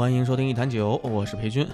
[0.00, 1.68] 欢迎收听一坛酒，我是裴军。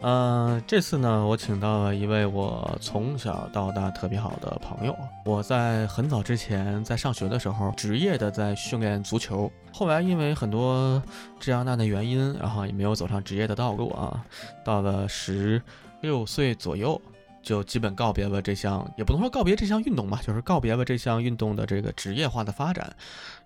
[0.00, 4.92] 呃，这次呢，我请到了一位我从小到大特别好的朋友。
[5.24, 9.48] 我在很早之前，在上学的时候，职业的在训练足球。
[9.72, 11.00] 后来因为很多
[11.38, 14.24] 这样那的原因，然后也没有走上职业的道路啊。
[14.64, 15.62] 到了十
[16.00, 17.00] 六岁左右，
[17.44, 22.92] 就基本告别了这项，也不能说告别这项运动吧，就是告别了这项运动的这个职业化的发展，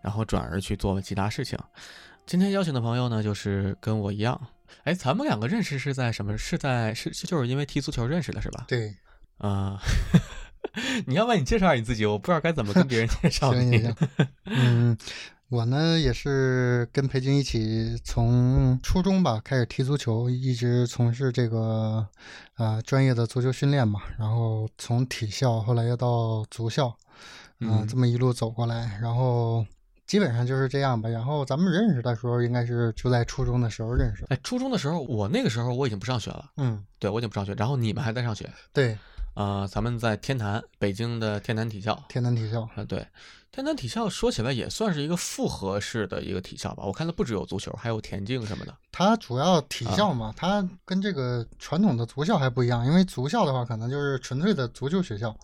[0.00, 1.58] 然后转而去做了其他事情。
[2.24, 4.40] 今天邀请的朋友呢，就是跟我一样，
[4.84, 6.38] 哎，咱们两个认识是在什么？
[6.38, 8.64] 是在是就是因为踢足球认识的，是吧？
[8.68, 8.94] 对，
[9.38, 9.78] 啊，
[11.06, 13.72] 你要不然你介绍下你自己，我不知道该怎么跟别人介绍你。
[13.72, 14.96] 行行行，嗯，
[15.48, 22.06] 我呢也是跟裴军一起从初中吧开始踢足球，一直从事这个
[22.56, 26.96] 呃专业的足球训练嘛，然后从体校后来又到足校，
[27.58, 29.66] 嗯，这么一路走过来，然后。
[30.12, 31.08] 基本上就是这样吧。
[31.08, 34.26] 然后咱们认识的时候，应该是就在初中的时候认识。
[34.28, 36.50] 哎，初中的时候，我那个时候我已经不上学了。
[36.58, 37.54] 嗯，对，我已经不上学。
[37.54, 38.46] 然后你们还在上学？
[38.74, 38.98] 对，
[39.32, 41.98] 呃，咱们在天坛，北京的天坛体校。
[42.10, 43.06] 天坛体校啊，对，
[43.50, 46.84] 天坛体校说起来也算是一个复合式的一个体校吧。
[46.84, 48.76] 我看它不只有足球，还有田径什么的。
[48.90, 52.84] 它主要体校嘛，它跟这个传统的足校还不一样。
[52.84, 55.34] 因为足校的话，可能就是纯粹的足球学校。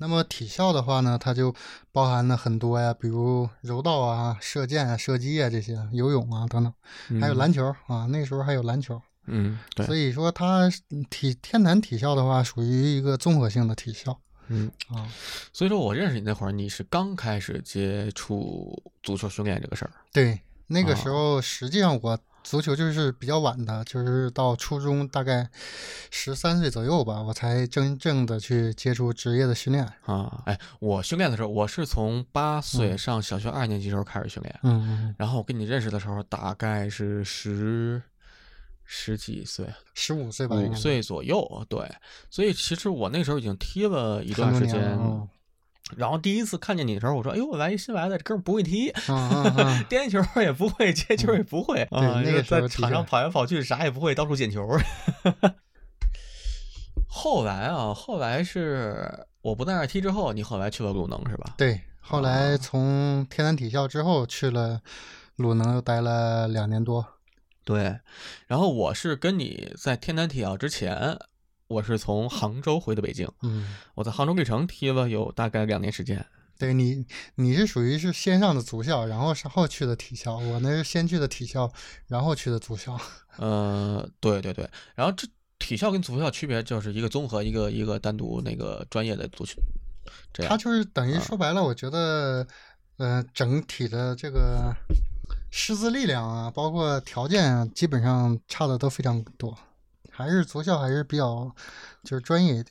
[0.00, 1.54] 那么体校的话呢，它就
[1.92, 8.06] 包含了很多呀，比如柔道啊、射箭啊、射击啊这些，游泳啊等等，还有篮球啊。
[8.06, 9.84] 那时候还有篮球，嗯，对。
[9.84, 10.70] 所以说，它
[11.10, 15.06] 体天坛体校的话，属于一个综合性的体校，嗯啊。
[15.52, 19.92] 所以说我认识你那会儿，你是刚开始接触足球训练这个事儿。
[20.12, 22.18] 对，那个时候实际上我。
[22.42, 25.48] 足球就是比较晚的，就是到初中大概
[26.10, 30.42] 十三岁左右吧，我才真正的去接触职业的训练啊。
[30.46, 35.14] 哎，我训练的时候，我是从八岁上小学二年级时候开始训练，嗯嗯。
[35.18, 38.02] 然后我跟你认识的时候，大概是十
[38.84, 41.66] 十几岁，十五岁吧，五岁左右。
[41.68, 41.88] 对，
[42.30, 44.98] 所以其实我那时候已经踢了一段时间。
[45.96, 48.92] 然后第一次看见你的时候，我说：“哎呦，来一新来的，这哥们不会踢，
[49.88, 54.66] 颠球也不会，接球也不会啊，那个在场上跑来跑去，啥也不会，到处捡球。
[57.06, 61.54] ”后来啊，后来是我不在那踢之后，你后来去了鲁能是吧？
[61.56, 64.80] 对，后来从天南体校之后去了
[65.36, 67.04] 鲁能，又待了两年多。
[67.64, 68.00] 对，
[68.46, 71.18] 然后我是跟你在天南体校之前。
[71.70, 76.26] 我是从杭州回的北京，嗯，我在杭州绿城踢了有大概两年时间。
[76.58, 80.36] 对你，你是属于是先上的足校，然后后去的体校。
[80.36, 81.72] 我那是先去的体校，
[82.08, 82.98] 然后去的足校。
[83.38, 85.28] 呃，对对对，然后这
[85.60, 89.62] 体校跟足校区别就是一个综合，一个一个单独那个专业的足球。
[90.32, 92.44] 这样，他就是等于说白了，我觉得，
[92.96, 94.74] 呃，整体的这个
[95.52, 99.56] 师资力量啊，包括条件啊，基本上差的都非常多。
[100.20, 101.50] 还是足校还是比较
[102.04, 102.66] 就是专业一点。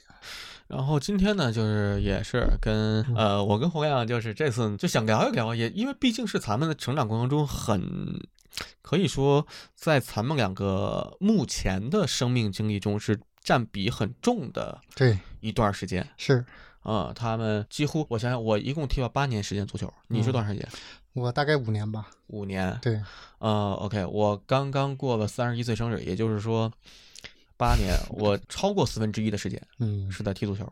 [0.68, 8.22] 然后今天呢，就是也是跟呃，我跟洪亮就是这次就想聊一聊，也因为毕竟是咱们的成长过程中很
[8.84, 16.46] 可以说在咱们两个目前的生命经历中是占比很重的对一段时间是
[16.82, 20.70] 啊，他们几乎我想想，我一共踢了八年时间足球，你是多长时间？
[21.14, 22.08] 我大概五年吧。
[22.28, 23.02] 五年对，
[23.40, 26.72] 呃，OK，我刚刚过了三十一岁生日，也就是说。
[27.60, 30.66] 八年，我超过四分之一的时间，嗯，是在踢足球。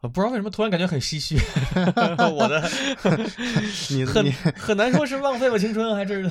[0.00, 1.36] 我不知道为什么突然感觉很唏嘘。
[2.32, 2.70] 我的，
[3.90, 6.26] 你很很难说是浪费了青春， 还是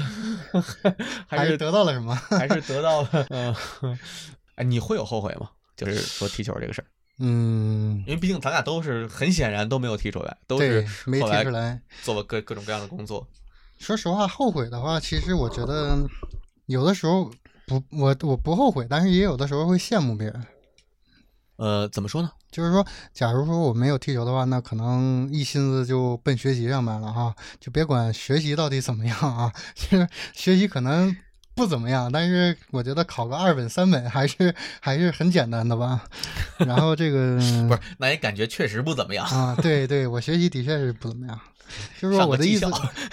[1.28, 2.16] 还是得到了什么？
[2.32, 3.10] 还是得到了？
[3.30, 3.56] 嗯，
[4.56, 5.52] 哎，你会有后悔吗？
[5.76, 6.88] 就是说踢球这个事儿。
[7.20, 13.28] 嗯，因为毕竟咱俩都是很显然都没有踢出来，都是没踢出来，做了各各种各样的工作。
[13.78, 15.96] 说实话，后悔的话，其实我觉得
[16.66, 17.32] 有的时候。
[17.68, 20.46] 不，我我不后悔，但是也有的时候会羡慕别人。
[21.58, 22.30] 呃，怎么说呢？
[22.52, 29.52] 就是说，假如说我没有踢球的话，那可能一心思就奔学习上面了哈，就别管学习到底怎么样啊。
[29.74, 31.16] 其 实学习可能
[31.56, 36.04] 不怎么样，但是我觉得考个二本三本还是还是很简单的吧。
[36.60, 37.38] 然后这个
[37.68, 39.56] 不是，那也感觉确实不怎么样啊。
[39.62, 41.40] 对对，我学习的确是不怎么样。
[42.00, 42.66] 就是说我的意思，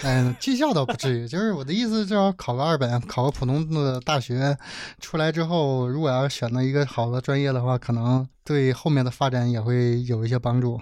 [0.03, 1.27] 嗯， 技校倒不至于。
[1.27, 4.57] 就是我的意思，至少考个二本，考个普通的大学，
[4.99, 10.79] 出来之后，如果要是选择一个好的专业的话，可能对后面的发展也会有一些帮助。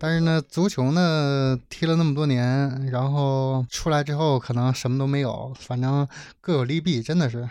[0.00, 5.54] 但是呢，足球呢，踢了那么多年，然后出来之后，可能什么都没有。
[5.56, 6.08] 反正
[6.40, 7.48] 各有利弊，真的是。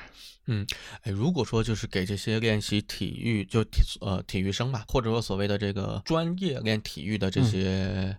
[0.48, 0.68] 嗯，
[1.04, 8.14] 哎，如果说就是给这些练习体育就体呃体育生吧，或者说所谓的这个专业练体育的这些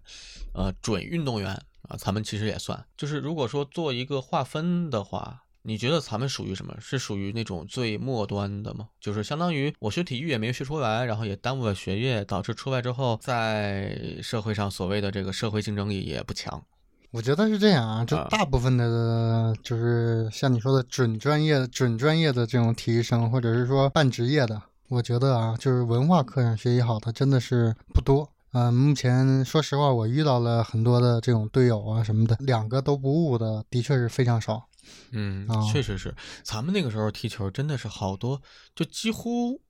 [0.54, 1.52] 呃准运动员
[1.88, 2.82] 啊，咱们其实也算。
[2.96, 6.74] 就是如果说做一个划分的话，你觉得咱们属于什么？
[6.80, 8.88] 是属于那种最末端的吗？
[9.00, 16.62] 就是相当于我学体育也没学出来，然后也耽误了学业，导致出来之后在社会上所谓的这个社会竞争力也不强。
[17.10, 28.28] 我觉得是这样啊，就啊大部分的，就是像你说的准专业、准专业的这种体育生，或者是说半职业的，我觉得啊，就是文化课上学习好的真的是不多。
[28.54, 34.68] 嗯、目前说实话，我遇到了很多的这种队友啊什么的，两个都不误的，的确是非常少。
[35.10, 36.14] 嗯啊，确实是，
[36.44, 38.40] 咱们那个时候踢球真的是好多，
[38.76, 39.60] 就几乎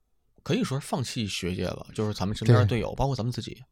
[0.43, 1.87] 可以说是放弃学界了。
[1.95, 3.63] 就是咱们身边的队友，包括咱们自己。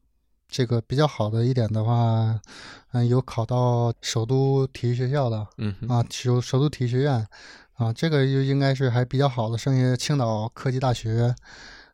[0.49, 2.39] 这个比较好的一点的话，
[2.91, 7.27] 嗯、有考到首都体育学校的嗯，啊，首首都体育学院
[7.73, 9.57] 啊，这个就应该是还比较好的。
[9.57, 11.35] 剩下青岛科技大学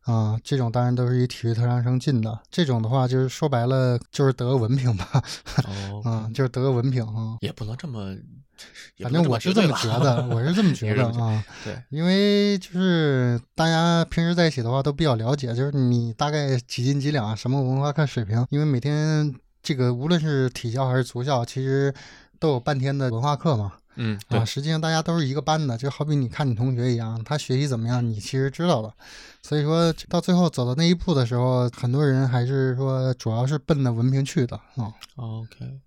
[0.09, 2.39] 啊，这种当然都是以体育特长生进的。
[2.50, 5.23] 这种的话，就是说白了就是得个文凭吧，
[5.67, 7.38] 哦， 啊，就是得个文凭啊。
[7.41, 8.15] 也不能这么，
[9.00, 11.44] 反正我是这么觉得，我是这么 觉得啊。
[11.63, 18.44] 对，因为就是大家平时在一起的话都比较了解，就是你大概几斤几两，什么文化课水平。
[18.50, 21.94] 因为每天这个无论是体校还是足校，其实
[22.39, 23.73] 都有半天的文化课嘛。
[24.01, 28.94] 嗯，对啊，，实际上大家都是一个班的，就好比你看你同学一样，他学习怎么样，你其实知道的。
[29.44, 34.94] 所以说到最后走到那一步的时候，很多人还是说主要是奔着文凭去的啊。
[35.18, 35.81] OK，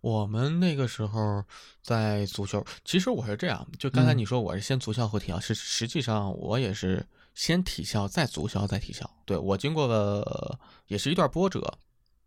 [0.00, 1.42] 我们那个时候
[1.82, 7.04] 在足球，其实我是这样，就刚才嗯你说我是先足校后体校，是实际上我也是
[7.34, 9.10] 先体校再足校再体校。
[9.24, 11.78] 对我经过了也是一段波折，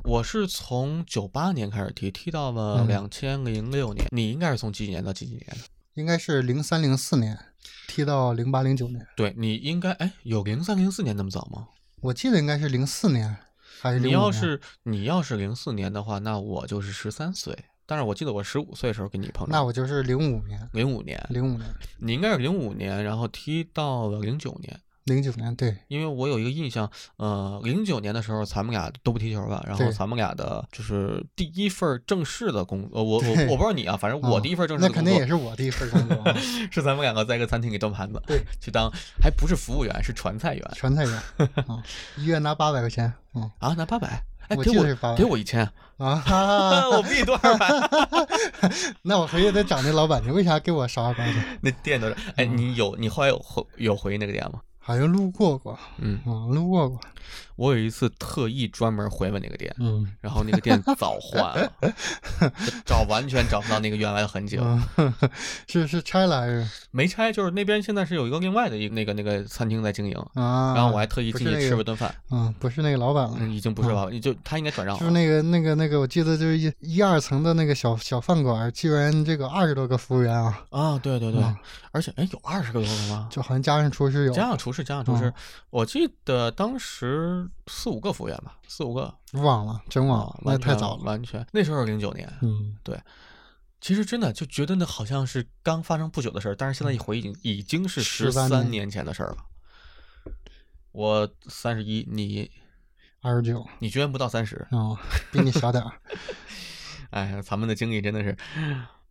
[0.05, 4.05] 我是从九八年开始踢，踢到了嗯两千零六年。
[4.11, 5.57] 你应该是从几几年到几几年的？
[5.95, 7.37] 应该是零三零四年
[7.87, 11.67] 踢到零八零九年，对你应该哎有零三零四年那么早吗？
[12.01, 13.35] 我记得应该是零四年
[13.81, 14.23] 还是你零五年？
[14.23, 17.57] 要是你要是零四年的话，那我就是十三岁。
[17.85, 21.67] 但是我记得我十五岁的时候跟你碰那我就是零五年，零五年，零五年，
[21.97, 24.79] 你应该是零五年，然后踢到了零九年，
[25.09, 36.33] 零九年，对，因为我有一个印象，呃，零九年的时候咱们俩都不踢球了，然后咱们俩的就是第一份正式的工，呃，我我我不知道你啊，反正我啊第一份正式的工作那肯定也是我第一份工作，
[36.71, 38.91] 是咱们两个在一个餐厅里端盘子，对，去当
[39.21, 41.13] 还不是服务员，是传菜员传菜员
[41.67, 41.81] 啊，
[42.15, 45.67] 一月拿八百块钱，嗯啊，拿八百，哎，我给我记得是800给我一千，
[45.97, 46.23] 啊，
[46.93, 47.67] 我比你多二百，
[49.03, 51.39] 那我回去得找那老板去，为啥给我少二百去？
[51.61, 54.61] 那店都是，哎，你有你后来有回有回那个店吗？
[54.79, 56.99] 好像路过过，嗯，啊，路过过，
[57.59, 61.71] 我有一次特意专门回了那个店，嗯然后那个店早换了，
[62.87, 64.81] 找完全找不到那个原来的痕迹了。
[64.95, 65.13] 嗯，
[65.67, 70.73] 是是拆了还是没拆，就是那边现在是有一个另外的一个那个那个餐厅在经营，啊？
[70.73, 74.99] 然后我还特意进去吃了顿饭，嗯，不是那个老板了，嗯，已经不是老板就他应该转让了。
[75.01, 81.53] 就是那个那个那个，我记得就是一一二层的那个小小饭馆，居然这个二十多个服务员啊，啊，对对对嗯，
[81.91, 83.27] 而且哎，有二十个多个吗？
[83.29, 85.33] 就好像加上厨师有，加上厨师，加上厨师嗯，
[85.71, 91.03] 我记得当时四五个服务员吧，四五个，忘了，真忘了啊，那太早了。
[91.03, 91.45] 完全。
[91.51, 92.99] 那时候是零九年，嗯，对。
[93.81, 99.37] 其实真的就觉得那好像是刚发生不久的事儿，但是现在一回忆已经已经是十13三年年前的事儿了。
[100.91, 102.51] 我三十一，你
[103.21, 103.65] 二十九。
[103.79, 104.97] 你居然不到三十，哦，
[105.31, 105.93] 比你小点儿。
[107.11, 108.37] 哎呀，咱们的经历真的是，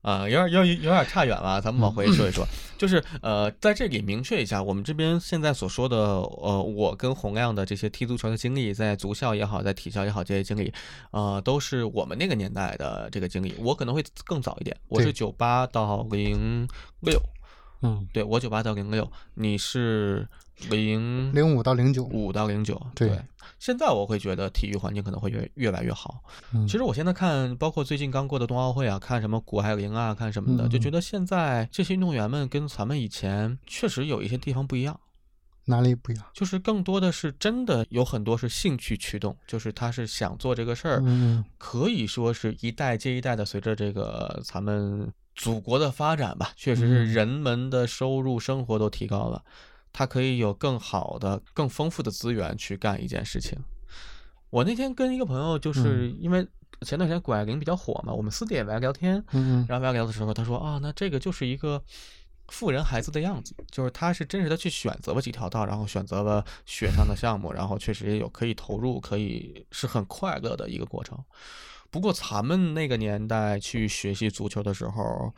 [0.08, 2.46] 啊、有点有点有点差远了，咱们往回说一说，
[2.78, 10.72] 就是呃，在这里明确一下，我们这边现在所说的，呃，我跟洪亮的这些踢足球的经历，在足校也好，在体校也好，这些经历，
[11.10, 13.54] 呃，都是我们那个年代的这个经历。
[13.58, 15.12] 我可能会更早一点，我是对。
[15.12, 16.66] 九八到零
[17.00, 17.20] 六，
[17.82, 20.26] 嗯，对我九八到零六，你是
[20.70, 23.18] 零零五到零九，五到零九，对
[23.58, 26.22] 现在我会觉得体育环境可能会越越来越好。
[26.52, 34.98] 嗯其实我现在看，包括最近刚过的冬奥会啊，看什么谷爱凌啊，看什么的，嗯就觉得现在这些运动员们跟咱们以前确实有一些地方不一样，
[35.64, 36.24] 哪里不一样？
[36.34, 49.42] 就是更多的是真的有很多是兴趣驱动，就是他是想做这个事儿，嗯可以说是一代接一代的，随着这个咱们祖国的发展吧，确实是嗯人们的收入生活都提高了，
[49.92, 53.58] 他可以有更好的、更丰富的资源去干一件事情。
[54.50, 56.46] 我那天跟一个朋友，就是因为
[56.82, 61.82] 前段时间谷爱凌比较火嘛，我们私底下来聊天，嗯嗯然后聊聊的时候，他说啊，那这个就是一个
[62.46, 71.18] 富人孩子的样子，就是他是真实的去选择了几条道，然后选择了雪上的项目，然后确实也有可以投入，可以是很快乐的一个过程。
[71.90, 75.32] 不过咱们那个年代去学习足球的时候，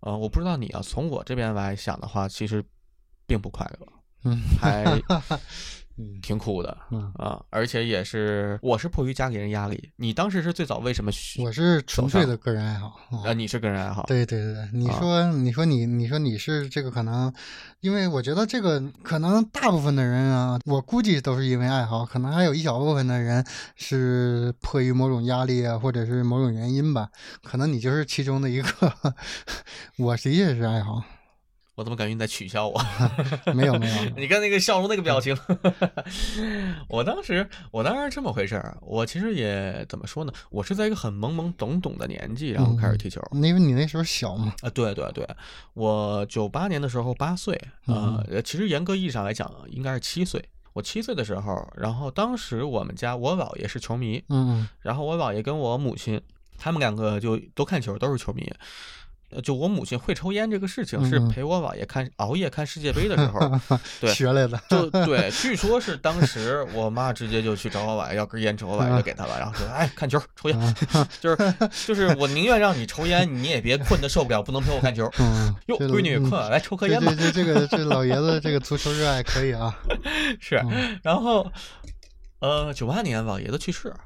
[0.00, 2.62] 呃，我不知道你啊，从我这边来想的话，其实
[3.32, 3.88] 并不快乐。
[4.24, 4.84] 嗯， 还
[5.98, 9.90] 嗯挺苦的嗯，啊，而且也是我是迫于家里人压力。
[9.96, 11.10] 你当时是最早为什么？
[11.38, 12.98] 我是纯粹的个人爱好。
[13.10, 17.32] 嗯啊，你是个人爱好，对对对，你啊说、你说你你说你是这个可能，
[17.80, 23.44] 因为我觉得这个可能大部分的人啊，我估计都是因为爱好，可能还有一小部分的人
[23.76, 27.08] 是迫于某种压力啊，或者是某种原因吧，
[27.42, 28.68] 可能你就是其中的一个。
[29.98, 31.02] 我的确是爱好，
[31.74, 32.78] 我怎么感觉你在取笑我？
[33.54, 35.36] 没 有没有， 你看那个笑容那个表情，
[36.88, 40.32] 我当时我当时这么回事儿，我其实也怎么说呢？
[40.50, 43.22] 我是在一个很懵懵懂懂的年纪，然后开始踢球。
[43.32, 45.26] 因为你那时候小嘛，啊，对对对，
[45.74, 50.44] 我九八年的时候八岁，嗯呃，其实严格意义上来讲应该是七岁。
[50.74, 56.20] 我七岁的时候，然后当时我们家我姥爷是球迷，嗯然后我姥爷跟我母亲，
[56.58, 58.50] 他们两个就都看球，都是球迷。
[59.34, 70.76] 呃，就我母亲会抽烟这个事情，是陪我姥爷看熬夜看世界杯的时候，嗯，对学来的，就对，据说是当时我妈直接就去找我姥爷要根烟抽，我姥爷就给她了，然后说：“哎，看球抽烟，
[71.20, 71.54] 就是
[71.86, 75.10] 就是我宁愿让你抽烟，你也别困得受不了，不能陪我看球。
[75.18, 77.30] 嗯，哟，闺女嗯困了，来抽颗烟吧这。
[77.30, 79.74] 这这个这老爷子这个足球热爱可以啊，
[80.40, 80.60] 是，
[81.02, 81.50] 然后
[82.40, 83.96] 呃，九八年老爷子去世，嗯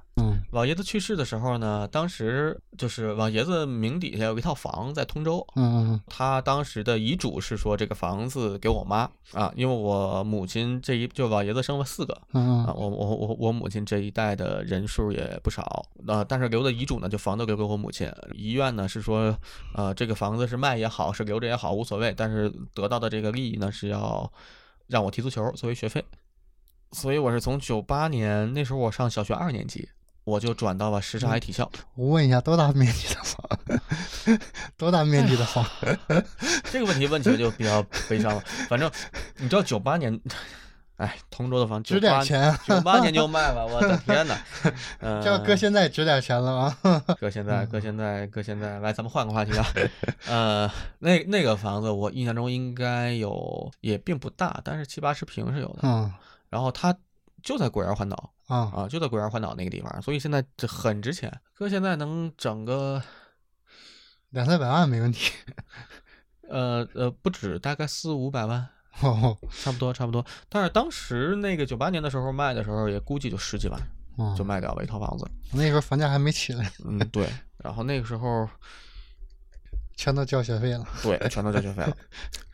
[0.56, 9.00] 老爷子去世的时候呢，当时就是老爷子名底下有一套房在通州，嗯嗯他当时的遗嘱是说这个房子给我妈
[9.34, 12.14] 啊，因为我母亲这一就老爷子生了四个。
[12.32, 19.38] 啊，我我我我母亲这一代的人数也不少，呃，但是留的遗嘱呢，就房子留给我母亲，遗愿呢是说，
[19.74, 24.32] 呃，这个房子是卖也好，是留着也好，无所谓，但是得到的这个利益呢是要
[24.86, 26.02] 让我踢足球作为学费，
[26.92, 29.86] 所以我是从九八年那时候我上小学二年级，
[30.26, 31.70] 我就转到了什刹海体校。
[31.94, 34.38] 我问一下，多大面积的房？
[34.76, 35.64] 多大面积的房？
[36.70, 38.90] 这个问题问起来就比较悲伤了，反正
[39.36, 40.20] 你知道九八年，
[40.96, 42.60] 哎，同州的房值点钱啊！
[42.66, 44.36] 九八年就卖了，我的天哪！
[44.98, 47.02] 嗯、这要搁现在值点钱了吗！
[47.20, 49.64] 搁现在，搁现在，搁现在，来，咱们换个话题啊。
[50.26, 50.68] 呃，
[50.98, 55.80] 那那个房子，我印象中应该有，也并不大，但是七八十平是有的。
[55.84, 56.12] 嗯
[56.48, 56.96] 然后它
[57.42, 61.32] 就在果园环岛啊，啊，就在果园环岛那个地方，所以现在这很值钱。
[61.54, 63.02] 哥现在能整个，
[64.30, 65.32] 两三百万没问题。
[66.48, 68.68] 呃呃，不止，大概四五百万，
[69.00, 70.24] 哦，差不多，差不多。
[70.48, 73.80] 但是当时那个九八年的时候卖的时候，也估计就十几万
[74.18, 75.28] 嗯就卖掉了一套房子。
[75.52, 77.28] 那时候房价还没起来，嗯，对。
[77.58, 78.48] 然后那个时候。
[79.96, 80.86] 全都交学费了。
[81.02, 81.96] 对，全都交学费了。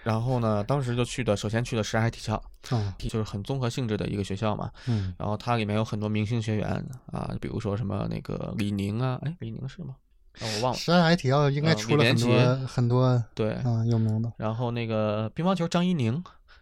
[0.02, 4.70] 然后呢，当时就去的，首先去的什刹海体校，嗯就是很综合性质的一个学校嘛。
[4.86, 9.94] 嗯然后它里面有很多明星学员啊，比如说什么那个李宁啊，哎，李宁是吗？
[10.40, 10.78] 啊，我忘了。
[10.78, 14.32] 什刹海体校应该呃出了很多连很多对，嗯有名的。
[14.38, 16.12] 然后那个乒乓球张怡宁，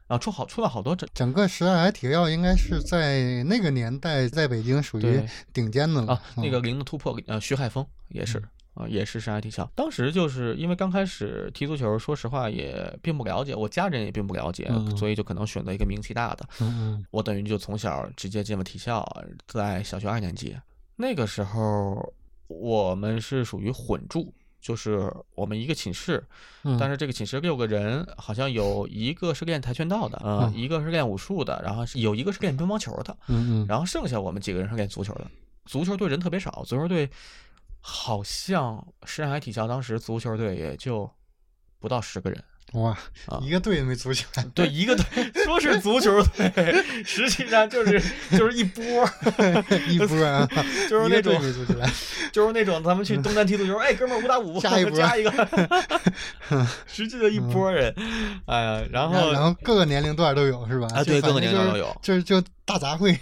[0.07, 5.23] 然后出好出了好多这整个什刹海体校应该是在那个年代在北京属于
[5.53, 8.43] 顶尖的了啊，那个零的突破，呃，徐海峰也是。
[8.81, 9.71] 啊，也是上海体校。
[9.75, 16.49] 当时就是因为刚开始踢足球，说实话也并不了解，我家人也并不了解，嗯所以就可能选择一个名气大的。
[17.11, 19.07] 我等于就从小直接进了体校，
[19.47, 20.57] 在小学二年级。
[20.97, 22.15] 那个时候
[22.47, 26.23] 我们是属于混住，就是我们一个寝室，
[26.63, 35.27] 嗯，但是这个寝室六个人，好像有一个是练跆拳道的，呃，嗯一个是练武术的，然后有一个是练乒乓球的，嗯嗯然后剩下我们几个人是练足球的。
[35.67, 37.09] 足球队人特别少，足球队
[37.81, 41.11] 好像深海体校当时足球队也就
[41.79, 42.45] 不到十个人。
[42.75, 42.91] 哇
[43.27, 44.45] 啊，一个队也没组起来。
[44.55, 45.05] 对，一个队
[45.45, 46.53] 说是足球队，
[47.05, 48.01] 实际上就是
[48.39, 49.11] 就是一波儿，
[49.91, 50.49] 一波啊，
[50.89, 51.91] 就是那种没组起来。
[52.33, 57.93] 就是那种咱们去东单踢足球，哎，哥们儿五打五，加一波加一个，实际的一波人，
[58.47, 60.87] 哎呀，然然后然后各个年龄段都有是吧？
[60.95, 63.19] 啊对各个年龄段都有就是就大杂烩。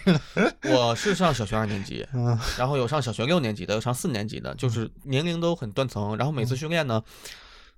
[0.64, 6.14] 我是上小学二年级，嗯然后有上小学六年级的，有上四年级的，就是年龄都很断层。
[6.18, 7.02] 然后每次训练呢，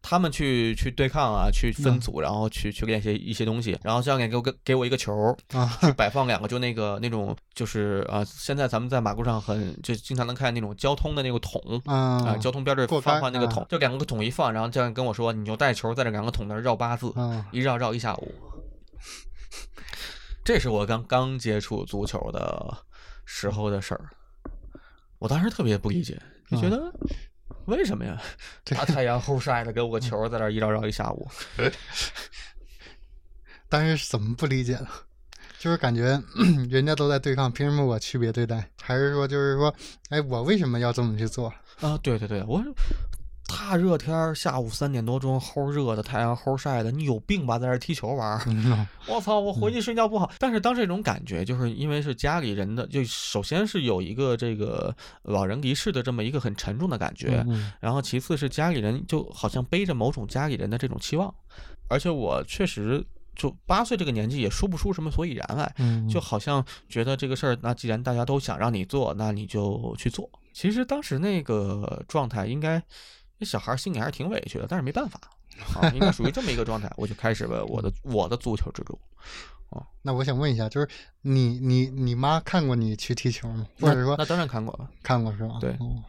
[0.03, 3.79] 他们去去对抗啊，去分嗯组，然后去去练一些一些东西。
[3.83, 11.61] 然后教练给我给给我一个球，啊去摆放两个就那个那种就是啊，现在咱们在马路上很就经常能看见那种交通的那个桶。
[11.85, 18.35] 啊，啊交通标志过发杆啊放那个桶，就两个桶一放，然后教练跟我说，你就带球在这两个桶那儿绕八字，啊一绕绕一下午。
[20.43, 22.75] 这是我刚刚接触足球的
[23.27, 24.09] 时候的事儿，
[25.19, 26.91] 我当时特别不理解，就觉得
[27.67, 28.21] 为什么呀？
[28.65, 31.29] 这大太阳后晒的，给我个球在那儿一绕绕一下午。
[33.69, 34.89] 但是怎么不理解呢？
[35.59, 36.21] 就是感觉
[36.71, 38.69] 人家都在对抗，凭什么我区别对待？
[38.83, 39.75] 还是说就是说，
[40.09, 41.53] 哎，我为什么要这么去做？
[41.81, 42.63] 啊，对对对，我
[43.51, 48.43] 大热天儿，下午三点多钟，齁热的，太阳齁晒的，你有病吧，在这踢球玩儿？
[48.49, 50.31] 嗯我操，我回去睡觉不好。
[50.39, 61.33] 但是当这种感觉，就是因为是家里人的，就首先是有一个这个老人离世的这么一个很沉重的感觉，嗯然后其次是家里人就好像背着某种家里人的这种期望，
[61.89, 63.05] 而且我确实
[63.37, 70.29] 就八岁这个年纪也说不出什么所以然来，嗯，就好像觉得这个事儿，那既然大家都想让你做，那你就去做。
[70.53, 72.83] 其实当时那个状态，应该
[73.41, 75.19] 那小孩儿心里还是挺委屈的，但是没办法
[75.75, 78.97] 啊，应该属于这么一个状态，我就开始了我的我的足球之路。
[79.71, 80.89] 哦那我想问一下，就是
[81.23, 83.67] 你你你妈看过你去踢球吗？
[83.81, 85.59] 或者说那当然看过了，看过是吧？
[85.61, 86.03] 对哦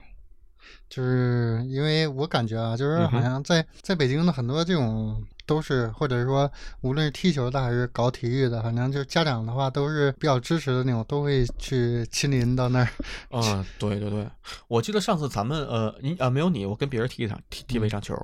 [0.88, 12.88] 就是因为我感觉啊，就是好像在在北京的很多这种都是，或者说无论是踢球的还是搞体育的，反正就是家长的话都是比较支持的那种，都会去亲临到那儿。
[13.30, 14.28] 啊，对对对，
[14.68, 18.16] 我记得上次咱们呃，你啊没有你，我跟别人踢一场踢踢了一场球，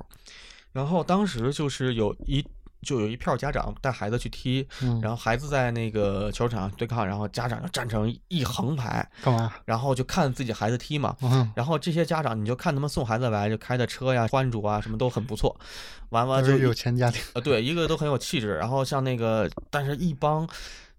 [0.72, 2.46] 然后当时就是有一
[2.81, 9.53] 就有一票家长带孩子去踢，嗯，然后孩子在那个球场对抗，然后家长就站成一横排，干嘛？
[9.65, 11.15] 然后就看自己孩子踢嘛。
[11.22, 15.55] 嗯，然后这些家长，你就看他们送孩子来，就开的车呀、穿着啊，什么都很不错。
[16.10, 17.22] 完了都就有钱家庭。
[17.34, 18.55] 呃，对，一个都很有气质。
[18.55, 20.48] 然后像那个，但是一帮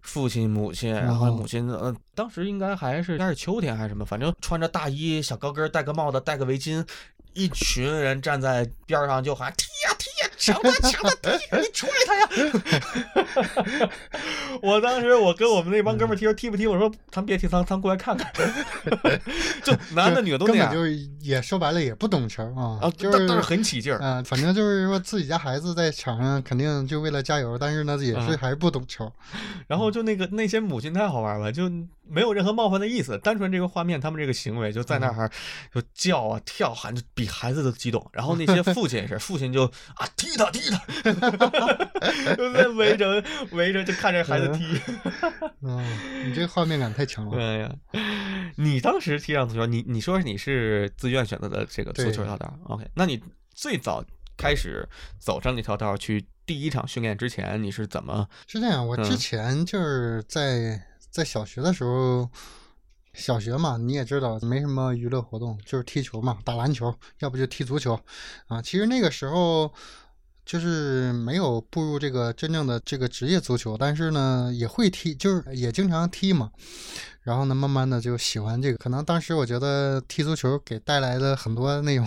[0.00, 6.87] 父亲、母亲，然后哦母亲，呃，当时应该还是应该是秋天还是什么，反正穿着大衣、小高跟，戴个帽子，戴个围巾，
[7.38, 13.90] 一群人站在边上就喊踢呀踢呀，抢他抢他踢，你踹他呀！
[14.61, 18.33] 我当时我跟我们那帮哥们儿踢说踢不踢，我说咱别踢，咱们过来看看。
[19.62, 24.00] 就男的女的都那样就是也说白了也不懂球啊啊，就是但但是很起劲儿。
[24.00, 29.12] 啊、反正就是说自己家孩子在场上肯定就为了加油，但是呢也是啊还是不懂球。
[29.68, 31.71] 然后就那个那些母亲太好玩了，就
[32.11, 35.30] 没有任何冒犯的意思，单纯这个画面，他们这个行为就在那儿
[35.73, 38.04] 就叫啊跳喊，就比 孩子都激动。
[38.12, 40.78] 然后那些父亲也是，父亲就啊踢他踢他，
[42.36, 44.80] 就在围着围着就看着孩子踢。
[45.62, 45.84] 嗯，
[46.28, 47.30] 你这个画面感太强了。
[47.32, 47.73] 对呀，
[48.56, 52.88] 你当时踢上足球，你你说你是自愿选择的这个足球道道，OK？
[52.95, 53.23] 那你
[53.54, 54.04] 最早
[54.36, 54.88] 开始
[55.19, 58.28] 走上那条道去第一场训练之前，你是怎么？
[58.47, 62.28] 是这样，我之嗯前就是在在小学的时候，
[63.14, 67.99] 小学嘛，你也知道没什么娱乐活动，就是踢球嘛，打篮球，要不就踢足球
[68.47, 68.62] 啊。
[68.62, 69.73] 其实那个时候
[70.44, 76.50] 就是没有步入这个真正的这个职业足球，但是呢也会踢，就是也经常踢嘛。
[77.23, 78.78] 然后呢，慢慢的就喜欢这个。
[78.78, 82.06] 可能当时我觉得踢足球给带来的很多那种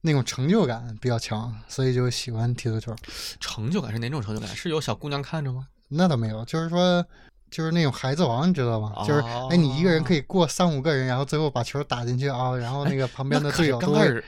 [0.00, 2.92] 那种成就感比较强，所以就喜欢踢足球。
[3.38, 4.48] 成就感是哪种成就感？
[4.56, 5.68] 是有小姑娘看着吗？
[5.90, 7.06] 那倒没有，就是说，
[7.50, 8.92] 就是那种孩子王，你知道吗？
[9.06, 14.22] 就是哎，你一个人可以过三五个人，然后最后把球打进去啊，然后那个旁边的队友都会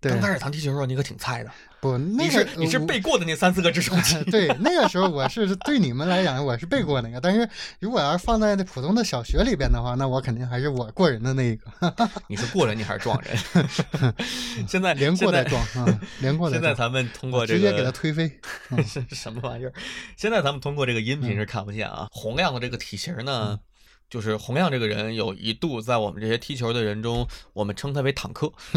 [0.00, 1.50] 刚开始对刚开始咱踢球的时候，你可挺菜的。
[1.78, 4.22] 不，那是你是背过的那三四个直升机。
[4.24, 11.70] 对，那个时候我是对你们来讲，我是背过那个，但是如果要是放在那普通的小学里边的话，那我肯定还是我过人的那一个，
[12.28, 14.14] 你是过人，你还是撞人？
[14.66, 18.40] 现在连过带撞啊，连过带撞，现在咱们通过这个直接给他推飞。
[18.84, 19.72] 是什么玩意儿？
[20.16, 22.08] 现在咱们通过这个音频是看不见啊。
[22.10, 23.58] 洪亮的这个体型呢，
[24.08, 28.50] 就是洪亮这个人有一度在我们这些踢球的人中，我们称他为坦克。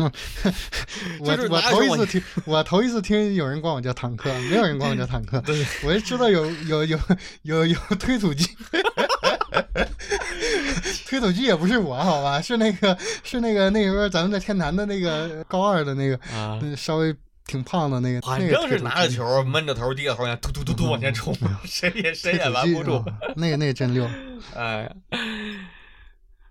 [1.19, 5.39] 我我我头一次听，我头一次听有人管我叫坦克，没有人管我叫坦克。
[5.41, 6.99] 对，我就知道有有有
[7.43, 8.47] 有有推土机，
[11.05, 12.41] 推土机也不是我好吧？
[12.41, 17.15] 是那个是那个那时候咱们在天坛的那个高二的那个，啊，稍微
[17.49, 21.35] 挺胖的那个，反正是拿着球闷着头低着头，往突突突突往前冲，
[21.65, 23.05] 谁也谁也拦不住啊。
[23.35, 24.07] 那个那个真溜。
[24.55, 24.89] 哎，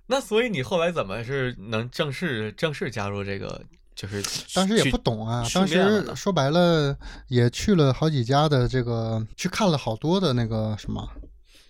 [0.07, 3.65] 那所以你后来怎么是能正式正式加入这个？
[3.95, 4.23] 就是
[4.55, 11.05] 当时也不懂啊，当时说白了也去了好几家的这个，去看了好多的那个什么，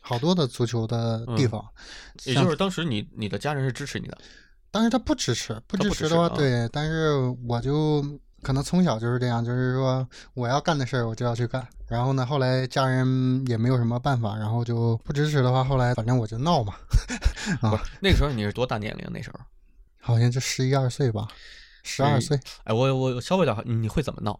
[0.02, 1.64] 好多的足球的地嗯方。
[2.18, 4.18] 像也就是当时你你的家人是支持你的，
[4.70, 7.14] 但是他不支持，不支持的话，对，但是
[7.48, 8.04] 我就
[8.42, 11.66] 可能从小就是这样，就是说我要干的事儿我就要去干。
[11.86, 16.74] 然后呢，后来家人也没有什么办法，然后就不支持的话，后来反正我就闹嘛，
[17.62, 19.06] 不是那个时候你是多大年龄？
[19.10, 19.40] 那时候，
[20.00, 21.26] 好像就十一二岁吧，
[21.82, 24.38] 十二岁，哎，我我稍微的，你你会怎么闹？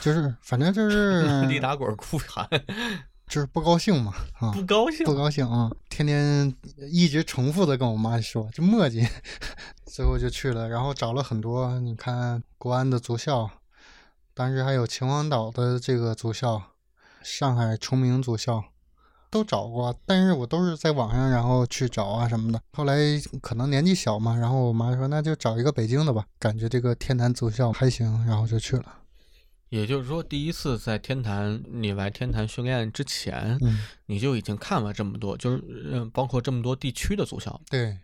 [0.00, 2.46] 就是反正就是 地打滚、哭喊，
[3.32, 5.14] 就是不高兴嘛，啊，不高兴不。
[5.14, 6.54] 高兴啊，天天
[6.90, 9.08] 一直重复的跟我妈说，就磨叽，
[9.90, 13.48] 最后就去了，然后找了很多，你看国安的足校，
[14.34, 16.62] 当时还有秦皇岛的这个足校，
[17.22, 18.64] 上海崇明足校，
[19.30, 22.60] 都找过，但是我都是在网上然后去找啊什么的。
[22.74, 22.94] 后来
[23.40, 28.84] 可能年纪小嘛，然后我妈说那就找一个北京的吧，感觉这个天坛足校还行，然后就去了。
[29.72, 37.58] 也就是说，第一次在天坛，你来天坛训练之前，嗯，你就已经看了这么多，就是嗯，包括这么多地区的足校。
[37.70, 37.96] 对。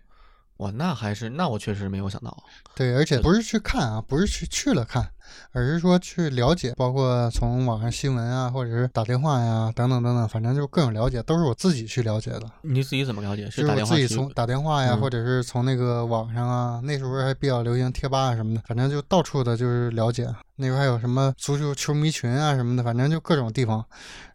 [0.58, 2.36] 哇，那还是那我确实没有想到，
[2.74, 5.08] 对，而且不是去看啊，不是去去了看，
[5.52, 12.42] 而是说去了解，包括从网上新闻啊，或者是打电话呀，等等等等，反正就各种了解，都是我自己去了解的。
[12.62, 13.48] 你自己怎么了解？
[13.48, 13.94] 是打电话？
[13.94, 20.28] 自己从打电话呀，或者是从那个网上啊，那时候还比较流行贴吧啊什么的，反正就到处的就是了解。
[20.56, 23.84] 那时候还有什么足球球迷群啊什么的，反正就各种地方，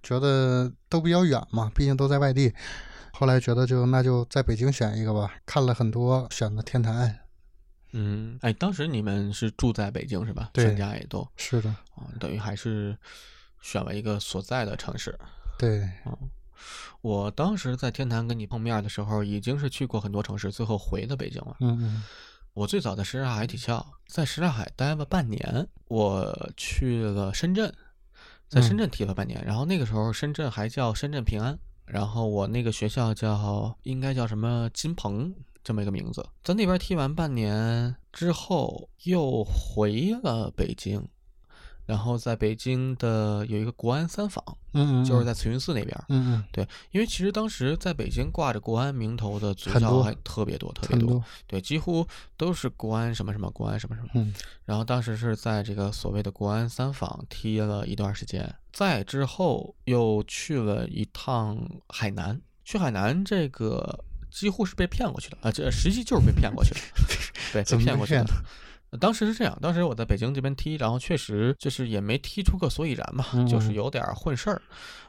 [0.01, 2.53] 觉得都比较远嘛，毕竟都在外地。
[3.15, 7.19] 后来觉得就那就在北京选一个吧，看了很多，选的天坛。
[7.91, 10.49] 嗯，哎，当时你们是住在北京是吧？
[10.55, 12.97] 全家也都是的啊，等于还是
[13.61, 15.15] 选了一个所在的城市。
[15.59, 16.17] 对，嗯，
[17.01, 21.55] 我当时在天坛跟你碰面的时候，已经是去过很多城市，最后回的北京了。
[21.59, 22.03] 嗯嗯，
[22.53, 27.71] 我最早在什刹海体校，在什刹海待了半年，我去了深圳，
[28.49, 31.59] 在深圳踢了半年，然后那个时候深圳还叫深圳平安。
[31.93, 35.31] 然后我那个学校叫应该叫什么金鹏
[35.63, 41.07] 这么一个名字，在那边踢完半年之后又回了北京。
[41.85, 61.57] 然后在北京的有一个国安三坊，嗯，就是在慈云寺那边，嗯嗯，对，因为其实当时在北京挂着国安名头的足校还特别多，特别多，对，几乎都是国安什么什么国安什么什么，嗯，然后当时是在这个所谓的国安三坊踢了一段时间，再之后又去了一趟
[61.87, 66.79] 海南，去海南这个几乎是被骗过去的啊，这实际就是被骗过去的，
[67.53, 68.25] 对，被骗过去的。
[68.99, 74.61] 当时是这样，当时我在北京这边踢，然后确实就是也没踢出个所以然嘛，就是有点混事儿。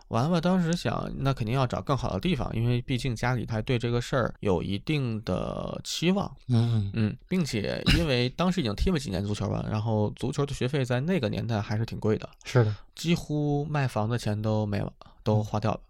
[0.09, 6.31] 完了，当时想，那肯定要找更好的地方，因为毕竟家里他对这个事儿有一定的期望。
[6.49, 15.81] 嗯嗯，并且因为当时已经踢了几年足球了，然后足球的学费在那个年代还是挺贵的，是的，几乎卖房的钱都没了，都花掉了。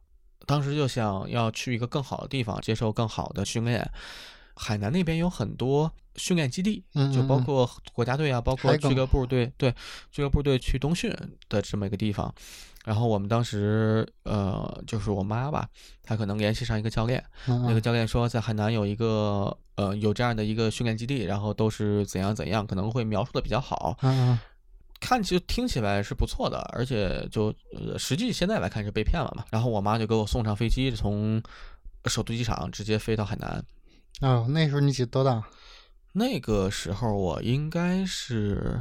[0.46, 3.90] 当时就想要去一个更好的地方，接受更好的训练。
[4.56, 9.74] 海南那边有很多训练基地，就包括国家队啊，包括俱乐部队，对
[10.12, 11.12] 俱乐部队去冬训
[11.48, 12.32] 的这么一个地方。
[12.84, 15.68] 然后我们当时，呃，就是我妈吧，
[16.02, 23.96] 她可能联系上一个教练，那个教练说在海南有一个，呃，有这样的一个训练基地，然后都是怎样怎样，可能会描述的比较好，
[25.00, 29.44] 看起听起来是不错的，而且就呃实际现在来看是被骗了嘛。
[29.50, 31.42] 然后我妈就给我送上飞机，从
[32.06, 33.64] 首都机场直接飞到海南。
[34.20, 35.42] 哦，那时候你几多大？
[36.12, 38.80] 那个时候我应该是，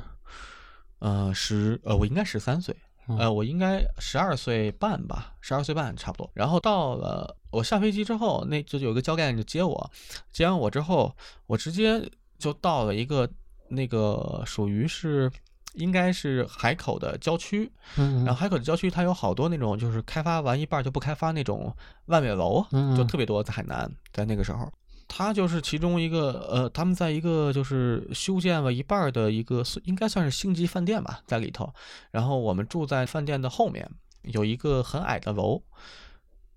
[1.00, 2.76] 呃，十，呃，我应该十三岁，
[3.08, 6.30] 呃，我应该十二岁半吧，十二岁半差不多。
[6.34, 9.92] 然后到了我下飞机之后，那就有个教练就接我，
[10.32, 11.16] 接完我之后，
[11.48, 13.30] 我直接就到了一个
[13.70, 15.32] 那个属于是。
[15.76, 22.63] 应该是海口的郊区，然后海口的郊区它有好多那种就是开发完一半就不开发那种万美楼，
[22.96, 24.72] 就特别多在海南，在那个时候，
[25.15, 31.71] 它就是其中一个呃，他们在一个就是修建了一半的一个应该算是星级饭店吧，在里头，
[32.10, 33.88] 然后我们住在饭店的后面，
[34.23, 35.62] 有一个很矮的楼，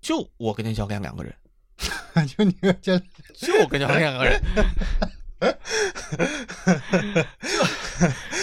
[0.01, 1.35] 就我跟那教练两个人，
[2.27, 2.97] 就你跟教，
[3.35, 4.41] 就我跟教练两个人。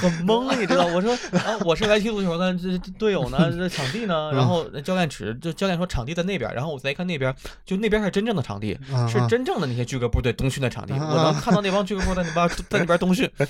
[0.00, 0.86] 很懵，你知道？
[0.86, 3.50] 我说啊，我是来踢足球的，这队友呢？
[3.56, 4.30] 这场地呢？
[4.32, 6.52] 然后教练指，就教练说场地在那边。
[6.54, 8.78] 然后我再一看那边，就那边是真正的场地，
[9.10, 10.92] 是真正的那些俱乐部队冬训的场地。
[10.94, 13.48] 我能看到那帮俱乐部在那边在那边冬训， 然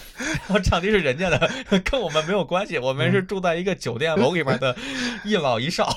[0.48, 1.50] 后场地是人家的，
[1.84, 2.78] 跟我们没有关系。
[2.78, 4.76] 我们是住在一个酒店楼里边的
[5.24, 5.94] 一老一少。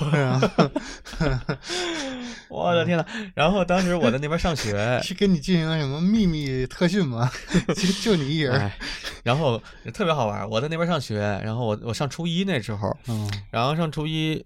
[2.48, 3.04] 我的天呐！
[3.34, 7.30] 然后当时我在那边上学，是跟你进行什么秘密特训吗？
[7.68, 8.70] 就就你一人。
[9.22, 9.62] 然后
[9.94, 10.39] 特别好玩。
[10.46, 14.44] 我在那边上学，然后我我上初一那时候，嗯，然后上初一，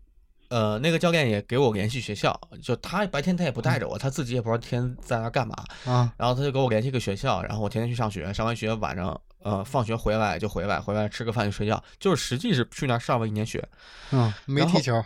[0.48, 5.54] 呃，那个教练也给我联系学校，就他白天他也不带着我，他自己也不知道天在那干嘛
[5.84, 13.66] 啊，然后他就给我联系个学校，然后我天天去上学，上完学晚上，呃，放学回来就回来，回来吃个饭就睡觉，就是实际是去那儿上了一年学，
[14.12, 15.04] 嗯，没踢球，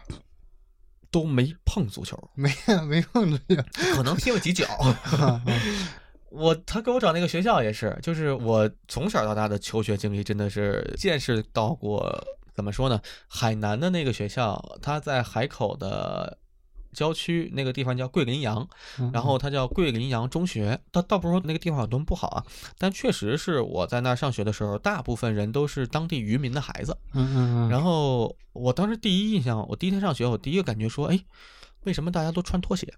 [1.11, 2.53] 都没碰足球，没
[2.87, 3.63] 没碰足球，
[3.95, 4.67] 可能踢了几脚。
[6.31, 12.23] 我他给我找那个学校也是，就是我从小到大的求学经历真的是见识到过，
[12.55, 13.01] 怎么说呢？
[13.29, 16.39] 海南的那个学校，它在海口的
[16.93, 18.69] 郊区，那个地方叫桂林洋，
[19.13, 20.79] 然后它叫桂林洋中学。
[20.91, 22.45] 倒倒不是说那个地方有多么不好啊，
[22.77, 26.97] 但确实是我在那儿上学的时候，大部分人都是当地渔民的孩子。
[27.15, 27.69] 嗯嗯嗯。
[27.71, 31.19] 然后我当时第一印象，我第一天上学，我第一个感觉说，哎。
[31.85, 32.93] 为什么大家都穿拖鞋？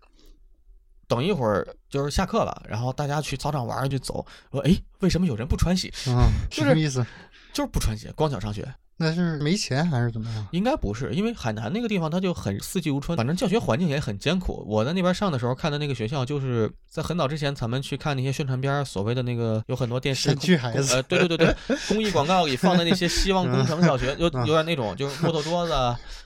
[1.10, 4.24] 等一会儿就是下课了，然后大家去操场玩就走。
[4.52, 5.92] 说哎，为什么有人不穿鞋？
[6.06, 7.04] 嗯，就是什么意思？
[7.52, 8.72] 就是不穿鞋，光脚上学。
[9.02, 10.46] 那是没钱还是怎么样？
[10.52, 14.62] 应该不是，因为海南那个地方它就很四季如春，反正教学环境也很艰苦。
[14.68, 25.72] 我在那边上的时候看的那个学校，就是在很早之前咱们去看那些宣传片，所谓的那个有很多电视剧孩子呃，对对对对，公益广告里放的那些希望工程小学， 有有点那种就是木头桌子，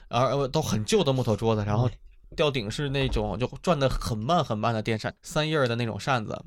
[0.09, 1.89] 然 后都很旧的木头桌子，然后
[2.35, 6.41] 吊顶是那种就转的很慢很慢的电扇，三叶儿的那种扇子。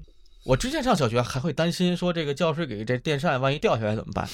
[0.45, 4.27] 我之前上小学还会担心说这个教室给这电扇万一掉下来怎么办？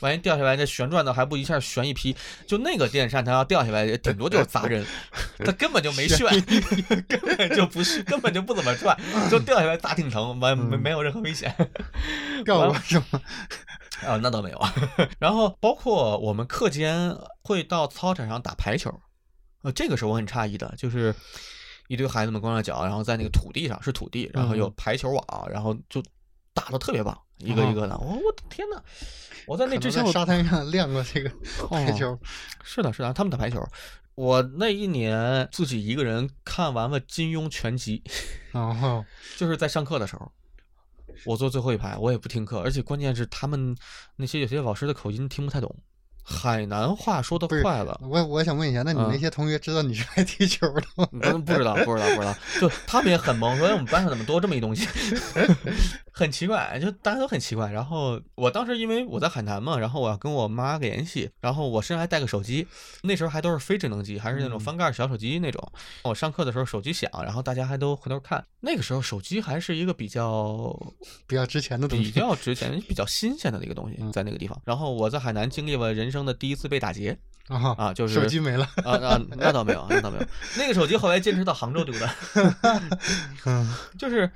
[0.00, 2.16] 万一掉下来，这旋转的还不一下旋一批？
[2.46, 4.84] 就那个电扇，它要掉下来，顶多就是砸人，
[5.44, 6.26] 它根本就没旋，
[7.06, 8.98] 根本就不是，根本就不怎么转，
[9.30, 11.54] 就掉下来砸挺疼，没没没有任何危险。
[12.44, 13.20] 掉过是吗？
[14.08, 14.58] 啊，那倒没有。
[15.18, 18.98] 然后包括我们课间会到操场上打排球，
[19.62, 21.14] 呃，这个是我很诧异的，就是
[21.88, 26.02] 一堆孩子们光着脚，然后在那个土地上是土地，然后有排球网，然后就
[26.54, 27.98] 打的特别棒，一个一个的。
[27.98, 28.82] 我我的天呐！
[29.46, 31.30] 我在那之前我沙滩上练过这个
[31.68, 32.18] 排球，
[32.62, 33.60] 是的，是的，他们打排球。
[34.14, 38.02] 我那一年自己一个人看完了金庸全集，
[38.52, 39.04] 然后，
[39.38, 40.30] 就是在上课的时候，
[41.24, 43.74] 我坐最后一排，我也不听课，而且关键是他们
[44.16, 45.74] 那些有些老师的口音听不太懂。
[46.22, 51.06] 海南话说的快了，我我想问一下，那你那些同学知道你是爱踢球的吗？
[51.10, 52.34] 不不知道，不知道，不知道。
[52.60, 54.86] 就他们也很懵，说我们班上怎么多这么一东西，
[56.12, 57.70] 很奇怪，就大家都很奇怪。
[57.70, 62.66] 然后我当时因为我在海南嘛，然后我要跟我妈联系，然后我身上还带个手机，
[63.02, 65.72] 那时候还都是非智能机，还是那种翻盖小手机那种。
[66.04, 68.44] 我上课的时候手机响，然后大家还都回头看。
[68.60, 70.78] 那个时候手机还是一个比较
[71.26, 74.60] 比较值钱的东西，比较值钱、比较新鲜的一个东西，在那个地方。
[74.64, 76.20] 然后我在海南经历了人生。
[76.20, 77.18] 的第一次被打劫
[77.48, 80.26] 啊啊，就是手机没了啊啊，那倒没有，那倒没有。
[80.58, 82.10] 那个手机后来坚持到杭州丢的，
[83.46, 84.30] 嗯，就是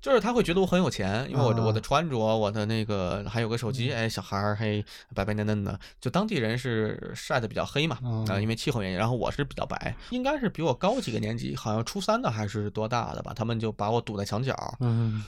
[0.00, 4.82] 就是他会觉得我很有钱，因为我的我的穿着，我的那个还有个手机，哎，小孩儿嘿
[5.14, 15.22] 白白嫩嫩的，就当地人是晒的比较黑嘛啊，因为气候原因，然后我是比较白，应该是比我高几个年级，好像初三的还是多大的吧，他们就把我堵在墙角，嗯。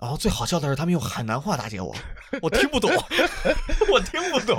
[0.00, 1.94] 然后最好笑的是，他们用海南话打劫我，
[2.40, 2.88] 我听不懂，
[3.92, 4.58] 我听不懂，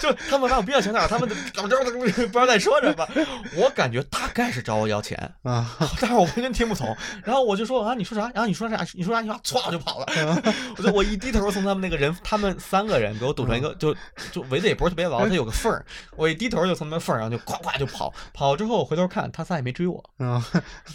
[0.00, 3.06] 就他们把我逼到墙角，他们怎么着不知道在说什么，
[3.54, 6.96] 我感觉大概是找我要钱啊，但是我完全听不懂。
[7.22, 8.28] 然后我就说啊，你说啥？
[8.34, 8.84] 然后你说啥？
[8.94, 9.20] 你说啥？
[9.20, 10.06] 你说唰我就跑了。
[10.76, 13.94] 我就我一低头，从他们那个人，他们三个人给我堵成一个，就
[14.32, 15.86] 就围的也不是特别牢，他有个缝儿。
[16.16, 20.44] 我一低头就从那缝儿上就咵咵就跑，跑之后我回头看，他仨也没追我啊，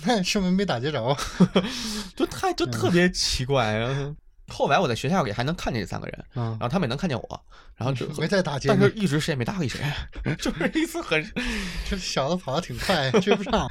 [0.06, 1.16] 那说明没打劫着，
[2.14, 3.69] 就太就特别奇怪。
[4.52, 7.42] 后来我在学校里还能看见这三个人，然后他们也能看见我，
[7.76, 9.80] 然后就 没再打劫，但是一直谁也没搭理谁，
[10.42, 11.24] 就是意思很，
[11.88, 13.68] 这小子跑的挺快，追不上。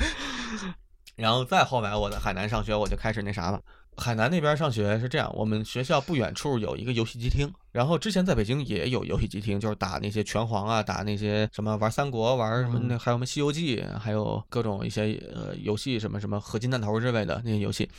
[1.17, 3.61] 然后再后来我在海南上学，我就开始那啥了。
[3.97, 17.91] 海南那边上学是这样，我们学校不远处有一个游戏机厅，然后之前在北京也有游戏机厅，就是打那些拳皇啊，打那些什么玩三国，玩什么那还有什么西游记，还有各种一些呃游戏，什么什么合金弹头之类的那些游戏。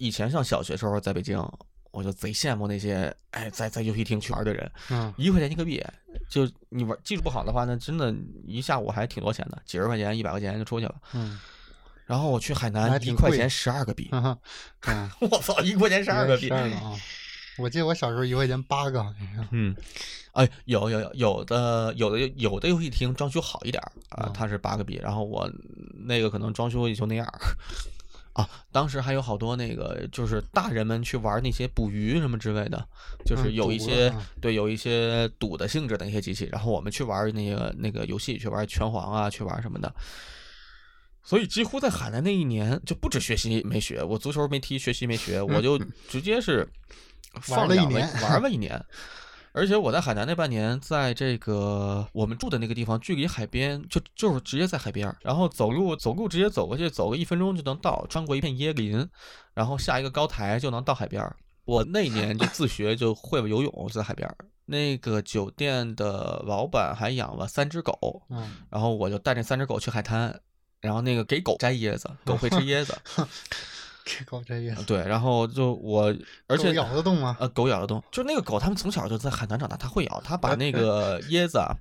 [0.00, 1.38] 以前上小学时候在北京，
[1.90, 5.84] 我就贼羡慕那些哎在在游戏厅去玩的人，嗯，一块钱一个币，
[6.28, 8.14] 就你玩技术不好的话，那真的
[8.46, 11.38] 一下午还挺多钱的，几十块钱、一百块钱就出去了，嗯。
[12.06, 14.36] 然后我去海南，一块钱十二个币，嗯，
[15.30, 16.50] 我操，一块钱十二个币！
[17.58, 19.14] 我记得我小时候一块钱八个，
[19.52, 19.76] 嗯，
[20.32, 25.48] 哎，有有有有的有的有的游戏厅装修好一点啊，它是八个币，然后我
[25.94, 27.24] 那个可能装修也就那样。
[28.32, 32.88] 啊，当时还有好多那个，就是大人们去玩那些捕鱼什么之类的，
[33.24, 39.92] 就是有一些对有一些赌的性质的一些机器，然后我们去玩那个那个游戏，去玩拳皇啊，去玩什么的。
[41.22, 46.66] 所以几乎在海南那一年，就不止学习没学，我足球没踢，学习没学，我就直接是
[47.42, 48.82] 放了一年，玩了一年。
[49.52, 59.08] 而且我在海南那半年，在这个我们住的那个地方，距离海边就就是直接在海边，然后走路走路直接走过去，走个一分钟就能到，穿过一片椰林，
[59.54, 61.24] 然后下一个高台就能到海边。
[61.64, 64.28] 我那年就自学就会了游泳，在海边。
[64.66, 70.40] 那个酒店的老板还养了三只狗，嗯，然后我就带着三只狗去海滩，
[70.80, 72.96] 然后那个给狗摘椰子，狗会吃椰子。
[74.04, 76.14] 给狗这样对，然后就我，
[76.46, 77.36] 而且咬得动吗？
[77.38, 81.74] 呃，狗咬得动，就那个狗，它们从小就在海南长大，它会咬，它把那个 椰子啊，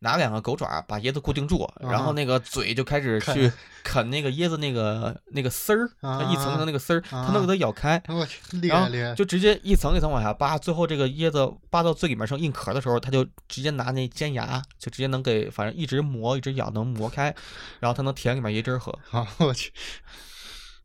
[0.00, 3.50] 拿两个狗爪把椰子固定住，然后那个嘴就开始去
[3.82, 8.02] 啃那个椰子那个那个丝儿，它一层层那个丝儿，它能给它咬开。
[8.08, 9.14] 我去，厉害厉害！
[9.14, 17.34] 就直接一层一层往下扒，最后这个椰子扒到最里面剩硬壳的时候，它就直接拿那尖牙，就直接能给反正一直磨一直咬能磨开，
[17.78, 18.96] 然后它能舔里面椰汁喝。
[19.12, 19.72] 啊，我去。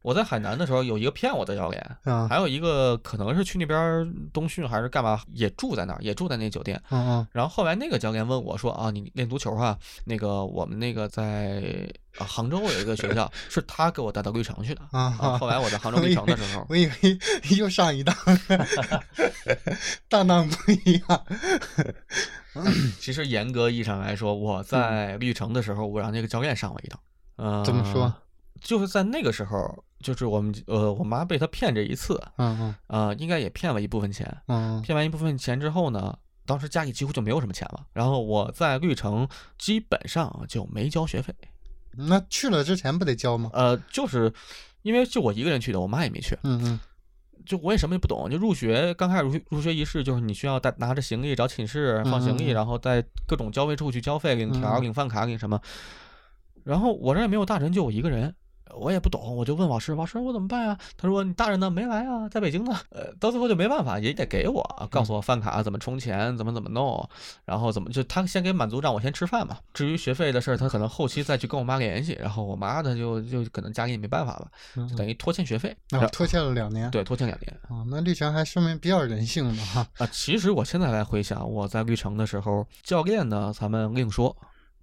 [0.05, 1.97] 我在海南的时候有一个骗我的教练，
[2.29, 6.79] 还有一个可能是去那边冬训还是干嘛，也住在那儿，也住在那酒店。
[6.91, 7.27] 嗯嗯。
[7.31, 9.75] 然后后来那个教练问我说：“啊，你练足球哈？
[10.05, 11.89] 那个我们那个在
[12.19, 15.09] 杭州有一个学校，是他给我带到绿城去的。”啊。
[15.09, 17.19] 后来我在杭州绿城的时候，我以为
[17.57, 18.15] 又上一当，
[20.07, 21.25] 当当不一样。
[23.01, 26.99] 其实严格意义上来说，我在绿城的时候，我让那个教练上我一当。
[27.37, 27.65] 嗯。
[27.65, 28.13] 怎么说？
[28.61, 29.83] 就是在那个时候。
[30.01, 37.87] 就是我们呃，我妈被他骗这一次，嗯嗯，呃，应该也骗了一部分钱，嗯，骗完一部分钱之后呢，当时家里几乎就没有什么钱了。
[37.93, 39.27] 然后我在绿城
[39.57, 41.33] 基本上就没交学费。
[41.97, 43.49] 那去了之前不得交吗？
[43.53, 44.31] 呃，就是
[44.83, 46.37] 因为就我一个人去的，我妈也没去。
[46.43, 46.79] 嗯嗯，
[47.45, 48.29] 就我也什么也不懂。
[48.29, 55.59] 就入学刚开始入入学仪式，就是你需要带拿着行李找寝室放行李，然后在各种交费处去交费、领条、领饭卡、领什么。
[56.63, 58.35] 然后我这也没有大人，就我一个人。
[58.77, 60.77] 我也不懂，我就问老师，老师我怎么办呀？
[60.97, 62.75] 他说你大人呢没来啊，在北京呢。
[62.89, 67.07] 呃，到最后就没办法，也得给我告诉我饭卡怎么充钱，怎么怎么弄，
[67.45, 69.57] 然后怎么就他先给满足让我先吃饭嘛。
[69.73, 75.75] 至于学费的事儿，他可能后期再去跟我妈联系，然后我妈她就就可能家里也没办法吧，就等于拖欠学费，
[76.11, 76.89] 拖欠了两年。
[76.91, 77.59] 对，拖欠两年。
[77.69, 79.87] 啊，那绿城还说明比较人性的哈。
[79.97, 84.35] 啊，其实我现在来回想，我在绿城的时候，教练呢咱们另说，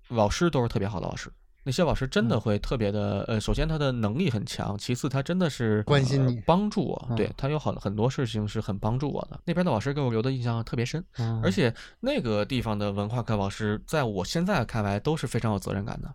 [0.08, 1.32] 老师都是特别好的老师。
[1.64, 9.38] 那些老师真的会特别的，呃，首先他的能力很强，其次他真的是关心你，帮助我，对他有很很多事情是很帮助我的。
[9.44, 11.04] 那边的老师给我留的印象特别深，
[11.42, 16.12] 而且那个地方的文化课老师，在我现在看来都是非常有责任感的。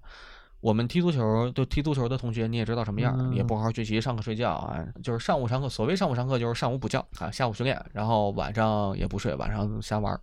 [0.60, 10.20] 我们踢足球，就踢足球的同学，你也知道什么样，也不好好学习，上课睡觉啊，就是上午上课，所谓上午上课就是上午补觉啊，下午训练，然后晚上也不睡，晚上瞎玩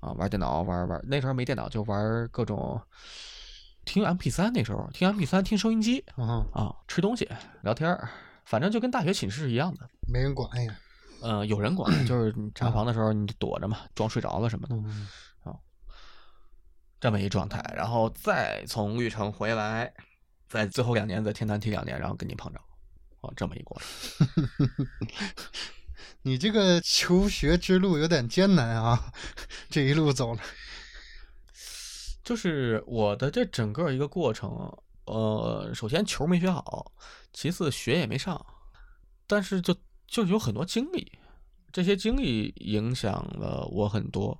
[0.00, 1.02] 啊，玩电脑，玩玩。
[1.08, 2.80] 那时候没电脑，就玩各种。
[3.88, 6.04] 听 M P 三那时候，听 M P 三，听收音机
[6.52, 7.26] 啊，吃东西，
[7.62, 8.06] 聊天儿
[8.44, 10.76] 反正就跟大学寝室是一样的，没人管呀。
[11.22, 14.76] 嗯，有人管， 就是你查房的时候你就躲着嘛，装睡着了什么的
[15.42, 15.56] 啊，
[17.00, 19.90] 这么一状态，然后再从绿城回来，
[20.50, 22.60] 在最后两年在天坛踢两年，然后跟你碰着，
[23.22, 24.86] 哦，这么一过程。
[26.22, 29.12] 你这个求学之路有点艰难啊，
[29.70, 30.40] 这一路走了。
[32.28, 34.70] 就是我的这整个一个过程，
[35.06, 36.92] 呃，首先球没学好，
[37.32, 38.44] 其次学也没上，
[39.26, 39.74] 但是就
[40.06, 41.10] 就有很多经历，
[41.72, 44.38] 这些经历影响了我很多，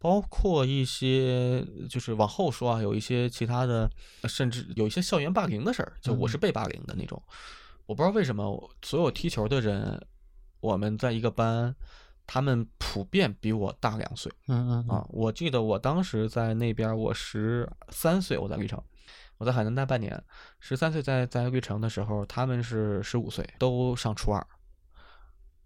[0.00, 3.88] 包括一些就是往后说啊，有一些其他的，
[4.24, 7.22] 甚至有一些校园霸凌的事儿，就我是被霸凌的那种，
[7.86, 10.04] 我不知道为什么所有踢球的人，
[10.58, 11.72] 我们在一个班。
[12.32, 18.82] 他们普遍比我大两岁，嗯嗯啊，我记得我当时在那边，我十三岁，我在绿城，
[19.36, 20.18] 我在海南待半年，
[20.58, 24.46] 十三岁在在绿城的时候，他们是十五岁，都上初二，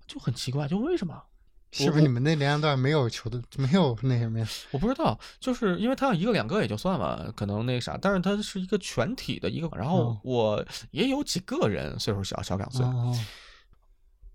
[0.09, 1.23] 就很奇怪，就为什么？
[1.71, 4.49] 是不是你们那年龄段没有球的，没有那什么呀？
[4.73, 12.85] 我不知道，就是因为他要一个两个也就算了，可能那啥，但是他是一个全体的一个，然后我也有几个人岁数小小两岁。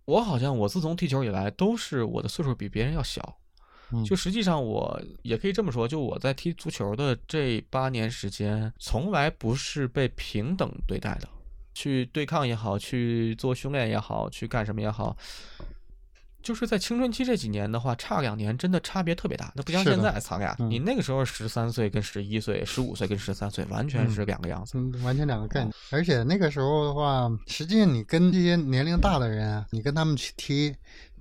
[0.06, 3.38] 我好像我自从踢球以来，都是我的岁数比别人要小，
[4.06, 11.28] 就实际上我也可以这么说，就我在踢足球的这八年时间，从来不是被平等对待的，
[11.74, 15.16] 去对抗也好，去做训练也好，去干什么也好。
[16.42, 19.52] 就是在青春期这几年的话，差两年真的差别特别大。
[19.56, 25.74] 那不像现在，咱俩，你那个时候十三岁跟十一岁，十五岁跟十三岁，完全是两个样子，完全两个概念。
[25.90, 30.76] 而且那个时候的话，实际上你跟这些年龄大的人，你跟他们去踢，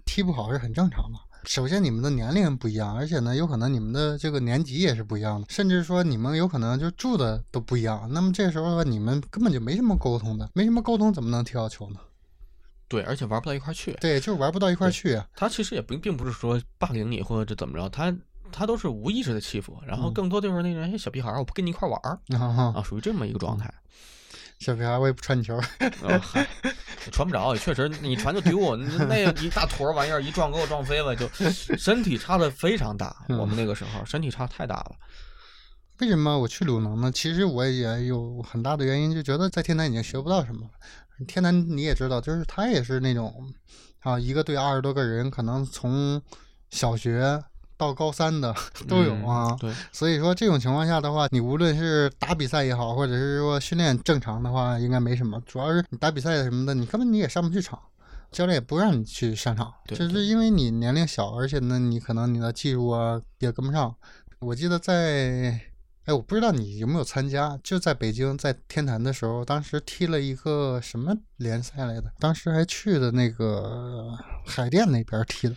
[0.05, 1.19] 踢不好是很正常的。
[1.45, 8.07] 首先你们的年龄不一样，而且呢，有可能你们的这个年级也是不一样的，甚至说你们有可能就住的都不一样。
[8.13, 12.01] 那么这时候，你们根本就没什么沟通的，没什么沟通，怎么能踢好球呢？
[12.91, 13.97] 对，而且玩不到一块去。
[14.01, 15.23] 对，就是玩不到一块去。
[15.37, 18.15] 他其实也并并不是说霸凌你或者怎么着，他
[18.51, 23.73] 他都是无意识的欺负，然后更多就是那种小屁孩，我不跟你一块玩儿啊，属于这么一个状态。
[24.59, 25.59] 小屁孩，我也不传球。
[26.21, 26.47] 嗨，
[27.13, 31.27] 传不着，确实你传就丢，那一大坨玩意儿一撞给我撞飞了，就
[31.79, 33.25] 身体差的非常大。
[33.29, 34.97] 我们那个时候身体差太大了。
[36.01, 37.13] 为什么我去鲁能呢？
[37.13, 40.69] 其实我也有很大的原因，就觉得在天坛已经学不到什么。
[41.29, 43.53] 天南你也知道，就是他也是那种
[44.01, 46.21] 啊，一个队二十多个人，可能从
[46.71, 47.39] 小学
[47.77, 48.55] 到高三的
[48.89, 49.55] 都有啊。
[49.61, 55.39] 对，所以说这种情况下的话，你无论是打比赛也好，或者是说训练正常的话，应该没什么。
[55.45, 57.79] 主要是你打比赛什么的，你根本你也上不去场，
[58.33, 63.95] 教练也不让你去上场，就是因为你年龄小，而且呢，你可能你的技术啊也跟不上。
[64.39, 65.61] 我记得在，
[66.11, 75.55] 哎，我不知道你有没有参加，就在北京在天坛的时候，当时踢了一个什么联赛来的，当时还去的那个海淀那边踢的。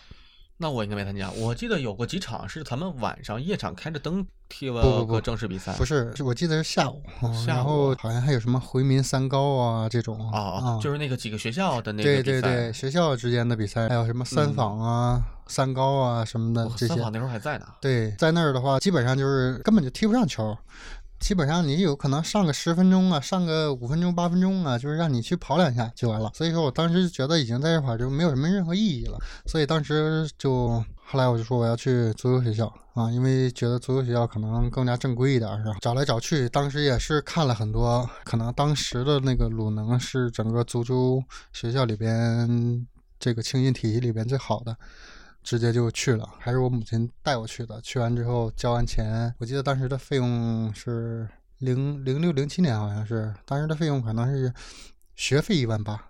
[0.64, 1.30] 那我应该没参加。
[1.32, 5.74] 我记得有过几场是咱们晚上夜场开着灯踢不了不个正式比赛。
[5.74, 12.24] 不是，是我记得是下午，嗯下然后午好像还有什么回民三高啊这种啊啊，就是那个几个学校的那个对。
[12.24, 16.98] 对对，学校之间的比赛，还有什么三嗯坊啊、三高啊什么的这些三。
[17.00, 17.66] 坊那时候还在呢。
[17.82, 20.58] 对，在那儿的话，基本上就是根本就踢不上球，
[21.24, 26.30] 基本上你有可能上个十分钟啊，上个五分钟、八分钟啊，就是让你去跑两下就完了。
[26.34, 35.78] 所以说我当时就觉得已经在这块就没有什么任何意义了，所以当时就后来我就说我要去足球学校啊，因为觉得足球学校可能更加正规一点儿，是吧？
[35.80, 42.86] 找来找去，当时也是看了很多，可能当时的那个鲁能是整个足球学校里边
[43.18, 44.76] 这个青训体系里边最好的。
[45.44, 47.80] 直接就去了，还是我母亲带我去的。
[47.82, 51.28] 去完之后交完钱，我记得当时的费用是
[51.60, 54.54] 零零六零七年，好像是当时的费用可能是
[55.16, 56.02] 学费一万八，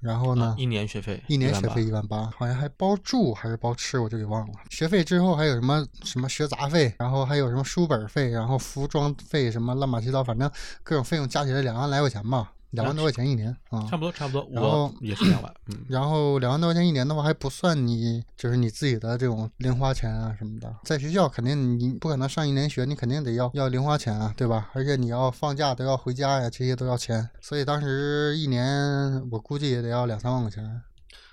[0.00, 4.54] 然后呢，啊一年学费，一年学费一万八，好像还包住还是包吃，我就给忘了。
[4.70, 10.50] 学费之后还有什么什么学杂费，然后还有什么书本费，然后服装费什么乱七八糟，反正
[10.82, 13.86] 各种费用加起来两万来块钱吧，两万多块钱一年啊。
[13.88, 15.54] 差不多差不多，然后我也是两万。
[15.66, 20.74] 嗯，然后两万多块钱一年的话，还不算你就是你自己的这种零花钱啊什么的。
[20.84, 24.70] 在学校肯定你不可能上一年学，你肯定得要要零花钱啊，对吧？
[24.74, 27.28] 而且你要放假都要回家呀，这些都要钱。
[27.40, 30.82] 所以当时一年我估计也得要两三万块钱。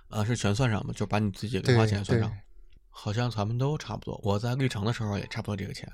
[0.09, 0.93] 啊，是全算上吗？
[0.95, 2.31] 就把你自己的零花钱算上。
[2.89, 4.19] 好像咱们都差不多。
[4.21, 5.89] 我在绿城的时候也差不多这个钱，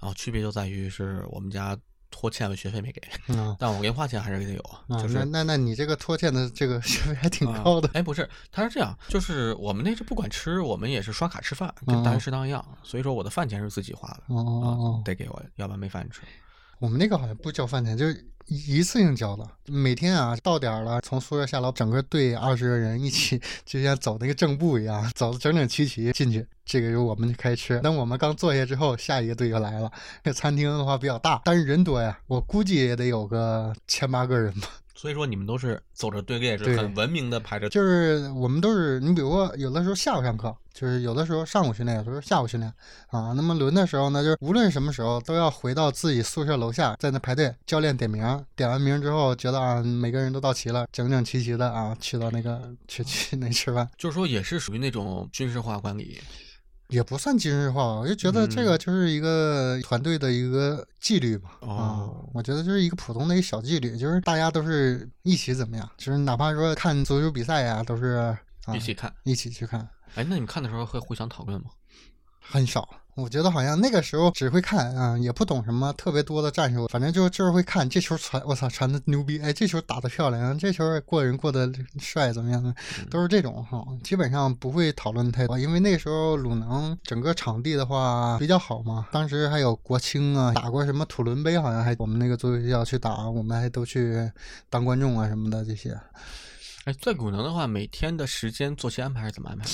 [0.00, 1.78] 然后区别就在于是我们家
[2.10, 7.88] 拖欠了学费没给，嗯 但我零花钱还是得有，啊，就是那那那你这个拖欠的这个学费还挺啊高的。
[7.94, 16.20] 哎，不是，他是这样，就是我们那是不管吃，我们也是刷卡吃饭，跟大学食堂一样，所以说我的饭钱是自己花的，哦哦啊哦，得给我，要不然没饭吃。
[16.78, 19.48] 我们那个好像不交饭钱，就是一次性交的。
[19.66, 26.46] 每天啊，到点了，从宿舍下楼，整个队二十个人一起， 就像走那个正步一样，走的整整齐齐进去。
[26.64, 27.80] 这个时候我们就开吃。
[27.80, 29.90] 等我们刚坐下之后，下一个队就来了。
[30.22, 34.68] 这餐厅的话比较大，但是人多呀，我估计也得有个千八个人吧。
[34.96, 37.68] 所以说你们都是走着队列，是很文明的排着。
[37.68, 42.72] 就是我们都是，你比如说有的时候下午上课，就是有的时候上午训练，有的时候下午训练
[43.08, 43.32] 啊。
[43.36, 56.18] 那么轮的时候呢，就是无论什么时候都要回到自己宿舍楼下，在那排队，教练点名，点完名之后觉得啊每个人都到齐了，整整齐齐的啊去到那个去去那吃饭，就是说也是属于那种军事化管理，
[56.88, 61.50] 也不算军事化，我就觉得这个就是一个团队的一个纪律吧。
[61.60, 69.12] 啊哦，我觉得就是一个普通的一个小纪律，就是大家都是一起怎么样，就是哪怕说看足球比赛呀，都是、啊、一起看。
[69.24, 69.80] 一起去看。
[70.14, 71.70] 哎，那你们看的时候会互相讨论吗？
[72.40, 82.74] 很少，我觉得好像那个时候只会看啊，也不懂什么特别多的战术，反正就就是会看这球传，我操传的牛逼，哎，这球打的漂亮，这球过人过得帅，怎么样的，
[83.10, 94.30] 都是这种哈，基本上不会讨论太多，因为那时候鲁能整个场地的话比较好嘛，当时还有国青啊，打过什么土伦杯，好像还我们那个足球学校去打，我们还都去
[94.68, 95.98] 当观众啊什么的这些。
[96.84, 99.70] 哎，在鲁能的话，每天的时间作息安排是怎么安排的？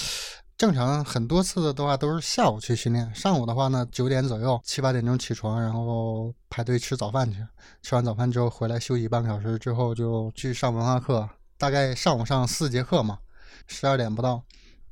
[0.58, 7.44] 正常很多次的话都是下午去训练，上午的话呢九点左右七八点钟起床，然后排队吃早饭去。
[7.82, 11.28] 吃完早饭之后回来休息半个小时之后就去上文化课，
[11.58, 13.18] 大概上午上四节课嘛，
[13.66, 14.40] 十二点不到，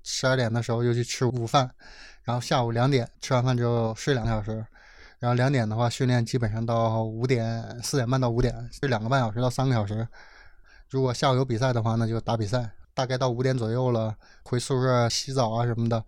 [0.03, 1.71] 十二点的时候又去吃午饭，
[2.25, 4.67] 然后下午两点吃完饭之后睡两个小时，
[5.21, 10.09] 然后两点的话训练基本上到五点四点半到五点，睡两个半小时到三个小时。
[10.89, 12.69] 如果下午有比赛的话，那就打比赛。
[12.95, 16.05] 大概到五点左右了，回宿舍洗澡啊什么的，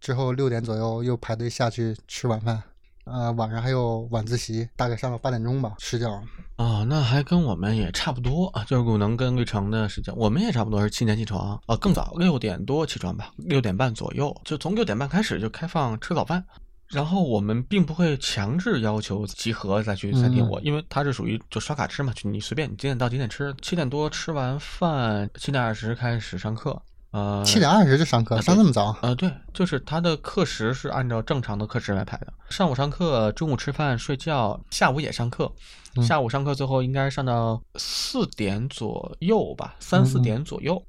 [0.00, 2.62] 之后六点左右又排队下去吃晚饭。
[3.10, 6.22] 呃，晚上还有晚自习，大概上到八点钟吧，睡觉。
[6.56, 16.44] 啊，那还跟我们也差不多啊，就是古能跟绿城的时间，我们也差不多是七点起床，啊，更早六点多起床吧，六点半左右，就从六点半开始就开放吃早饭。
[16.90, 26.80] 然后我们并不会强制要求集合再去餐厅，嗯我因为它是属于就刷卡吃嘛，就你随便你几点到几点吃，七点多吃完饭，七点二十开始上课，
[27.10, 28.96] 呃，七点二十就上课，啊上那么早？
[29.02, 32.32] 呃，对，就是他的课时是按照正常的课时来排的。
[32.48, 35.52] 上午上课，中午吃饭睡觉，下午也上课。
[35.96, 40.80] 嗯下午上课最后应该上到四点左右吧，三四嗯点左右，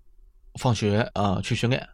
[0.60, 1.88] 放学呃去训练，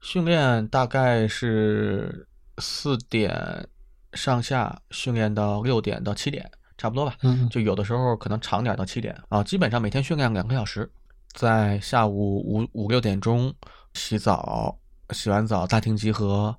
[0.00, 2.26] 训练大概是
[2.58, 3.66] 四点
[4.12, 7.16] 上下训练到六点到七点，差不多吧。
[7.22, 10.90] 嗯就有的时候可能长点儿到七点啊，基本上每天训练两个小时，
[11.32, 13.54] 在下午五五六点钟
[13.94, 14.78] 洗澡，
[15.10, 16.56] 洗完澡大厅集合，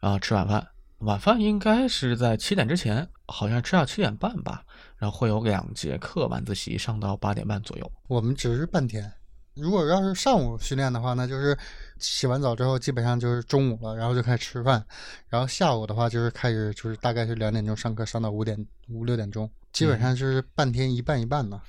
[0.00, 0.66] 然后吃晚饭。
[0.98, 4.64] 晚饭应该是在七点之前，好像吃到七点半吧，
[4.96, 7.92] 然后会有两节课晚自习，上到八点半左右。
[8.08, 9.12] 我们只是半天。
[9.54, 11.58] 如果要是上午训练的话，那就是
[12.04, 14.84] 洗完澡之后，基本上就是中午了，然后就开始吃饭。
[15.28, 21.60] 然后下午的话，就是开始就是大概是两点钟上课，上到五点五六点钟，基本上就是半天一半一半呢。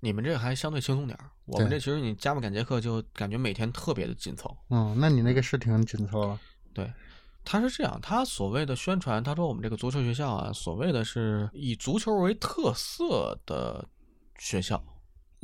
[0.00, 4.54] 你们这还相对轻松点儿，我们这其实你加不赶节课就感觉每天特别的紧凑。
[4.68, 6.38] 嗯，那你那个是挺紧凑了。
[6.74, 6.92] 对，
[7.42, 13.82] 他是这样，他所谓的宣传，他说我们这个足球学校啊，所谓的是以足球为特色的
[14.38, 14.82] 学校，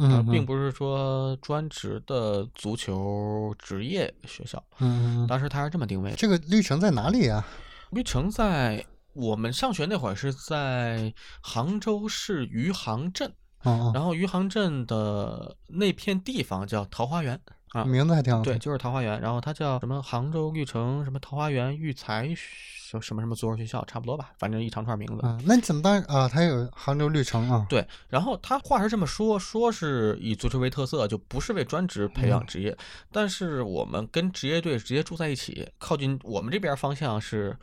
[0.00, 4.62] 嗯呃，并不是说专职的足球职业学校。
[4.78, 6.16] 嗯嗯，当时他是这么定位的。
[6.16, 7.46] 这个绿城在哪里啊、
[7.90, 13.32] 绿城在我们上学那会儿是在杭州市余杭镇，
[13.64, 17.38] 哦然后余杭镇的那片地方叫桃花源
[17.72, 25.24] 啊哦，，名字还挺好对，就是桃花源，然后它叫什么杭州绿城什么桃花源育才什什么什么足球学校，差不多吧，反正一长串名字。
[25.24, 26.28] 啊，那你怎么办啊？
[26.28, 27.64] 它有杭州绿城啊。
[27.68, 32.76] 对，然后他话是这么说，说是以足球为特色，就不是为专职培养职业。
[33.12, 37.56] 但是我们跟职业队直接住在一起，靠近我们这边方向是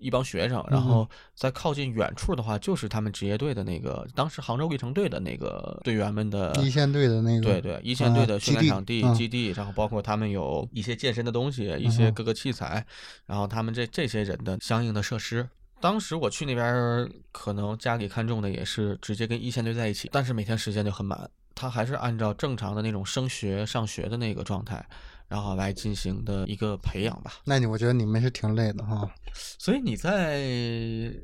[0.00, 7.42] 一帮学生，然后在靠近远处的话，就是他们职业队的那个当时杭州绿城队的那个队员们的一线队的那个。
[7.42, 12.84] 对对，一线队啊的训练场地、嗯基地，然后包括他们有一些健身的东西，一些各个器材，
[13.26, 15.48] 然后他们这这些人的相应的设施。
[15.80, 24.84] 当时我去那边儿，可能家里看中的也是直接跟一线队在一起，但是每天时间就很满，他还是按照正常的那种升学上学的那个状态，
[25.30, 27.34] 然后来进行的一个培养吧。
[27.44, 29.08] 那你我觉得你们是挺累的哈。
[29.32, 30.42] 所以你在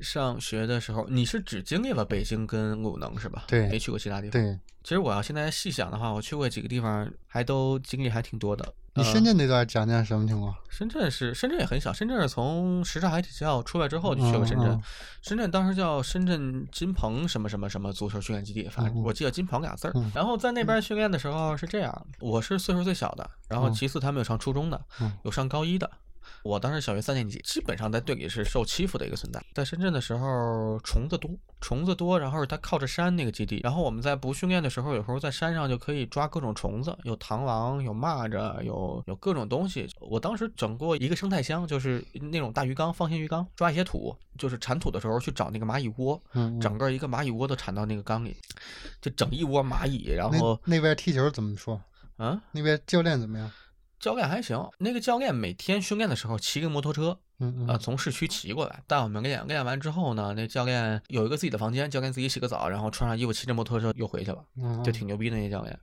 [0.00, 3.44] 上学的时候，你是只经历了北京跟鲁能是吧？
[3.48, 4.40] 对没去过其他地方。
[4.40, 8.72] 对其实我要现在细想的话，我去过几个地方，还都经历还挺多的。
[8.94, 10.54] 你呃深圳那段讲讲什么情况？
[10.68, 14.68] 深圳是深圳也很小，深圳是从什刹海体校出来之后就去了深圳。
[14.68, 14.82] 嗯嗯
[15.22, 19.92] 深圳当时叫深圳金鹏什么什么什么足球训练基地，反正我记得金鹏俩字儿。
[19.96, 25.90] 嗯然后在那边训练的时候是这样，我是岁数最小的，然后嗯其次他们有上初中的，嗯有上高一的。
[26.46, 29.42] 我当时小学三年级，基本上在队里是受欺负的一个存在。
[29.52, 31.30] 在深圳的时候，虫子多，
[31.60, 39.88] 虫子多，然后它靠着山那个基地，然后我们在不训练的时候，有时候在山上就可以抓各种虫子，有螳螂，有蚂蚱，有有各种东西。
[40.00, 48.36] 我当时整过一个生态箱，就是那种大鱼缸，方形鱼缸，抓一些土，就是铲土的时候去找那个蚂蚁窝，嗯，嗯整个一个蚂蚁窝都铲到那个缸里，
[49.00, 51.80] 就整一窝蚂蚁，然后那边踢球怎么说？
[52.18, 52.40] 嗯。
[52.52, 53.50] 那边教练怎么样？
[53.98, 59.46] 教练还行，那个教练每天训练的时候骑个摩托车，嗯嗯呃，从市区骑过来带我们练。
[59.46, 65.78] 练完之后呢，那教练有一个自己的房间，教练自己洗个澡，然后穿上衣服骑着摩托车又回去了，嗯，就挺牛逼的那教练。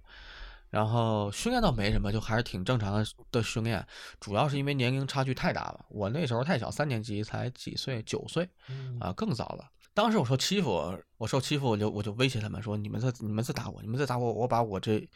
[0.69, 3.85] 然后训练倒没什么，就还是挺正常的的训练，
[4.19, 5.85] 主要是因为年龄差距太大了。
[5.89, 9.69] 我那时候太小，三年级才几岁，九岁嗯啊、更早了。
[9.93, 15.07] 当时我受欺负，我受欺负，我就我就威胁他们说：“你们再你们再打我，你们再打我，我把我这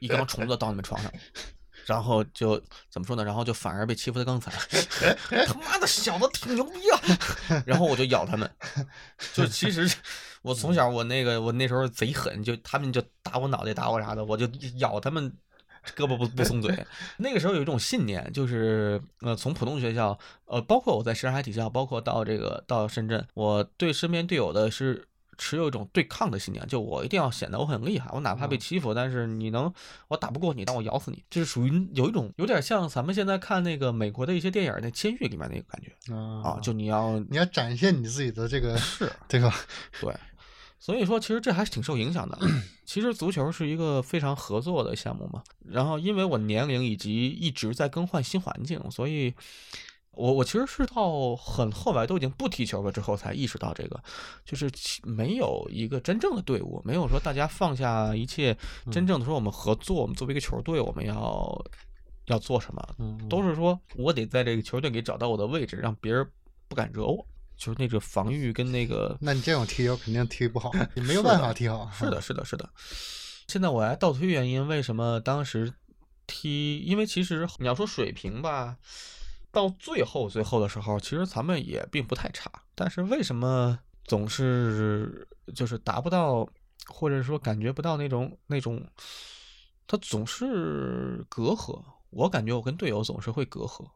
[0.00, 1.10] 一缸虫子倒你们床上。”
[1.88, 2.56] 然后就
[2.90, 3.24] 怎么说呢？
[3.24, 4.54] 然后就反而被欺负的更惨。
[5.46, 7.62] 他妈的小子挺牛逼啊！
[7.66, 8.48] 然后我就咬他们。
[9.34, 9.90] 就其实
[10.42, 14.46] 我从小我那个我那时候贼狠，就他们就打我脑袋打我啥的，我就
[14.78, 15.32] 咬他们。
[15.96, 16.86] 胳膊不不松嘴，
[17.16, 25.06] 那个时候有一种信念，就是呃，从普通学校，呃，包括我在什刹海体校，包括到这个到深圳，我对身边队友的是
[25.38, 29.72] 持有一种对抗的信念，就我一定要显得我很厉害，我哪怕被欺负，但是你能
[30.08, 39.54] 我打不过你，但我咬死你，就是属于有一种有点像咱们现在看那个美国的一些电影那《监狱》里面那个感觉啊，就你要你要展现你自己的这个是 对吧？
[40.02, 40.14] 对，
[40.78, 42.38] 所以说其实这还是挺受影响的。
[42.84, 45.42] 其实足球是一个非常合作的项目嘛。
[45.64, 49.34] 然后因为我年龄以及一直在更换新环境，所以
[50.18, 54.02] 我我其实是到很后来都已经不踢球了之后才意识到这个，
[54.44, 58.56] 就是其没有一个真正的队伍，没有说大家放下一切，
[58.90, 61.64] 真正的说我们合作，我们作为一个球队，我们要
[62.26, 66.28] 要做什么，嗯，都是说我得在这个球队里找到我的位置，让别人
[66.68, 67.24] 不敢惹我。
[67.56, 71.90] 就是那个防御跟那个那你这种踢球肯定踢不好， 你没有办法踢好。
[71.92, 72.70] 是的，是的，是的。
[73.48, 75.72] 现在我来倒推原因，为什么当时
[76.28, 76.78] 踢？
[76.78, 78.76] 因为其实你要说水平吧，
[79.50, 82.50] 到最后最后的时候，其实咱们也并不太差。
[82.74, 86.48] 但是为什么总是就是达不到，
[86.86, 88.86] 或者说感觉不到那种那种，
[89.86, 91.82] 他总是隔阂。
[92.10, 93.86] 我感觉我跟队友总是会隔阂。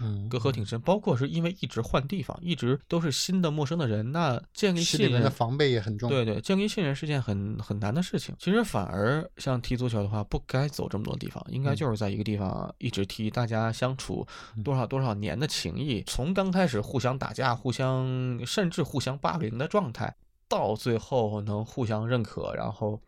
[0.00, 0.80] 嗯，隔阂挺深。
[0.80, 6.08] 包括是因为一直换地方，一直都是新的陌生的人，那建立信任的防备也很重。
[6.08, 8.34] 对对，建立信任是件很很难的事情。
[8.38, 14.26] 其实反而像踢足球的话，不该走这么多地方，应该嗯就是在一个地方一直踢，大家相处
[14.64, 20.14] 多少多少年的情谊，从刚开始互相打架、互相甚至互相霸凌的状态，
[20.48, 23.00] 到最后能互相认可，然后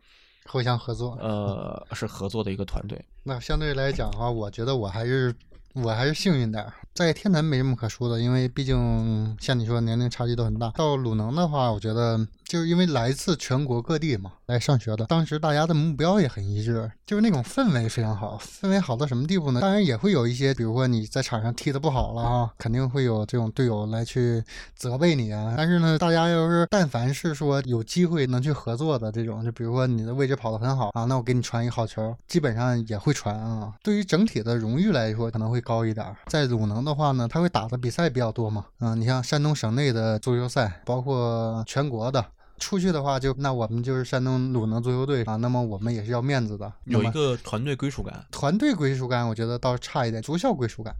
[0.45, 1.17] 互相合作。
[1.21, 3.03] 呃是合作的一个团队。
[3.23, 5.33] 那相对来讲的话，我觉得我还是
[5.73, 10.69] 我还是幸运点儿，在天坛没什么可说的，因为毕竟像你说年龄差距都很大。
[10.75, 18.37] 到鲁能的话，我觉得就是因为来自全国各地嘛来上学的，当时大家的目标也很一致，就是那种氛围非常好。
[18.37, 19.59] 氛围好到什么地步呢？
[19.59, 24.43] 当然也会有一些，比如说你在场上踢得不好了啊，肯定会有这种队友来去
[24.75, 25.55] 责备你啊。
[25.57, 33.73] 但是呢，大家要是但凡是说有机会能去合作的这种，就比如说你的位置跑得很好啊，那我给你传一个好球，基本上也会传啊。
[33.81, 36.05] 对于整体的荣誉来说，可能会高一点。
[36.27, 42.23] 在鲁能的话呢，他会打的比赛比较多嘛，啊，你像山东省内的足球赛，包括全国的。
[42.59, 50.95] 出去的话就，那我们就是山东鲁能足球队啊，那么我们也是要面子的，有一个团队归属感，团队归属感，我觉得倒是差一点，足校归属感。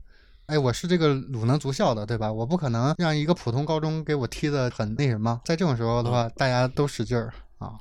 [0.48, 2.32] 哎，我是这个鲁能足校的，对吧？
[2.32, 5.40] 我不可能让一个普通高中给我踢得很那什么。
[5.46, 7.72] 在这种时候的话，大家都使劲儿啊，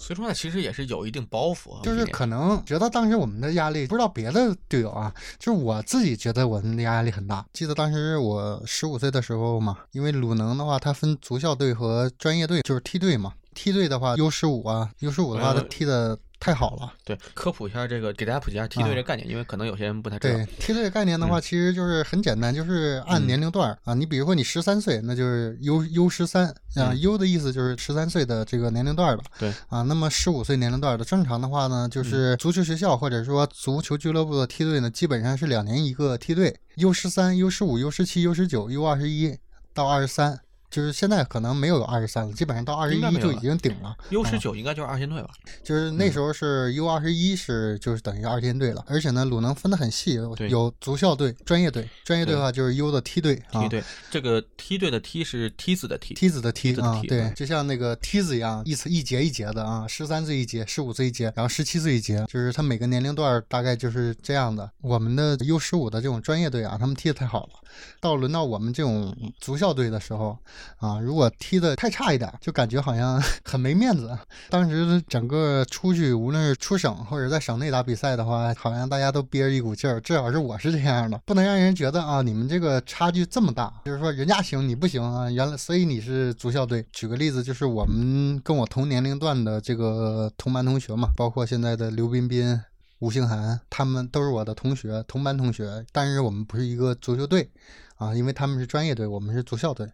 [0.00, 7.44] 所以说呢，其实也是有一定包袱啊，就是可能觉得当时我们的压力，不知道别的队友啊，就是我自己觉得我们的压力很大。
[7.52, 13.34] 记得当时我十五岁的时候嘛，因为鲁能的话，它分足校队和专业队，就是梯队嘛。
[13.52, 16.92] 梯队的话，U 十五啊，U 十五的话，它呃踢的太好了。
[17.04, 20.46] 对，科普一下这个，给大家普及一下梯队啊这概念，因为可能有些人不太知道对。
[20.58, 23.92] 梯队的概念的话，其实就是很简单，就是按嗯年龄段儿啊。
[23.92, 26.54] 你比如说你十三岁，那就是 U U 十三啊
[26.92, 29.22] 嗯，U 的意思就是十三岁的这个年龄段儿的。
[29.38, 39.36] 对啊，那么十五岁年龄段的，正常的话呢，嗯就是足球学校或者说足球俱乐部的梯队呢，基本上是两年一个梯队，U 十三、U 十五、U 十七、U 十九、U 二十一
[39.74, 40.40] 到二十三。
[40.70, 43.96] 就是现在可能没有二十三了，基本上到二十一就已经顶了。
[44.10, 44.30] U 啊。
[44.30, 45.30] 十九应该就是二线队吧？
[45.64, 50.14] 就是那时候是 U 二十一是就是等于二线队了，而且呢，鲁能分得很细，
[50.48, 53.62] 有足校队、专业队，专业队的话就是 U 的梯队啊。
[53.62, 64.70] 梯，队，这个梯队的梯是梯子的梯，梯子的梯啊对嗯，就像那个梯子一样，一层一节一节的啊，十三岁一节，十五岁一节，然后十七岁一节，就是他每个年龄段大概就是这样的。
[64.80, 67.52] 我们的 U 十五的这种专业队啊，他们踢得太好了，
[68.00, 70.38] 到轮到我们这种足校队的时候
[70.78, 74.16] 啊，如果踢得太差一点，就感觉好像 很没面子。
[74.48, 86.84] 当时整个出去，无论是出省或者在省内打比赛的话，好像大家都憋着一股劲儿，至少是我是这样的，不能让人觉得啊，你们这个差距这么大，就是说人家行你不行啊，原来所以你是足校队。
[86.92, 92.60] 举个例子，就是我们跟我同年龄段的这个同班同学嘛，包括现在的刘彬彬。
[93.00, 97.50] 吴兴涵，他们都是我的同学，同班同学，但是我们不是一个足球队
[97.96, 99.88] 啊，因为他们是专业队，我们是足校队。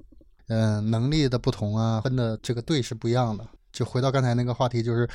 [0.49, 3.47] 嗯、能力的不同啊，分的这个队是不一样的。
[3.73, 5.09] 就回到刚才那个话题，就是，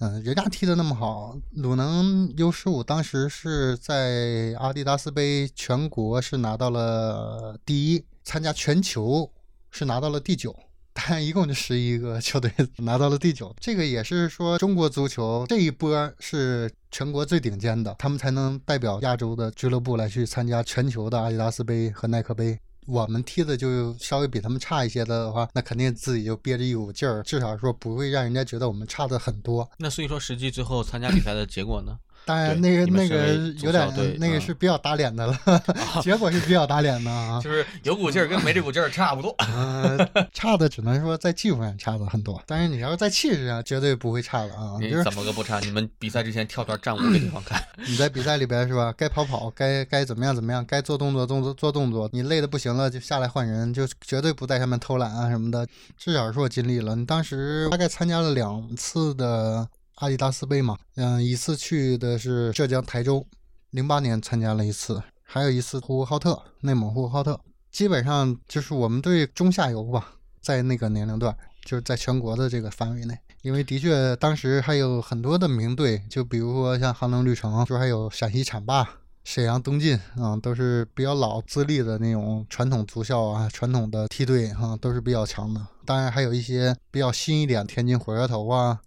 [0.00, 9.30] 嗯、人家踢的那么好，鲁能 U 十五当时是在阿迪达斯杯全国是拿到了第一，参加全球
[9.70, 10.54] 是拿到了第九。
[10.92, 12.52] 但一共就十一个球队
[12.84, 22.58] 拿到了第九，这个也是说中国足球这一波是全国最顶尖的，他们才能代表亚洲的俱乐部来去参加全球的阿迪达斯杯和耐克杯。
[22.86, 29.70] 我们踢的就稍微比他们差一些的话，那肯定自己就憋着一股劲儿，至少说不会让人家觉得我们差的很多。
[29.78, 31.98] 那所以说，实际最后参加比赛的结果呢？
[32.24, 35.36] 当然，那个那个有点，那个嗯是比较打脸的了，
[36.02, 37.40] 结果是比较打脸的啊。
[37.42, 39.34] 就是有股劲儿跟没这股劲儿差不多。
[39.38, 39.98] 呃，
[40.32, 44.76] 差的只能说在技术上差的很多，但是你要是在气势上绝对不会差的啊。
[44.80, 45.58] 你就是怎么个不差？
[45.60, 47.62] 你们比赛之前跳段战舞给对方看。
[47.88, 48.94] 你在比赛里边是吧？
[48.96, 52.08] 该跑跑，该该怎么样怎么样，该做动作动作做动作。
[52.12, 55.66] 你累的不行了就下来换人，就绝对不在上面偷懒啊什么的。
[55.96, 56.94] 至少是我尽力了。
[56.94, 59.66] 你当时大概参加了两次的
[59.96, 63.24] 阿迪达斯杯嘛，嗯，一次去的是浙江台州，
[63.70, 67.38] 零八年参加了一次，还有一次呼和浩特，内蒙呼和浩特。
[67.70, 73.16] 基本上就是我们队中下游吧，在那个年龄段，就是在全国的这个范围内。
[73.42, 78.86] 因为的确当时还有很多的名队，就比如说像杭州绿城，说还有陕西浐灞、
[79.24, 88.80] 沈阳东晋啊，都是比较老资历的那种传统足校啊，传统的梯队啊，都是比较强的当然还有一些比较新一点，天津火车头啊。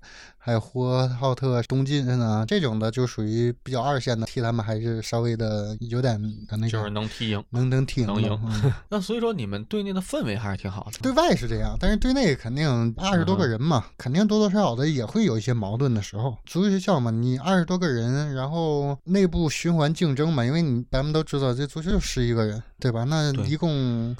[0.45, 6.21] 还有呼和浩特、东晋啊，这种的就属于比较二线的，踢他们还是稍微的有点
[6.51, 8.39] 那个，就是能踢赢，能能踢赢，能赢。
[8.87, 10.99] 那所以说你们队内的氛围还是挺好的。
[11.01, 16.37] 对外是这样，但是队内肯定二十多个人嘛，肯定多多少少的也会有一些矛盾的时候。
[16.45, 23.03] 足球学校嘛，你二十多个人，然后内部循环竞争嘛，因为你咱们都知道这足球就十一个人，对吧？
[23.05, 24.15] 那一共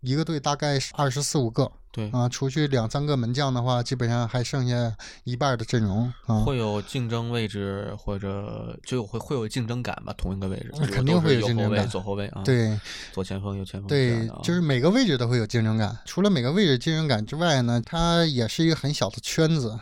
[0.00, 1.70] 一个队大概是二十四五个。
[1.92, 6.38] 对啊，除去两三个门将的话，基本上还剩下一半的阵容啊。
[6.44, 10.14] 会有竞争位置，或者就会会有竞争感吧？
[10.16, 11.88] 同一个位置，肯定会有竞争感。
[11.88, 12.78] 左后卫啊，对，
[13.10, 15.98] 左前锋、右前锋，对，就是每个位置都会有竞争感。
[16.04, 19.76] 除了每个位置竞争感之外呢，它也是一个很小的圈子。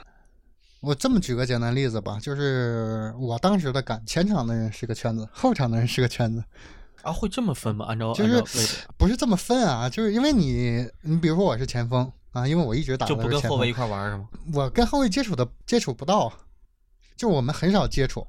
[0.81, 6.43] 我这么举个简单例子吧，就是我当时的感，前场的人是个圈子，后场的人是个圈子。
[7.03, 7.87] 啊，会这么分吗？
[7.89, 8.43] 按照就是
[8.97, 9.89] 不是这么分啊？
[9.89, 14.29] 就是因为你，你比如说我是前锋啊，因为我一直打就不跟后卫一块玩是吗？
[14.53, 16.33] 我跟后卫接触的接触不到，
[17.17, 18.27] 就我们很少接触，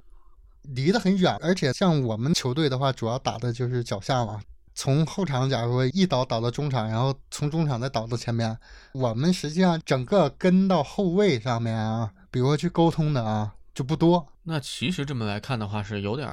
[0.62, 1.36] 离得很远。
[1.42, 4.40] 而且像我们球队的话，主要打的就是脚下嘛，
[4.76, 8.58] 从后场假如说一倒倒到中场，然后从中场再倒到前面，
[8.94, 13.56] 我们实际上整个跟到后卫上面啊，比如说去沟通的啊。
[13.80, 16.30] 就不多，那其实这么来看的话是有点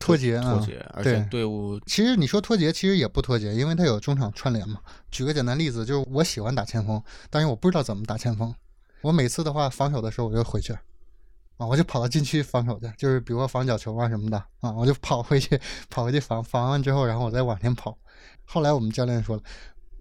[0.00, 4.80] 脱节，脱节，而且队伍其实你说脱节，其实也不脱节，因为他有中场串联嘛。
[5.10, 8.54] 举个简单例子，就是我喜欢打前锋，但是我不知道怎么打前锋。
[9.02, 10.72] 我每次的话防守的时候，我就回去
[11.58, 15.60] 啊，我就跑到禁区防守去，就是比如说防角球啊什么的啊，我就跑回去，
[15.90, 17.98] 跑回去防防完之后，然后我再往前跑。
[18.46, 19.42] 后来我们教练说了，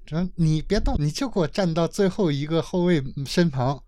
[0.05, 3.83] 说你别动，你就给我站到最后一个后卫身旁。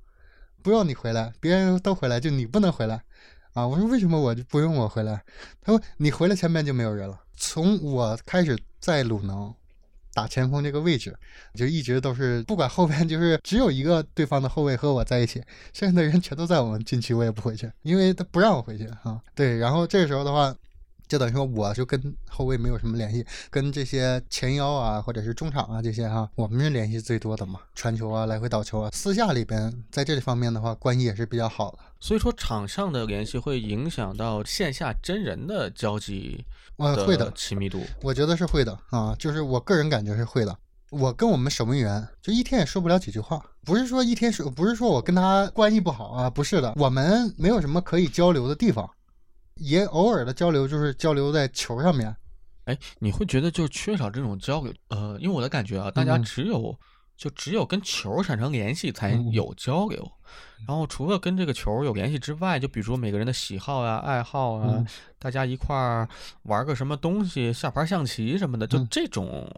[0.62, 3.02] 不用你回来，别人都回来，就你不能回来，
[3.54, 3.68] 啊！
[3.68, 5.24] 我说为什么我就不用我回来？
[5.62, 7.20] 他说你回来前面就没有人了。
[7.36, 9.54] 从我开始在鲁能
[10.14, 11.16] 打前锋这个位置，
[11.56, 15.42] 就一直都是不管后边就是只有一个对方的后卫和我在一起，
[15.74, 19.20] 剩下的人全都在我们禁区，我也不回去，因为他不让我回去啊。
[19.34, 20.56] 对，然后这个时候的话。
[21.10, 31.80] 就等于说，我就跟后卫没有什么联系，跟这些前腰啊，或者是中场啊这些哈，我们是联系最多的嘛，传球啊，来回倒球啊，私下里边在这方面的话，关系也是比较好的。
[32.00, 36.46] 所以说，场上的联系会影响到线下真人的交际，
[36.78, 40.56] 呃，会的亲密度，我觉得是会的啊，就是我个人感觉是会的。
[40.92, 48.88] 我跟我们守门员就一天也说不了几句话，不是说一天说，不是说我跟他关系不好啊，不是的，我们没有什么可以交流的地方。
[49.60, 52.16] 也偶尔的交流就是交流在球上面，
[52.66, 54.74] 哎，你会觉得就缺少这种交流？
[54.88, 56.78] 呃，因为我的感觉啊，大家只有
[57.18, 60.12] 就只有跟球产生联系才有交流，
[60.68, 64.84] 然后除了跟这个球有联系之外，就比如说每个人的喜好啊、爱好啊，
[65.18, 66.08] 大家一块儿
[66.44, 69.50] 玩个什么东西，下盘象棋什么的，就这种。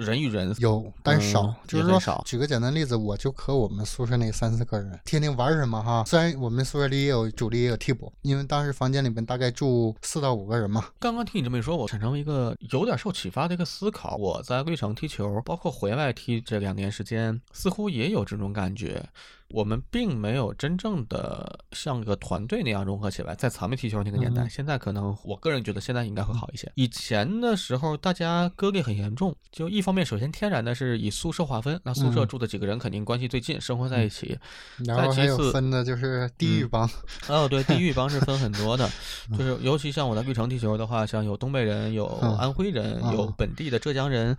[0.00, 6.02] 人与人有，但是少，就是说，举个简单例子，我就和我们宿舍那三四个人，天天玩什么哈？
[6.06, 10.86] 虽然我们宿舍里也有主力，也有替补，因为当时房间里面大概住四到五个人嘛。
[10.98, 14.16] 刚刚听你这么一说，我产生了一个有点受启发的一个思考。
[14.16, 19.04] 我在绿城踢球，包括回来踢这两年时间，似乎也有这种感觉。
[19.50, 26.70] 我们并没有真正的像个团队那样融合起来，在草莓踢球那个年代，现在可能我个人觉得现在应该会好一些。
[26.76, 34.38] 以前的时候，大家割裂很严重，就一方面，首先天然的是以宿舍划分，那宿舍住的几个人肯定关系最近，生活在一起。
[34.78, 36.88] 然后还有分的就是地域帮。
[37.28, 38.88] 哦，对，地域帮是分很多的，
[39.36, 42.06] 就是尤其像我在绿城踢球的话，像有东北人，有
[42.38, 44.36] 安徽人，有本地的浙江人，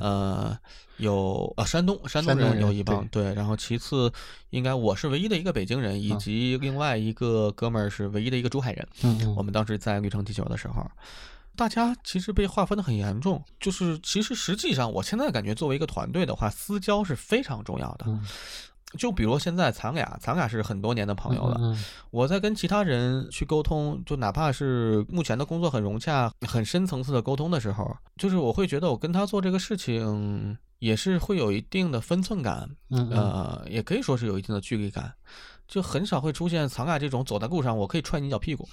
[0.00, 0.56] 呃。
[0.98, 4.12] 有啊，山东山东人有一帮，对，然后其次
[4.50, 8.88] 应该我是唯一的一个北京人，以及另外一个哥们儿是唯一的一个珠海人。
[9.02, 10.88] 嗯，我们当时在绿城踢球的时候，
[11.56, 18.06] 大家其实被划分的很严重，就是其实实际上我现在感觉作为一个团队的话，私交是非常重要的。
[18.96, 21.76] 就比如现在咱俩，咱俩是很多年的朋友了，
[22.12, 30.56] 我在跟其他人去沟通，就哪怕是目前的工作很融洽、很深层次的沟通的时候，就是我会觉得我跟他做这个事情。
[30.84, 35.10] 也是会有一定的分寸感，呃，也可以说是有一定的距离感，
[35.66, 38.68] 就很少会出现咱俩这种走在路上，我可以踹你一脚屁股，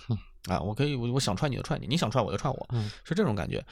[0.49, 2.67] 啊，我可以，我我想踹你就踹你，你想踹我就踹我，
[3.05, 3.63] 是这种感觉。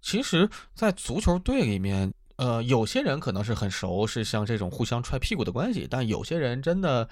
[0.00, 7.06] 其实，在足球队里面，呃，有些人可能是很熟，是像这种互相踹屁股的关系，但有些人真的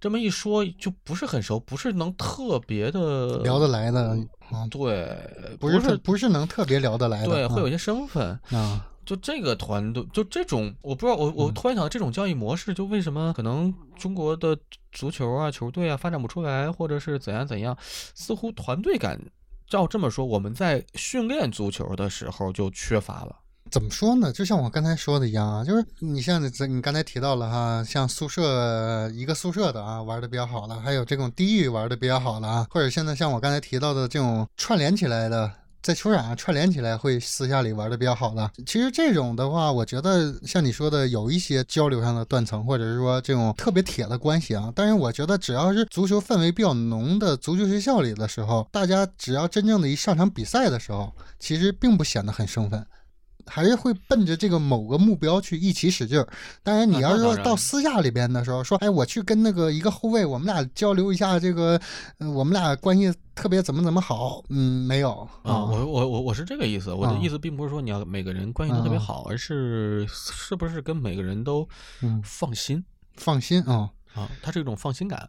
[0.00, 4.14] 这么一说就不是很熟，不是能特别的聊得来的，
[4.52, 4.68] 嗯。
[4.70, 8.38] 对，不是不是能特别聊得来的，对，会有些身份。
[8.52, 8.86] 啊。
[9.04, 14.56] 就这个团队，就这种，我不知道，我我突然想到这种教育模式，就为什么可能中国的
[14.92, 17.76] 足球啊、球队啊发展不出来，或者是怎样怎样，
[18.14, 19.20] 似乎团队感，
[19.68, 23.36] 照这么说，我们在训练足球的时候就缺乏了。
[23.70, 24.32] 怎么说呢？
[24.32, 35.50] 就像我刚才说的一样啊，就是你像你你刚才提到了哈，像宿舍一个宿舍的啊玩的比较好了，还有这种地域玩的比较好了啊，或者现在像我刚才提到的这种串联起来的。
[35.84, 38.50] 在球场上串联起来，会私下里玩的比较好的。
[38.64, 44.72] 其实这种的话，我觉得像你说的，有一些交流上的断层，或者是说这种特别铁的关系啊。
[44.74, 52.86] 但是我觉得，只要是足球氛围比较浓的足球学校里的时候，大家只要真正的一上场比赛的时候，其实并不显得很生分。
[53.46, 56.28] 还是会奔着这个某个目标去一起使劲儿。
[56.62, 61.80] 当然，你要是说到私下里边的时候，说，哎，我去跟那个一个后卫，我们俩交流一下这个，
[62.18, 65.64] 我们俩关系特别怎么怎么好，嗯，没有啊。
[65.64, 71.68] 我我我我是这个意思，我的意思并不是说你要每个人关系都特别好，而是是不是跟每个人都
[72.22, 72.84] 放心，
[73.16, 75.28] 放心啊啊，它是一种放心感。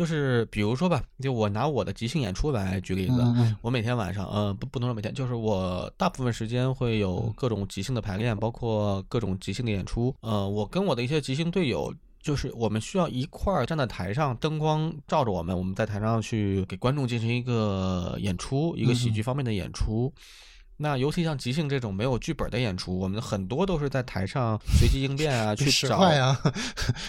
[0.00, 3.22] 就是比如说吧，就我拿我的即兴演出来举例子，
[3.60, 10.16] 我每天晚上，呃，不不能说每天，就是我大部分时间会有各种即兴的排练，包括各种即兴的演出。
[10.22, 20.10] 呃，我跟我的一些即兴队友，就是我们需要一块儿站在台上，灯光照着我们，我们在台上去给观众进行一个演出，一个喜剧方面的演出。
[20.82, 26.40] 那尤其像即兴这种没有剧本的演出，我们很多都是在台上随机应变啊， 去找啊。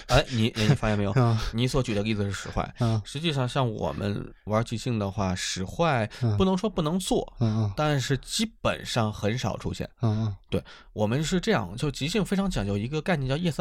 [0.07, 1.13] 哎，你你发现没有？
[1.53, 2.69] 你所举的例子是使坏。
[3.05, 6.05] 实际上像我们玩即兴的话，使坏
[6.38, 7.32] 不能说不能做，
[7.78, 9.89] 但是基本上很少出现。
[10.01, 10.61] 嗯嗯，对
[10.91, 13.55] 我们是这样，就即兴非常讲究一个概念叫 yes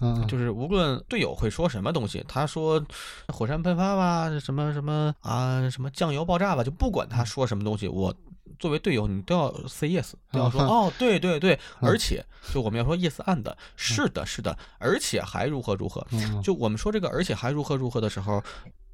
[0.00, 2.80] and，就是无论队友会说什么东西，他说
[3.28, 8.14] 火山喷发吧，什么什么啊，什么酱油爆炸吧，就不管他说什么东西，我。
[8.58, 13.44] 作为队友，你都要 say yes，都要说哦，对对对，而且就我们要说 yes and，
[13.76, 16.06] 是的，是的，而且还如何如何。
[16.42, 18.42] 就我们说这个而且还如何如何的时候，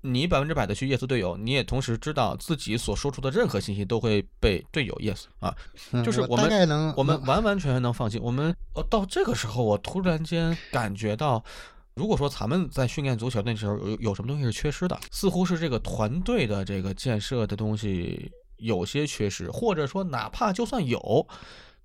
[0.00, 5.54] 你百分之百的去 yes 队友，你也同时知道自己所说出的任何信息都会被队友 yes 啊，
[6.04, 8.20] 就是我们我们完完全全能放心。
[8.20, 11.44] 我们呃到这个时候，我突然间感觉到，
[11.94, 18.30] 如果说咱们在训练足球那时候有有什么东西是缺失的，似乎是这个团队的这个建设的东西。
[18.62, 21.28] 有些缺失，或者说哪怕就算有，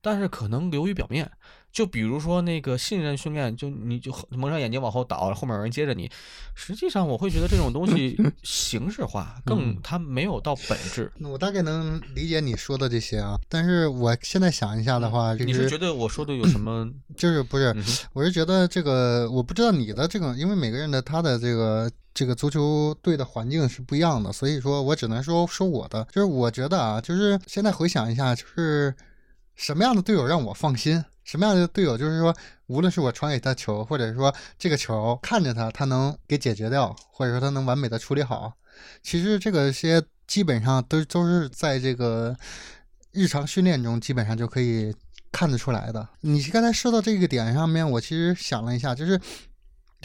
[0.01, 1.29] 但是可能流于表面。
[1.69, 6.09] 就比如说那个信任训练，就你就蒙上眼睛往后倒，后面有人接着你。
[6.55, 11.11] 实际上，我会觉得这种东西 形式化，更它没有到本质。
[11.19, 16.89] 我大概能理解你说的这些啊，但是我现在想一下的话，你是觉得我说的有什么？
[17.15, 17.75] 就是不是？
[18.13, 21.91] 我是觉得这个，我不知道你的这个，因为每个人的他的这个。
[22.17, 28.91] 这个足球队的环境是不一样的，所以说我只能说说我的，就是我觉得啊，就是现在回想一下，就是
[29.53, 38.51] 什么样的队友让我放心，什么样的队友就是说，无论是我传给他球，或者说这个球看着他，他能给解决掉，或者说他能完美的处理好，
[39.03, 42.35] 其实这个些基本上都都是在这个
[43.11, 44.91] 日常训练中基本上就可以
[45.31, 46.09] 看得出来的。
[46.21, 49.21] 你刚才说到这个点上面，我其实想了一下，就是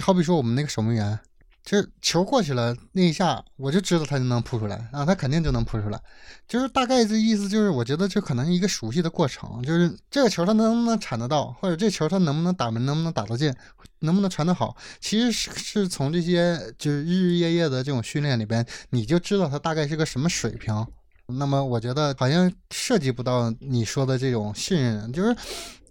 [0.03, 1.19] 好比说我们那个守门员。
[1.65, 6.01] 就是球过去了那一下，我就知道他就能扑出来啊，他肯定就能扑出来。
[6.49, 13.55] 就是大概这意思，就是我觉得这可能是一个熟悉的过程，就是这个球他能不能铲得到，或者这球他能不能打门，能不能打得进，
[14.01, 20.85] 能不能传得好，其实是是从这些就是日日夜夜的这种训练里边，你就知道他大概是个什么水平。
[21.27, 25.35] 那么我觉得好像涉及不到你说的这种信任，就是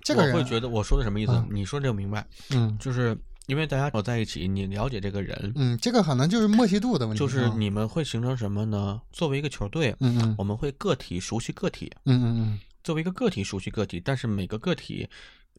[0.02, 1.44] 这个人会觉得我说的什么意思？
[1.50, 2.28] 你说这个明白？
[2.50, 3.18] 嗯，就是。
[3.52, 7.20] 因为大家走在一起，你了解这个人，嗯，这个可能就是默契度的问题。
[7.20, 9.02] 就是你们会形成什么呢？
[9.12, 15.06] 作为一个球队，嗯嗯，我们会个体熟悉个体，嗯嗯嗯，作为一个个体熟悉个体，但是每个个体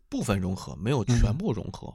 [0.09, 1.93] 部分融合，没有全部融合。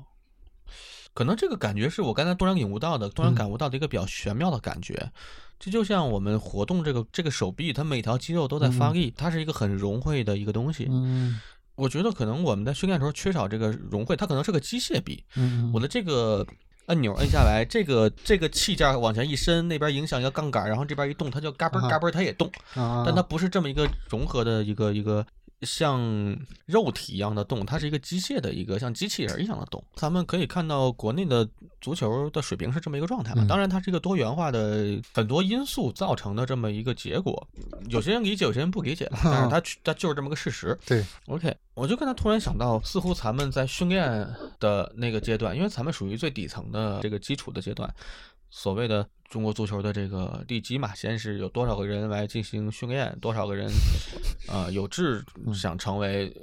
[1.16, 5.12] 可能这个感觉是我刚才突然领悟到的，突然感悟到的一个比较玄妙的感觉。
[5.58, 10.86] 这就像我们活动这个这个手臂，它每条肌肉都在发力，它是一个很融汇的一个东西。
[10.92, 11.42] 嗯。
[11.78, 15.24] 我觉得可能我们在训练的时候缺少这个融汇，它可能是个机械臂。
[15.38, 16.46] 嗯，我的这个
[16.88, 22.52] 按钮摁下来，这个这个器件往前一伸，那边影响一个杠杆，然后这边一动，它就嘎嘣嘎嘣，它也动。
[22.76, 25.26] 但它不是这么一个融合的一个一个。
[25.62, 29.84] 像肉体一样的动，它是一个机械的一个像机器人一样的动。
[29.96, 31.48] 咱们可以看到国内的
[31.82, 33.46] 足球的水平是这么一个状态嘛？
[33.48, 37.48] 当然，它是一个多元化的很多因素造成的这么一个结果。
[37.90, 40.78] 有些人理解，有些人不理解，但是它 它就是这么个事实。
[40.86, 44.28] 对，OK，我就跟他突然想到，似乎咱们在训练
[44.60, 47.92] 的那个阶段，因为咱们属于最底层的这个基础的阶段。
[48.50, 53.70] 所谓的中国足球的这个地基嘛，先是有多少个人来进行训练，多少个人，
[54.48, 55.24] 呃，有志
[55.54, 56.34] 想成为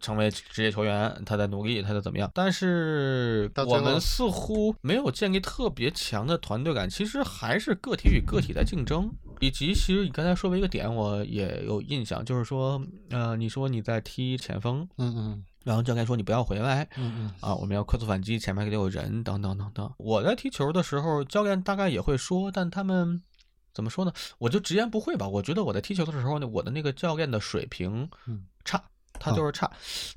[0.00, 2.30] 成为职业球员，他在努力，他在怎么样？
[2.34, 9.12] 但是我们似乎没有建立特别强的团队感，其实还是个体与个体在竞争。
[9.40, 12.80] 以及其实你刚才说的一个点，我也有印象，就是说，
[13.10, 19.92] 呃，你说你在踢前锋，嗯嗯然后教练说你不要回来嗯嗯啊，我们要快速反击，前面得有人，等等等等。
[19.98, 23.22] 我在踢球的时候，教练大概也会说，但他们
[23.72, 24.12] 怎么说呢？
[24.38, 25.28] 我就直言不讳吧。
[25.28, 28.82] 我觉得我在踢球的时候呢，我的那个教练的水平嗯差。
[29.20, 29.70] 他就是差，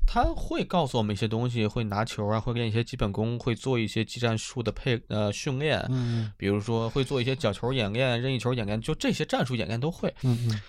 [0.04, 10.60] 他会告诉我们一些东西，会拿球啊，会练一些基本功，会做一些技战术的配呃训练，嗯比如说会做一些角球演练、任意球演练，就这些战术演练都会，嗯嗯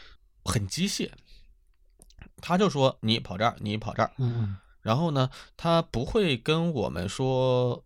[0.43, 1.09] 很机械。
[2.39, 4.55] 他就说你跑这儿，你跑这儿，嗯
[4.87, 7.83] 然后呢，他不会跟我们说，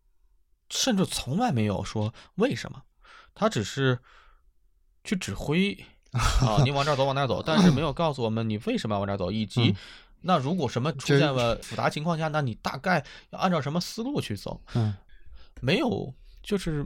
[0.70, 2.84] 甚至从来没有说为什么，
[3.34, 3.98] 他只是
[5.04, 5.74] 去指挥
[6.14, 9.76] 啊，你往这儿走，往那儿走，但是没有告诉我们你为什么要往这儿走，以及嗯
[10.24, 14.62] 那如果什么出现了复杂情况下，那你大概要按照什么思路去走？
[14.76, 14.94] 嗯，
[15.60, 16.86] 没有，就是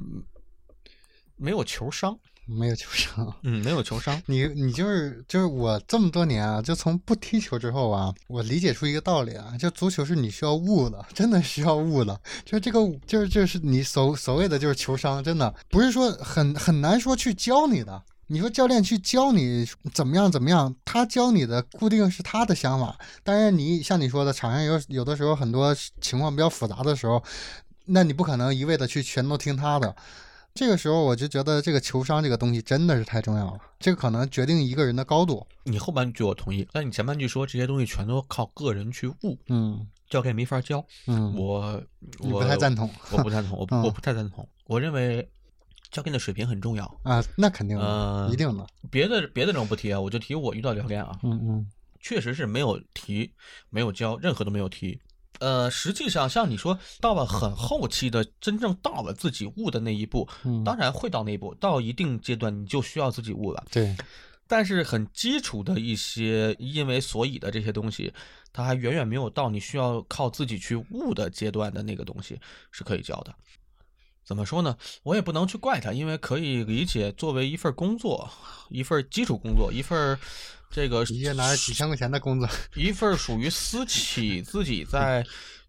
[1.36, 3.34] 没有球商，没有球商。
[3.44, 4.22] 嗯，没有球商。
[4.28, 12.20] 你你就是就是我这么多年啊，就从不踢球之后啊，我理解出一个道理啊，就足球是你需要悟的，真的需要悟的。
[12.44, 18.02] 就是这个就是就是你所所谓的就是球商，真的不是说很很难说去教你的。
[18.28, 22.98] 你说教练去教你怎么样怎么样，他教你的固定是他的想法。
[23.24, 27.24] 但是你像你说的，场上有有的时候很多情况比较复杂的时候，
[27.86, 29.96] 那你不可能一味的去全都听他的。
[30.56, 35.46] 这个时候我就觉得这个球商这个东西真的是太重要了，这个可能决定一个人的高度。
[35.66, 40.86] 你后半句我同意，但你前半句说这些东西全都靠个人去悟，嗯教练没法教。
[41.08, 41.84] 嗯，我
[42.20, 44.48] 我不太赞同我不赞同，我 我不太赞同。
[44.66, 45.28] 我认为
[45.92, 46.86] 教练的水平很重要。
[47.04, 48.66] 啊，那肯定的，呃一定的。
[48.90, 51.68] 别的别的人我不提啊，我就提我遇到教练啊，嗯嗯
[52.00, 53.30] 确实是没有提，
[53.70, 55.02] 没有教，任何都没有提。
[55.40, 63.64] 呃，实际上像你说到了很后期的，真正到了自己悟的那一步，嗯，当然会到那一步，到一定阶段你就需要自己悟了。
[63.72, 63.96] 对，
[64.48, 68.14] 但是很基础的一些因为所以的这些东西，
[68.54, 72.40] 它还远远没有到你需要靠自己去悟的阶段的那个东西
[72.72, 73.36] 是可以教的。
[74.24, 74.76] 怎么说呢？
[75.04, 78.28] 我也不能去怪他，因为可以理解，作为一份工作，
[78.70, 80.18] 一份基础工作，一份
[80.70, 85.26] 这个一月拿着几千块钱的工资，一份属于私企自己在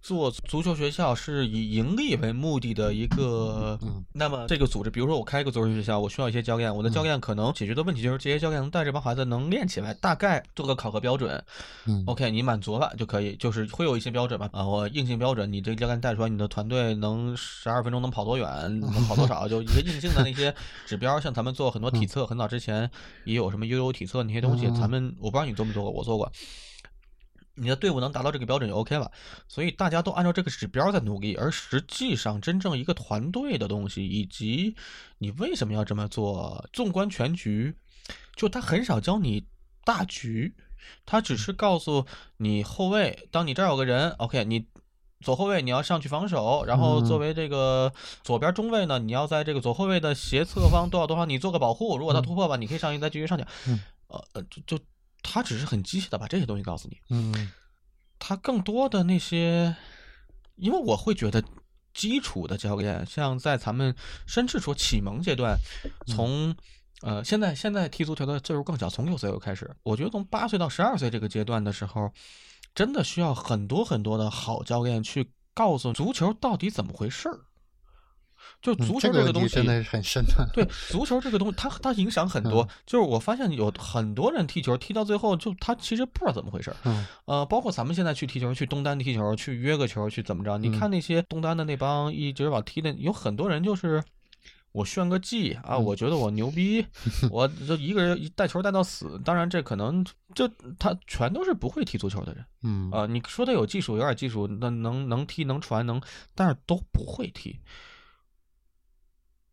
[0.07, 11.43] 做足球学校是以盈利为目的的一个，嗯那么这个组织，比如说我开一个足球学校，我需要一些教练，我的教练可能解决的问题就是这些教练能带这帮孩子能练起来，大概做个考核标准
[11.87, 18.47] 嗯，OK，你满足了就可以，就是会有一些标准吧，啊，我硬性标准，你这个教练带出来，你的团队能十二分钟能跑多远，
[18.79, 20.55] 能跑多少，就一个硬性的那些
[20.87, 22.89] 指标，像咱们做很多体测，很早之前
[23.25, 24.75] 也有什么悠悠体测那些东西，嗯。
[24.77, 26.31] 咱们我不知道你做没做过，我做过。
[27.57, 29.11] 你的队伍能达到这个标准就 OK 了，
[29.49, 34.77] 所以大家都按照这个指标在努力，而实际上真正一个团队的东西，以及
[35.19, 37.75] 你为什么要这么做，纵观全局，
[38.37, 39.47] 就他很少教你
[39.85, 40.55] 大局，
[41.05, 44.67] 他只是告诉你后卫，当你这儿有个人，OK，你
[45.21, 47.21] 左后卫你要上去防守，然后作嗯。
[47.21, 47.91] 为这个
[48.23, 53.45] 左边中卫呢，你要在这个左后卫的斜侧方多少多少，你做个保护，如果他突破吧，你可以上去再继续上去，
[54.09, 54.85] 呃，就就
[55.27, 56.99] 他只是很机械的把这些东西告诉你。
[57.11, 57.51] 嗯
[58.19, 59.77] 他更多的那些，
[60.55, 61.45] 因为我会觉得
[61.93, 63.95] 基础的教练，像在咱们
[64.27, 65.59] 甚至说启蒙阶段，
[66.07, 66.55] 从、
[67.03, 72.11] 呃现在现在踢足球的岁数更小，从六岁就开始，我觉得从八岁到十二岁这个阶段的时候，
[72.75, 77.41] 真的需要很多很多的好教练去告诉足球到底怎么回事儿。
[78.67, 80.49] 就嗯足球这个东西，真的是很深的。
[80.53, 82.63] 对足球这个东西，它它影响很多。
[82.65, 86.77] 嗯就是我发现有很多人踢球踢到最后，就他其实不知道怎么回事儿。
[86.85, 90.59] 嗯呃，包括咱们现在去踢球，去东单踢球，去约个球，去怎么着？
[90.59, 94.03] 你嗯看那些东单的那帮一直往踢的，有很多人就是
[94.73, 96.85] 我炫个技啊，嗯我觉得我牛逼，
[97.31, 99.21] 我就一个人带球带到死。
[99.25, 100.05] 当然，这可能
[100.35, 100.49] 就
[100.79, 106.01] 他全都是不会踢足球的人嗯啊、你说他有技术，有点技术，那能能踢能传能，
[106.35, 107.59] 但是都不会踢。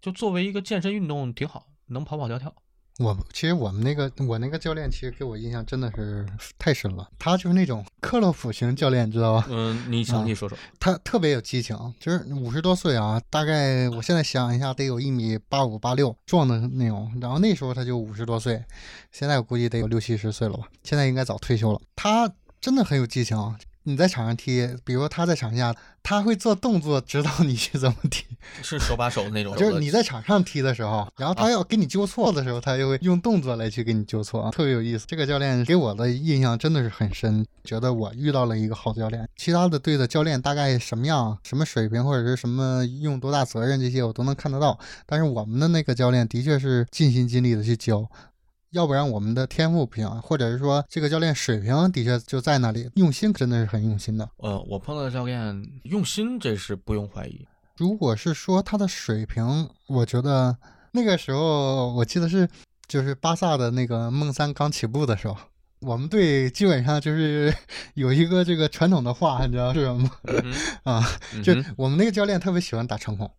[0.03, 2.53] 就作为一个健身运动挺好，能跑跑跳跳。
[2.99, 6.27] 我其实我们那个我那个教练其实给我印象真的是
[6.59, 9.47] 太深了，他就是那种克洛普型教练，知道吧？
[9.49, 10.57] 嗯，你详细说说。
[10.77, 17.09] 他特别有激情，就是五十多岁啊，大概我现在想一下，得有一米八五八六壮的那种。
[17.21, 18.61] 然后那时候他就五十多岁，
[19.13, 21.79] 现在我估计得有六七十岁了吧，现在应该早退休了。
[21.95, 22.29] 他
[22.59, 23.37] 真的很有激情。
[23.83, 28.25] 你在场上踢，比如他在场下，他会做动作指导你去怎么踢。
[28.61, 35.05] 是手把手的那种， 就是你在场上踢的时候，然后他要给你纠错的时候，他就会用动作来去给你纠错，特别有意思。
[35.07, 39.27] 这个教练给我的印象真的是很深，觉得我遇到了一个好教练。
[39.35, 48.09] 其他的队的教练大概什么样、什么水平或者是什么用多大责任这些我都能看得到，但是我们的那个教练的确是尽心尽力的去教。
[48.73, 54.27] 要不然我们的天赋不行，或者是说这个教练水平的确就在那里，用心真的是很用心的。
[54.37, 57.47] 呃，我碰到的教练用心，这是不用怀疑。
[57.77, 60.57] 如果是说他的水平，我觉得
[60.91, 62.49] 那个时候我记得是
[62.87, 65.37] 就是巴萨的那个梦三刚起步的时候，
[65.81, 67.53] 我们队基本上就是
[67.93, 70.11] 有一个这个传统的话，你知道是什么吗？
[70.83, 71.03] 啊，
[71.43, 73.29] 就我们那个教练特别喜欢打长孔。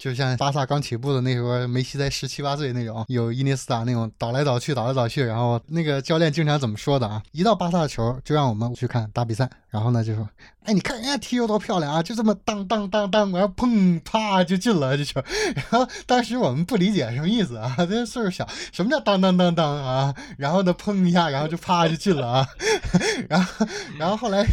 [0.00, 5.22] 就像巴萨刚起步的那时候，梅西才十七八岁那种，有伊涅斯塔那种倒来倒去，倒来倒去。
[5.22, 7.22] 然后那个教练经常怎么说的啊？
[7.32, 9.50] 一到巴萨球，就让我们去看打比赛。
[9.68, 10.26] 然后呢，就说
[10.64, 12.02] ：“哎，你看人家踢球多漂亮啊！
[12.02, 15.22] 就这么当当当当，然后砰啪就进了这球。
[15.54, 17.76] ”然后当时我们不理解什么意思啊？
[17.86, 20.14] 这岁数小，什么叫当当当当啊？
[20.38, 22.48] 然后呢，砰一下，然后就啪就进了啊。
[23.28, 23.66] 然后，
[23.98, 24.46] 然后后来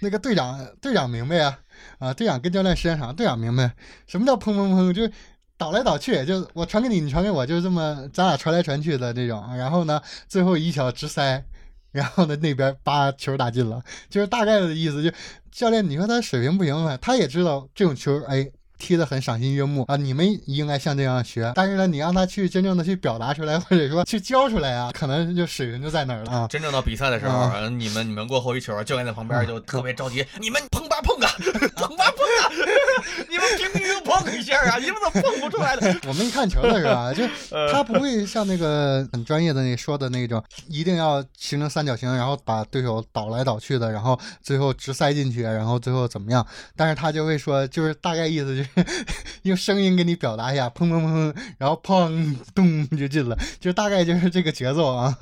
[0.00, 1.58] 那个队长队长明白啊。
[1.98, 3.74] 啊，队长跟教练时间长，队长明白
[4.06, 5.12] 什么叫砰砰砰，就是
[5.56, 9.56] 倒来倒去，就我传给你，你传给我，就是这么咱俩传来传去的这种。
[9.56, 11.44] 然后呢，最后一脚直塞，
[11.92, 15.02] 然后呢那边把球打进了，就是大概的意思。
[15.02, 15.10] 就
[15.50, 18.50] 教练，你说他水平不行呗，他也知道这种球，哎。
[18.80, 19.84] 踢得很赏心悦目。
[19.86, 19.96] 啊！
[19.96, 26.32] 你们应该像这样学，但是呢，你让他去真正的去表达出来，或者说去教出来啊，可能就水平就在那儿了。
[26.32, 26.46] 啊。
[26.48, 31.30] 真正到比赛的时候，你们你们过后一球，教练在旁边就特别着急，你们碰吧碰啊，
[31.76, 32.19] 碰吧 碰啊，
[33.28, 35.94] 你们拼命碰一下啊， 你们怎么碰不出来的？
[36.06, 37.12] 我们一看球的是吧？
[37.14, 37.24] 就
[37.72, 46.46] 他不会像那个很专业的那说的那种，一定要形成三角形，然后把对手倒来倒去的，然后最后直塞进去，然后最后怎么样？
[46.76, 48.70] 但是他就会说，就是大概意思就是。
[49.44, 55.16] 用声音给你表达一下，砰砰砰，然后砰咚就进了，就大概就是这个节奏啊。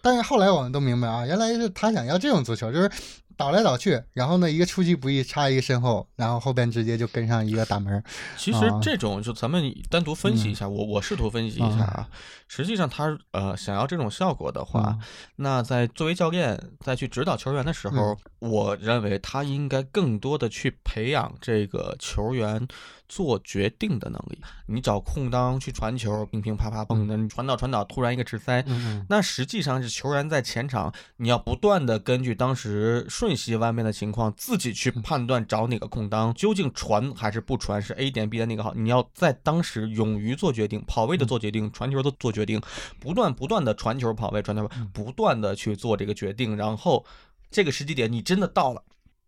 [0.00, 2.90] 但是后来我们都明白啊，原来是他想要这种足球，就是。
[3.36, 8.02] 倒来倒去，然后呢，一个出其不意插一个身后，然后后边直接就跟上一个打门。
[8.36, 12.08] 其实这种就咱们单独分析一下，我我试图分析一下啊。
[12.46, 14.96] 实际上他呃想要这种效果的话，
[15.36, 22.68] 那在作为教练再去指导球员的时候，我认为他应该更多的去培养这个球员
[23.08, 24.38] 做决定的能力。
[24.66, 28.64] 你找空当去传球，乒乒啪啪蹦的，你传导传导，突然一个直塞，
[29.08, 33.06] 那实际上是球员在前场，你要不断的根据当时。
[33.08, 38.74] 瞬息万变的情况，自己去判断找哪个空当，究竟传还是不传，是 A 点 B 点哪个好？
[38.74, 42.60] 你要在当时勇于做决定，跑位的做决定，传球的做决定，
[42.98, 47.04] 不断不断的传球跑位传球，不断的去做这个决定，然后
[47.50, 48.82] 这个时机点你真的到了。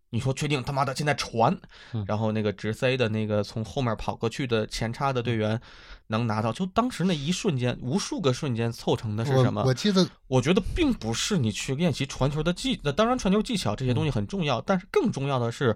[0.09, 1.57] 你说确定他妈的现在传，
[2.05, 5.59] 然后那个直塞的那个从后面跑过去的前插的队员
[6.07, 9.63] 能拿到，就当时那一瞬间，无数个瞬间凑成的是什么？
[9.63, 15.75] 我记得，我觉得并不是你去练习传球的技，那当然传球技巧这些东西很重要，但是更重要的是，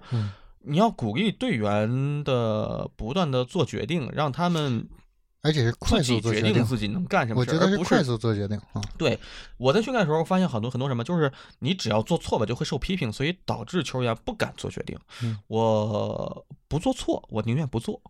[0.60, 4.88] 你要鼓励队员的不断的做决定，让他们。
[5.42, 8.80] 而且是快速做决定自己能干什么，我觉得是快速做决定啊。
[8.96, 9.18] 对，
[9.56, 14.96] 我在训练的时候发现很多很多什么，就是你只要做错吧就会受批评，所以导致球员不敢做决定。
[15.48, 18.00] 我不做错，我宁愿不做。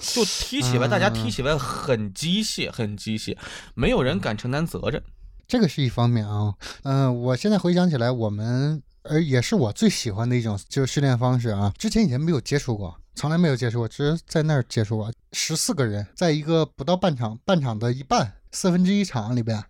[0.00, 3.36] 就踢起来，大家踢起来很机械，很机械，
[3.74, 5.00] 没有人敢承担责任。
[5.46, 6.52] 这个是一方面啊。
[6.82, 11.72] 嗯，我现在回想起来，我们呃也是我最喜欢的一种就是训练方式啊。
[11.78, 12.98] 之前以前没有接触过。
[13.14, 15.12] 从来没有接触过，只是在那儿接触过。
[15.32, 19.64] 十四个人，在一个不到半场，半场的一半，四分之一场里边，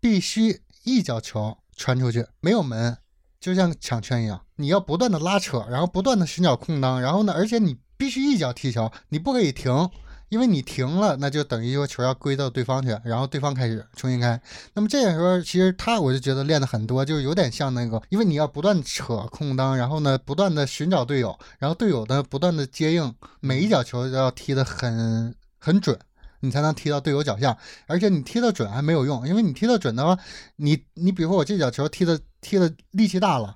[0.00, 2.96] 必须一脚球传出去，没有门，
[3.40, 9.90] 就像抢圈一样，你要不断的拉扯，然后不断的寻找空当，然后呢，而且你必须一脚踢球，你不可以停。
[10.34, 14.40] 因为你停了，那就等于说球要归到对方去，然后对方开始重新开。
[14.72, 25.96] 那么这个时候，其实他我就觉得练的很多，就有点像那个，因为你要不断扯空当，然后呢不断的寻找队友，然后队友呢不断的接应，每一脚球都要踢得很很准，
[26.40, 27.56] 你才能踢到队友脚下。
[27.86, 30.18] 而且你踢得准还没有用，因为你踢得准的话，
[30.56, 33.54] 你你比如说我这脚球踢的踢的力气大了。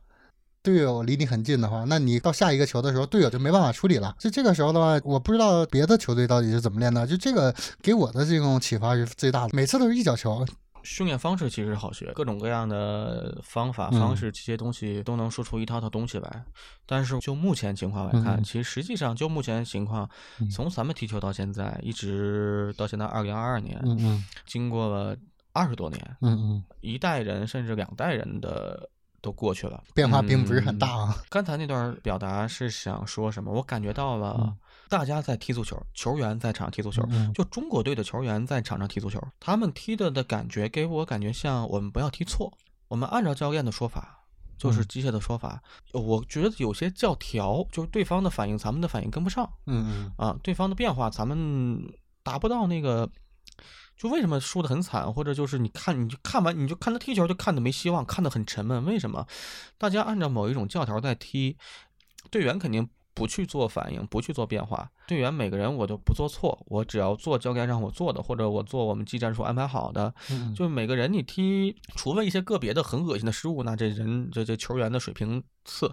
[0.68, 4.14] 队友离你很近的话，那你到下一个球的时候，队友就没办法处理了。
[4.18, 7.06] 就这个时候的话，我不知道别的球队到底是怎么练的。
[7.06, 9.50] 就这个给我的这种启发是最大的。
[9.52, 10.46] 每次都是一脚球。
[10.84, 16.44] 训练方式其实好学，各种各样的方法方式，这些东西都能说出一套套东西来。
[16.86, 20.08] 但是就目前情况来看，其实实际上就目前情况，
[20.50, 23.78] 从咱们踢球到现在，一直到现在二零二二年，
[24.46, 25.16] 经过了
[25.52, 28.88] 二十多年，嗯一代人甚至两代人的。
[29.20, 31.16] 都过去了，变化并不是很大啊。
[31.28, 33.52] 刚才那段表达是想说什么？
[33.52, 34.56] 我感觉到了，
[34.88, 37.02] 大家在踢足球，球员在场上踢足球，
[37.34, 42.52] 就中国队的球员在场上踢足球，他们踢的的感觉给我感觉像我们不要踢错，
[42.86, 44.24] 我们按照教练的说法，
[44.56, 45.62] 就是机械的说法。
[45.92, 49.48] 我觉得有些教条，就是对方的反应，咱们的反应跟不上。
[49.66, 51.82] 嗯嗯啊，对方的变化，咱们
[52.22, 53.08] 达不到那个。
[53.98, 58.84] 就为什么输得很惨，或者就是你看你就看完你就看他踢球就看的没希望，看得很沉闷。
[58.84, 59.26] 为什么？
[59.76, 61.56] 大家按照某一种教条在踢，
[62.30, 64.88] 队员肯定不去做反应，不去做变化。
[65.08, 70.14] 队员每个人我都不做错，我只要做教练让我做的，或者我做我们技战术安排好的。
[70.54, 75.92] 就每个人你踢，除了一些个别的很恶心的失误，那这人这这球员的水平次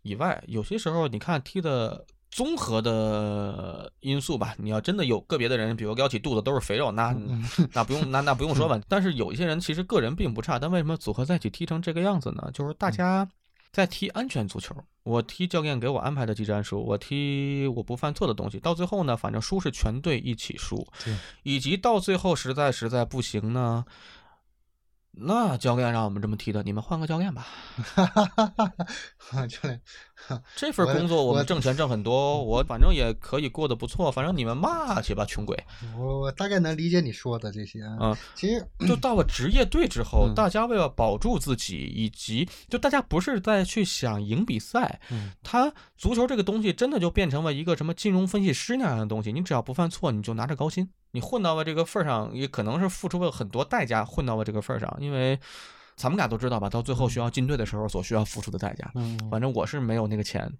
[0.00, 2.06] 以外，有些时候你看踢的。
[2.32, 7.14] 综合的因素吧，你要真的有个别的人，比如撩起肚子都是肥肉，那
[7.74, 8.80] 那不用那那不用说吧。
[8.88, 12.50] 但是有一些人其实个人并不差，但为什么组合在一起踢成这个样子呢？
[12.54, 13.28] 就是大家
[13.70, 20.86] 在踢安全足球，我踢教练给我安排的技战术，我踢我不犯错的东西，到最后呢，反正输是全队一起输，
[21.42, 23.84] 以及到最后实在实在不行呢。
[25.14, 27.46] 那教练让我们这么踢的，你们换个教练吧。
[29.46, 29.78] 教练，
[30.56, 34.10] 这份工作我们挣钱挣很多，我反正也可以过得不错。
[34.10, 35.56] 反正你们骂去吧，穷鬼。
[35.98, 37.80] 我我大概能理解你说的这些。
[38.00, 45.00] 嗯，其实就到了职业队之后，大家为了保住自己，以及就大家不是在去想赢比赛，
[45.42, 49.32] 他足球这个东西真的就变成了一个什么金融分析师那样的东西。
[49.32, 50.88] 你只要不犯错，你就拿着高薪。
[51.14, 55.38] 你混到了这个份儿上，也可能是付出了很多代价混到了这个份儿上，因为
[55.96, 58.90] 咱们俩都知道吧，到最后需要进队的时候所需要付出的代价。
[58.94, 60.50] 嗯，反正我是没有那个钱。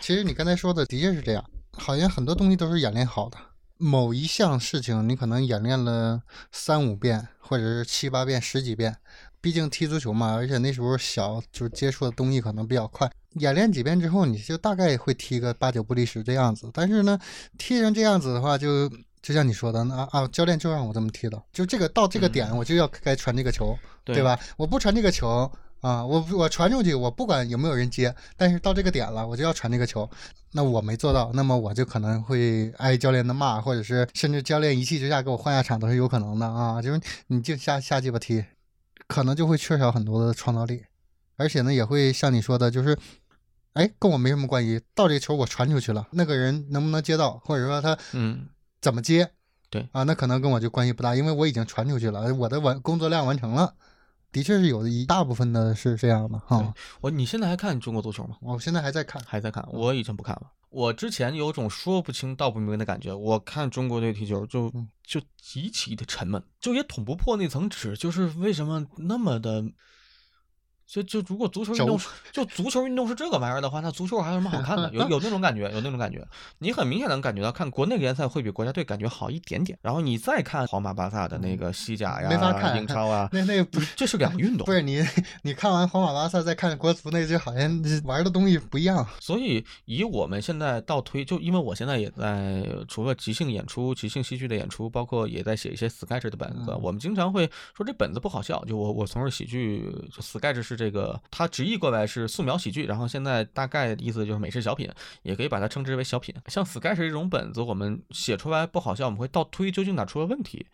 [0.00, 3.36] 其实你刚才说的的确是这样，好像很多东西都是演练好的。
[3.76, 6.22] 某一项事情你可能演练了
[6.52, 8.96] 三五遍，或者是七八遍、十几遍。
[9.40, 13.10] 毕竟踢足球嘛，而且那时候小，就是接触的东西可能比较快。
[13.34, 16.70] 演练几遍之后，你就大概会踢个八九不离十这样子。
[16.72, 17.18] 但是呢，
[17.56, 18.90] 踢成这样子的话，就。
[19.28, 24.40] 就像你说的，那啊，教练就让我这么踢的，就这个到这个点，我就要该传这个球，对吧？
[24.56, 25.52] 我不传这个球
[25.82, 30.08] 啊，我我传出去，我不管有没有人接，但是到这个点了，我就要传这个球。
[30.52, 36.80] 那我没做到，那么我就可能会挨教练的骂，或者是甚至教练一气之下给我换下场都是有可能的啊。
[36.80, 38.42] 就是你就下下鸡巴踢，
[39.08, 40.82] 可能就会缺少很多的创造力，
[41.36, 42.96] 而且呢，也会像你说的，就是
[43.74, 44.80] 哎，跟我没什么关系。
[44.94, 48.48] 到这球我传出去了，那个人能不能接到，或者说他嗯。
[48.80, 49.32] 怎么接？
[49.70, 53.74] 对啊，那可能跟我就关系不大，因为我已经传出去了，我的完工作量完成了，
[54.32, 56.72] 的确是有一大部分的是这样的哈。
[57.00, 58.36] 我你现在还看中国足球吗？
[58.40, 60.52] 我现在还在看，还在看，我已经不看了。
[60.70, 64.72] 我之前有种说不清道不明的感觉，我看中国队踢球就
[65.02, 69.64] 就极其的沉闷，就也捅不破那层纸，就是为什么那么的。
[70.90, 72.00] 就就如果足球运动
[72.32, 74.90] 就足球运动是这个玩意儿的话，那足球还有什么好看的？
[74.96, 76.26] 有有那种感觉，有那种感觉。
[76.60, 79.78] 你很明显能感觉到，看国内联赛会比国家队感觉好一点点。
[79.82, 84.64] 然后你再看皇马、巴萨的那个西甲呀、英超啊， 那那不是这是两个运动。
[84.66, 85.04] 不是你
[85.42, 89.06] 你看完皇马、巴萨再看国足，那就好像玩的东西不一样。
[89.20, 96.74] 所以以我们现在倒推，就因为我现在也在除了即兴演出、即兴戏剧的演出，包括也在写一些 sketch 的本子。
[96.80, 97.46] 我们经常会
[97.76, 98.64] 说这本子不好笑。
[98.64, 99.84] 就我我从事喜剧
[100.18, 100.77] ，sketch 是。
[100.78, 104.88] 这个它直译过来是素描喜剧，然后现在大概意思就是美式小品，
[105.22, 106.34] 也可以把它称之为小品。
[106.46, 110.66] 像 sketch 这种本子，我们写出来不好笑，我们会倒推究竟哪出了问题。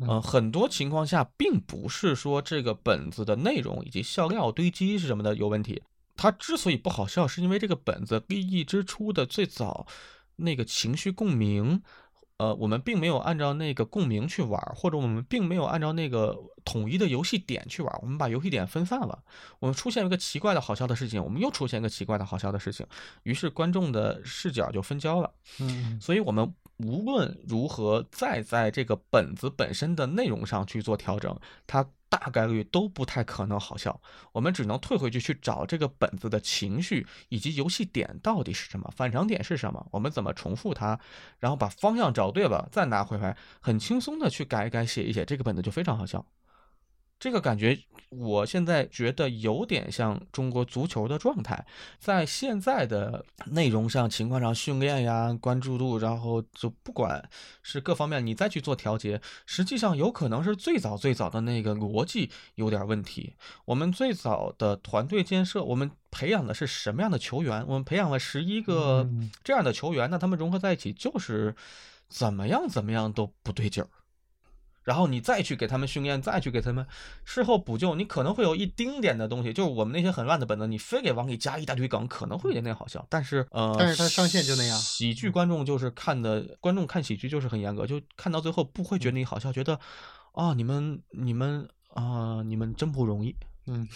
[0.00, 5.82] 嗯，很多情况下并不是说这个本子的内容以及笑料堆积是什么的有问题，
[6.16, 9.86] 它之所以不好笑，是因为这个本子立意之初的最早
[10.36, 11.82] 那个情绪共鸣。
[12.40, 16.34] 呃，我们并没有按照那个共鸣去玩，或者我们并没有按照那个
[16.64, 19.22] 统一的游戏点去玩，我们把游戏点分散了。
[19.58, 22.86] 我们出现一个奇怪的好笑的事情，我们又出现一个奇怪的好笑的事情，
[23.24, 25.30] 于是观众的视角就分焦了。
[25.58, 31.86] 嗯，所以我们无论如何再在这个本子本身的内容上去做调整，它。
[32.10, 33.98] 大概率都不太可能好笑，
[34.32, 40.98] 我们只能退回去去找这个本子的情绪以及游戏点到底是什么，反常点是什么，我们怎么重复它，
[41.38, 46.26] 然后把方向找对了，再拿回来，很轻松的去改一改写一写，这个本子就非常好笑。
[47.20, 47.78] 这个感觉，
[48.08, 51.66] 我现在觉得有点像中国足球的状态，
[51.98, 57.22] 在现在的内容上、情况上、训练呀、关注度，然后就不管
[57.62, 63.34] 是各方面，你再去做调节，实际上有可能是最早最早的那个逻辑有点问题。
[63.66, 67.62] 我们最早的团队建设，我们培养的是什么样的球员？
[67.66, 69.06] 我们培养了十一个
[69.44, 71.54] 这样的球员，那他们融合在一起就是
[72.08, 73.90] 怎么样怎么样都不对劲儿。
[74.82, 76.86] 然后你再去给他们训练，再去给他们
[77.24, 83.06] 事后补救，你可能会有一丁点的东西，就是我们那些很烂的本子，你非给往里加一大堆梗，可能会有点点好笑。
[83.08, 84.78] 但是，呃，但是他上线就那样。
[84.78, 89.78] 喜剧观众就是看的，观众看喜剧就是很严格，就看到最后不会觉得你好笑，觉得
[90.32, 93.36] 啊，你们你们啊，你们真不容易。
[93.72, 93.88] 嗯，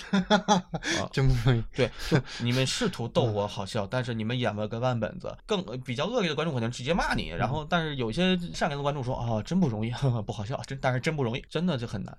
[1.11, 1.65] 真不容易。
[1.75, 5.37] 对，就你们试图逗我好笑，但是你们演了个烂本子。
[5.47, 9.91] 更比较恶劣的观众可能直接骂你，然后但是有些善良的观众说啊，真不容易，
[10.25, 12.17] 不好笑，真但是真不容易，真的就很难。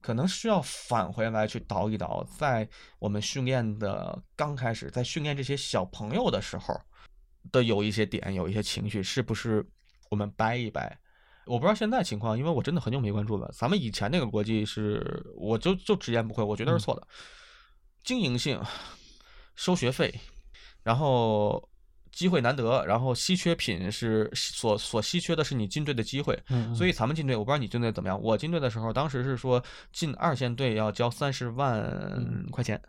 [0.00, 2.68] 可能需要返回来去倒一倒，在
[2.98, 6.80] 我们训练的刚开始，在训练这些小朋友的时候
[7.52, 9.64] 的有一些点，有一些情绪，是不是
[10.10, 10.98] 我们掰一掰？
[11.48, 13.50] 我不知道现在情况，因为我真的很久没关注了。
[13.52, 17.06] 咱们以前那个国际是，我就就直言不讳，我觉得是错的。
[18.04, 18.60] 经营性，
[19.56, 20.14] 收学费，
[20.82, 21.68] 然后
[22.12, 26.38] 机会难得，然后稀缺品是所所稀缺的是你进队的机会。
[26.48, 28.20] 嗯，所以咱们进队，我不知道你进队怎么样。
[28.20, 29.62] 我进队的时候，当时是说
[29.92, 32.80] 进二线队要交三十万块钱。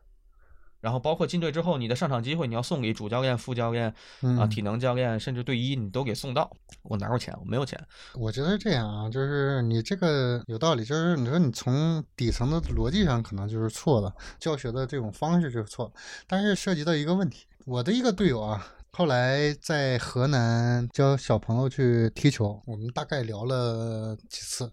[0.81, 3.93] 然后包括进队之后，你的上场机会你要送给主教练、副教练
[4.37, 6.49] 啊、体能教练，甚至队医，你都给送到。
[6.83, 7.35] 我哪有钱？
[7.39, 7.79] 我没有钱。
[8.15, 15.91] 我觉得是这样啊，就是你这个有道理，就是你说你从底层的逻辑上可能就是错的，教学的这种方式就是错。
[16.27, 24.71] 但是涉及到一个问题，我的一个队友啊，后来在河南教小朋友去踢球，我们大概聊了几次。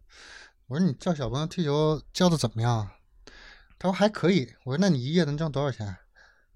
[0.69, 2.89] 我说你教小朋友踢球教的怎么样？
[3.79, 5.97] 他说还可以，我说那你一月能挣多少钱？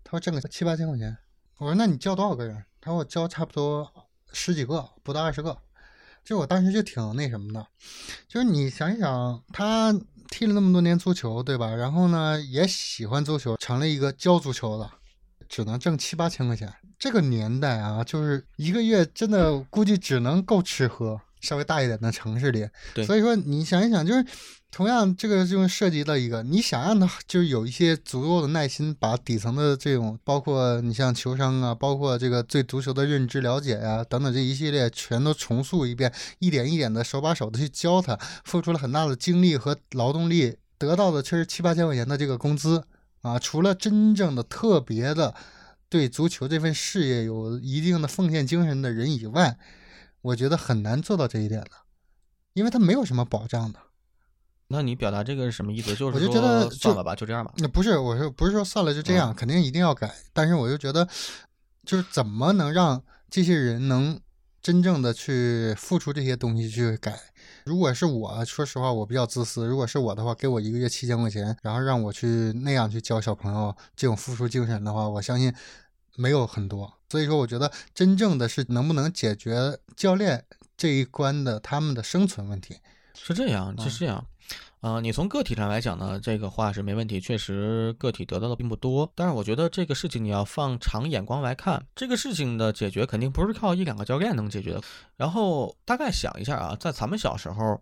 [0.03, 1.17] 他说挣个七八千块钱。
[1.59, 2.65] 我说那你教多少个人？
[2.81, 3.91] 他说我教差不多
[4.33, 5.57] 十几个，不到二十个。
[6.25, 7.67] 就我当时就挺那什么的，
[8.29, 9.93] 就是你想一想，他
[10.29, 11.75] 踢了那么多年足球，对吧？
[11.75, 14.91] 然后呢也喜欢足球，成了一个教足球的，
[15.49, 16.73] 只能挣七八千块钱。
[16.99, 21.21] 这个年代啊，就是一个月真的估计只能够吃喝。
[21.41, 22.69] 稍微大一点的城市里，
[23.05, 24.25] 所以说你想一想，就是
[24.71, 42.85] 同样这个就涉及到一个，你想让他就是有一些足够的耐心，把底层的这种，包括你像球商啊，包括这个对足球的认知了解呀等等这一系列全都重塑一遍，一点一点的手把手的去教他，付出了很大的精力和劳动力，得到的却是七八千块钱的这个工资
[43.23, 43.39] 啊！
[43.39, 45.35] 除了真正的特别的
[45.89, 49.59] 对足球这份事业有一定的奉献精神的人以外。
[50.23, 51.71] 我觉得很难做到这一点的，
[52.53, 53.79] 因为他没有什么保障的。
[54.69, 55.97] 那你表达这个是什么意思？
[55.97, 57.53] 就是我就觉得算了吧，就这样吧。
[57.57, 60.15] 那不是，我说不是说算了就这样，肯定一定要改。
[60.33, 61.09] 但是我就觉得，
[61.85, 64.21] 就是怎么能让这些人能
[64.63, 67.19] 真正的去付出这些东西去改？
[67.65, 69.67] 如果是我说实话，我比较自私。
[69.67, 75.53] 如果是我的话，给我一个月七千块钱，然后让我去那样去教小朋友，这种付出精神的话，我相信
[76.17, 77.00] 没有很多。
[77.11, 80.45] 所以说，我觉得真正的是能不能解决教练
[80.77, 82.77] 这一关的他们的生存问题，
[83.15, 84.25] 是这样，是这样。
[84.81, 89.13] 呃，你从个体上来讲呢，这个话是没问题，确实个体得到的并不多。
[89.15, 94.83] 但是我觉得这个事情你要放长眼光来看，这个事情的解决肯定不是靠一两个教练能解决的。
[95.17, 97.79] 然后大概想一下啊，在咱们小时候，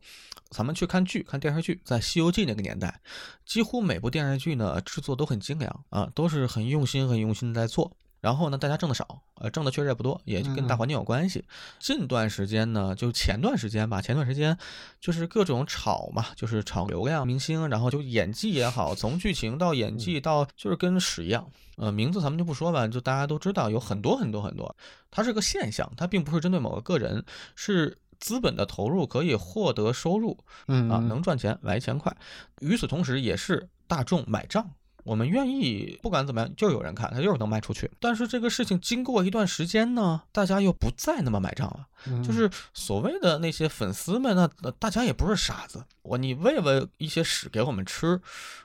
[0.50, 3.00] 咱们去看剧、看电视剧，在《西游记》那个年代，
[3.46, 7.96] 几乎每部电视剧呢制作都很精良啊，都是很用心、很用心在做。
[8.20, 11.44] 然后呢，大家挣的少，呃，挣的确实也不多，也跟大环境有关系。
[11.78, 14.56] 近段时间呢，就前段时间吧，前段时间
[15.00, 21.48] 就是各种炒嘛，就是炒流量明星，然后就演技也好，从剧情到演技到就是跟屎一样。
[21.76, 24.74] 呃，名字咱们就不说吧，就大家都知道有很多很多很多。
[25.10, 27.24] 它是个现象，它并不是针对某个个人，
[27.54, 30.36] 是资本的投入可以获得收入，
[30.66, 32.16] 嗯啊，能赚钱，来钱快。
[32.60, 34.68] 与此同时，也是大众买账。
[35.08, 37.90] 我们愿意，不管怎么样，就有人看，他就是能卖出去。
[37.98, 41.88] 但是这个事情经过一段时间呢，大家又不再那么买账了。
[42.22, 44.46] 就是所谓的那些粉丝们呢，
[44.78, 45.82] 大家也不是傻子。
[46.02, 48.20] 我你喂了一些屎给我们吃，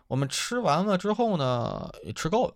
[0.07, 2.56] 我们吃完了之后呢，也吃够了，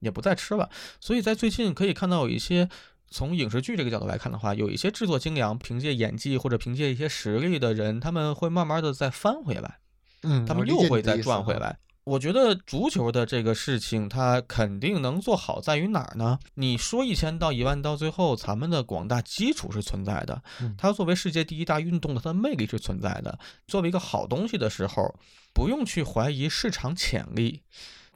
[0.00, 0.70] 也不再吃了。
[0.98, 2.66] 所以在最近可以看到有一些
[3.10, 9.80] 从影视剧这个角度来看的话，有一些制作精良、凭借演技或者凭借一些实力的人，他们会慢慢的再翻回来，
[10.22, 11.78] 嗯，他们又会再赚回来。
[12.08, 16.38] 我觉得足球的这个事情，它肯定能做好，在于哪儿呢？
[16.54, 20.42] 你说一千到一万，到最后，咱们的广大基础是存在的。
[20.78, 23.38] 它作为世界第一大运动的，它的魅力是存在的。
[23.66, 25.14] 作为一个好东西的时候，
[25.52, 27.60] 不用去怀疑市场潜力，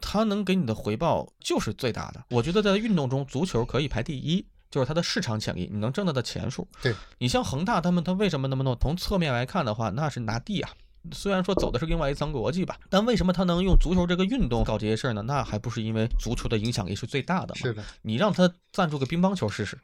[0.00, 2.24] 它能给你的回报就是最大的。
[2.30, 6.66] 我觉得在运动中，足球可以排第一，就是它的市场潜力，你能挣到的钱数。
[6.80, 8.74] 对你像恒大他们，他为什么那么弄？
[8.80, 10.70] 从侧面来看的话，那是拿地啊。
[11.10, 15.22] 虽然说走的是另外一层逻辑吧，但为什么他能用足球这个运动搞这些事儿呢？
[15.22, 17.60] 那还不是因为足球的影响力是最大的吗？
[17.60, 19.78] 是的，你让他赞助个乒乓球试试，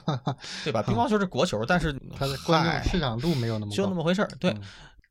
[0.64, 0.82] 对吧？
[0.82, 4.28] 乒乓球是国球，但是它的观众市场度没有那么就那么回事儿。
[4.40, 4.56] 对，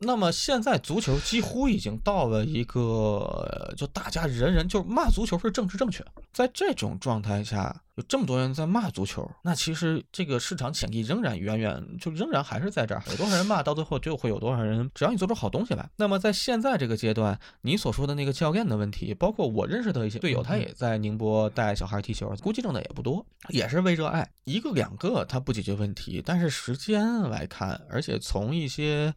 [0.05, 6.03] 那么现在足球几乎已经到了一个，就大家人人就骂足球是政治正确。
[6.31, 13.03] 在这种状态下，有这么多人在骂足球，那其实这个市场潜力仍然远远就仍然还是在这儿。
[13.09, 14.89] 有多少人骂，到最后就会有多少人。
[14.95, 29.13] 只要你做出好东西来，那么在现在这个阶段，你所说的那个教练的问题，包括我认识的一些队友，他也在宁波带小孩踢球，估计挣的也不多，也是为热爱，一个两个他不解决问题，但是时间来看，而且从一些。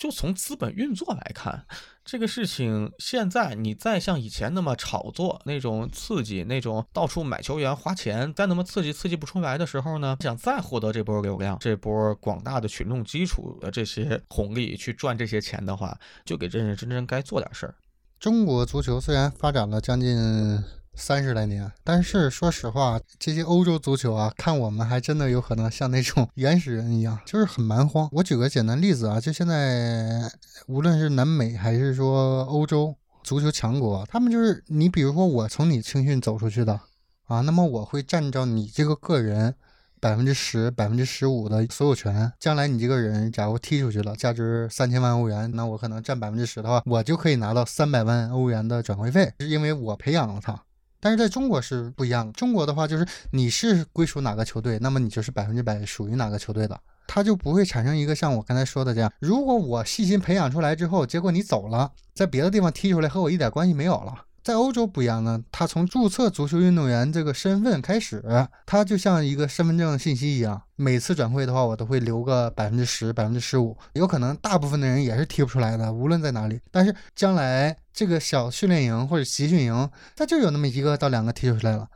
[0.00, 1.66] 就从资本运作来看，
[2.06, 15.94] 这个事情现在你再像以前那么炒作那种刺激，那种到处买球员花钱，再那么刺激刺激不出来的时候呢，想再获得这波流量、这波广大的群众基础的这些红利去赚这些钱的话，
[16.24, 17.74] 就给认认真真该做点事儿。
[18.18, 20.79] 中国足球虽然发展了将近。
[21.00, 28.06] 三十来年，但是说实话，这些欧洲足球啊，看我们还真的有可能像那种 原始人一样，就是很蛮荒。
[28.12, 30.30] 我举个简单例子啊，就现在
[30.66, 36.78] 无论是南美还是说欧洲足球强国，他们就是你，比如说我从你青训走出去的
[37.24, 39.54] 啊，那么我会占着你这个个人
[40.00, 42.30] 百分之十、百分之十五的所有权。
[42.38, 50.62] 将来你这个人假如踢出去了，价值三千万欧元，那我可能占百分之十的话，我就可以拿到三百万欧元的转会费，是因为我培养了他。
[51.00, 52.32] 但是在中国是不一样的。
[52.32, 59.12] 中国的话，就是你是归属哪个球队，那么你就是百分之百属于哪个球队的，他就不会产生一个像我刚才说的这样。
[59.18, 64.14] 如果我细心培养出来之后，结果你走了，在别的地方踢出来，和我一点关系没有了。
[64.42, 68.22] 在欧洲不一样呢，他从注册足球运动员这个身份开始，
[68.64, 76.60] 他就像一个身份证信息一样，每次转会的话，我都会留个百分之十、百分之十五，有可能大部分的人也是踢不出来的，无论在哪里。
[76.70, 81.88] 但是将来这个小训练营或者集训营，他就有那么一个到两个踢出来了。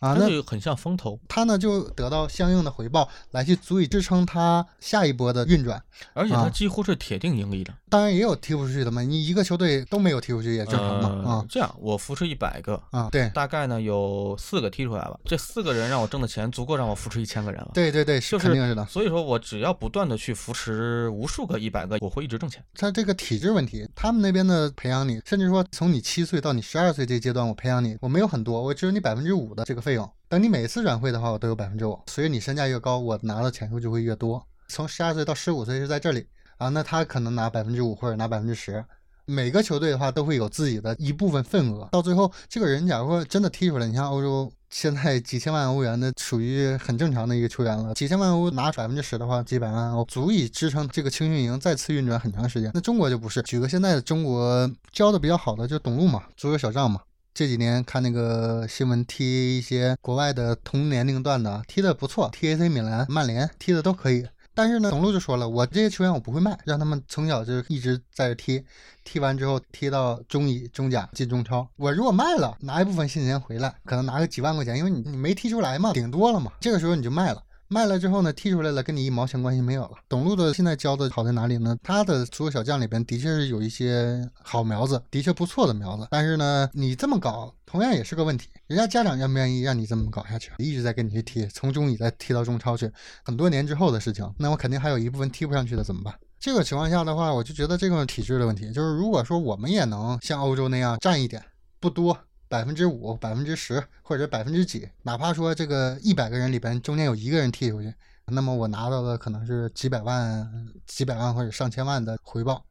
[0.00, 5.82] 啊，那就很像风投，他呢就得到相应的回报，来去足以支撑他下一波的运转，
[6.14, 7.74] 而且他几乎是铁定盈利的。
[7.90, 11.30] 当然也有踢不出去的嘛，你一个球队都没有踢出去也正常嘛。
[11.30, 17.72] 啊，这样我扶持一百个啊，对，大概呢有四个踢出来了，这四个人让我挣的钱足够让我扶持一千个人了。
[17.74, 18.84] 对对对，是肯定是的。
[18.86, 22.64] 所以说我只要不断的去扶持无数个一百个，我会一直挣钱。
[22.74, 30.08] 他这个体制问题，他们那边的培养你，甚至说从你七岁到你十二岁这阶段，我培养你，我没有很多，我只有你百分之五的这个费用。
[30.28, 31.98] 等你每次转会的话，我都有百分之五。
[32.06, 34.46] 随着你身价越高，我拿的钱数就会越多。
[34.68, 36.24] 从十二岁到十五岁是在这里
[36.60, 38.84] 啊，那他可能拿百分之五或者拿百分之十。
[39.24, 41.88] 每个球队的话都会有自己的一部分份额。
[41.92, 47.94] 到最后，这个人假如说真的踢出来，你像欧洲现在几千万欧元的，属于很正常的一个球员了。
[47.94, 52.70] 几千万欧拿百分之十的话，几百万欧足以支撑这个青训营再次运转很长时间。
[52.74, 53.40] 那中国就不是。
[53.42, 57.00] 举个现在的中国教的比较好的，就董路嘛，足球小将嘛。
[57.32, 64.26] 这几年看那个新闻，踢一些国外的同年龄段的，踢的不错，踢 AC 米兰、曼联踢的都可以。
[64.54, 68.64] 但是呢，董路就说了，我这些球员我不会卖，让他们从小就一直在这踢，
[69.04, 71.66] 踢完之后踢到中乙、中甲进中超。
[71.76, 76.52] 我如果卖了，拿一部分现金回来，可能拿个几万块钱，因为你你没踢出来嘛，顶多了嘛。
[76.60, 77.42] 这个时候你就卖了。
[77.72, 79.92] 卖了之后呢，踢出来了，跟你一毛钱关系没有了。
[80.08, 81.76] 董路的现在教的好在哪里呢？
[81.84, 86.08] 他的足球小将里边的确是有一些好苗子，的确不错的苗子。
[86.10, 88.48] 但是呢，你这么搞同样也是个问题。
[88.66, 90.50] 人家家长愿不愿意让你这么搞下去？
[90.58, 92.90] 一直在跟你去踢，从中乙再踢到中超去，
[93.24, 96.12] 很多年之后的事情，那我肯定还有一部分踢不上去的，怎么办？
[96.40, 101.40] 这个情况下的话，我就觉得这个体制的问题，就是如果说我们也能像欧洲那样占一点，
[101.78, 102.18] 不多。
[102.50, 107.94] 百分之五、百分之十或者百分之几，哪怕说这个一百个人里边中间有一个人踢出去，
[108.26, 110.50] 那么我拿到的可能是几百万、
[110.84, 112.66] 几百万或者上千万的回报。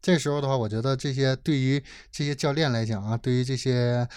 [0.00, 4.08] 这时候的话，我觉得这些对于这些教练来讲啊，对于这些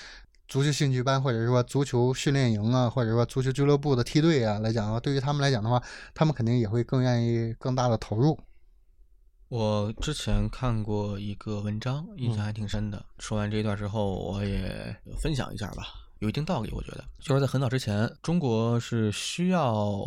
[0.47, 8.39] 足球兴趣班或者说足球训练营啊，或者说足球俱乐部的梯队啊来讲的话，对于他们来讲的话，他们肯定也会更愿意更大的投入。
[9.53, 13.05] 我之前看过一个文章，印象还挺深的。
[13.19, 15.85] 说完这一段之后，我也分享一下吧，
[16.17, 16.71] 有一定道理。
[16.71, 20.03] 我觉得就是在很早之前，中国是需要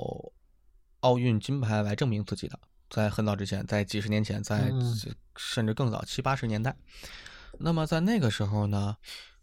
[0.98, 2.58] 奥运金牌来证明自己的。
[2.90, 4.68] 在很早之前，在几十年前，在
[5.36, 6.76] 甚至更早七八十年代，
[7.60, 8.96] 那么在那个时候呢，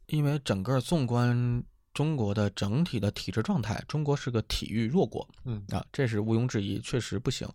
[0.08, 1.64] 因为整个纵观。
[1.94, 7.48] 中国的整体的体制状态，中国是个体育弱国，嗯啊，这是毋庸置疑，确实不行。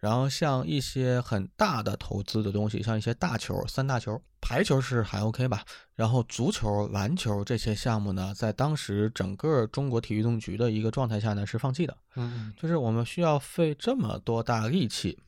[0.00, 5.62] 然后像一些很大的投资的东西，像一些大球，三大球，排球是还 OK 吧。
[5.94, 11.96] 然后足球、篮球这些项目呢，在当时整个中国体育总局的一个状态下呢，是放弃的。
[12.16, 15.18] 嗯，就是我们需要费这么多大力气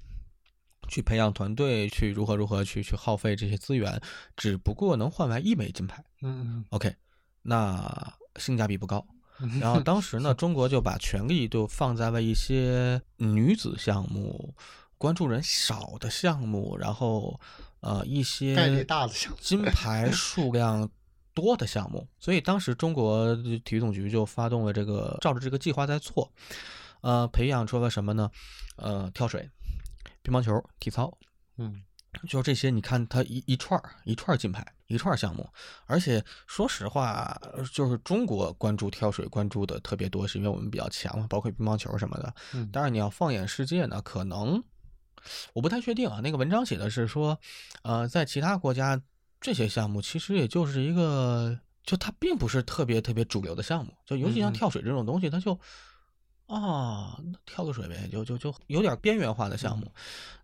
[0.89, 4.01] 去培养团队，去如何如何去去耗费这些资源，
[4.35, 6.03] 只不过能换来一枚金牌。
[6.23, 6.95] 嗯嗯，OK，
[7.43, 8.15] 那。
[8.39, 9.07] 性价比不高，
[9.61, 14.55] 然后当时呢，中国就把权力就放在了一些女子项目，
[14.99, 17.39] 关注人少的项目，然后
[17.81, 20.89] 呃一些概率大的项目，金牌数量
[21.35, 23.35] 多的项目，所以当时中国
[23.65, 26.33] 体育总局就发动了这个，照着这个计划在做，
[27.03, 28.31] 呃，培养出了什么呢？
[28.77, 29.49] 呃，跳水、
[30.23, 31.17] 乒乓球、体操，
[31.59, 31.83] 嗯，
[32.28, 32.70] 就这些。
[32.70, 35.48] 你看，它一一串儿一串儿金牌，一串儿项目，
[35.86, 37.40] 而且说实话，
[37.72, 42.34] 就是中国关注跳水关注的特别多，是因为我们比较强嘛，包括乒乓球什么的。
[42.55, 44.62] 嗯当然，你要放眼世界呢，可能
[45.52, 46.20] 我不太确定啊。
[46.22, 47.38] 那个文章写的是说，
[47.82, 49.01] 呃，在其他国家
[49.40, 55.59] 这些项目其实也就是一个，就它并不是特别特别主流的项目，就尤其像跳水这种东西，它就。
[56.47, 59.85] 啊，那跳个水呗，就就就有点边缘化的项目。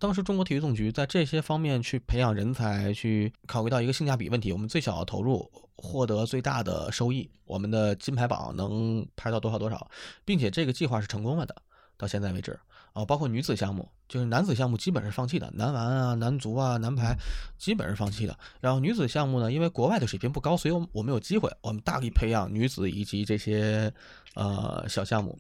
[0.01, 9.89] 当时中国体育总局在这些方面去培养人才，去考虑到一个性价比问题，我们最小的投入获得最大的收益，我们的金牌榜能排到多少多少，
[10.25, 11.55] 并且这个计划是成功了的，
[11.97, 12.59] 到现在为止
[12.95, 17.17] 啊，包括女子项目，就是男子项目基本是放弃的，男篮啊、男足啊、男排
[17.57, 18.37] 基本是放弃的。
[18.61, 23.95] 然后女子项目呢，因为国外的水平不高，所以我们我们有机会，我们大力培养女子以及这些
[24.35, 25.39] 呃小项目。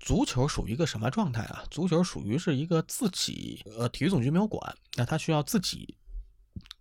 [0.00, 1.62] 足球属于一个什么状态啊？
[1.70, 5.94] 足球属于是一个自己，呃，体育总局没有管，那它需要自己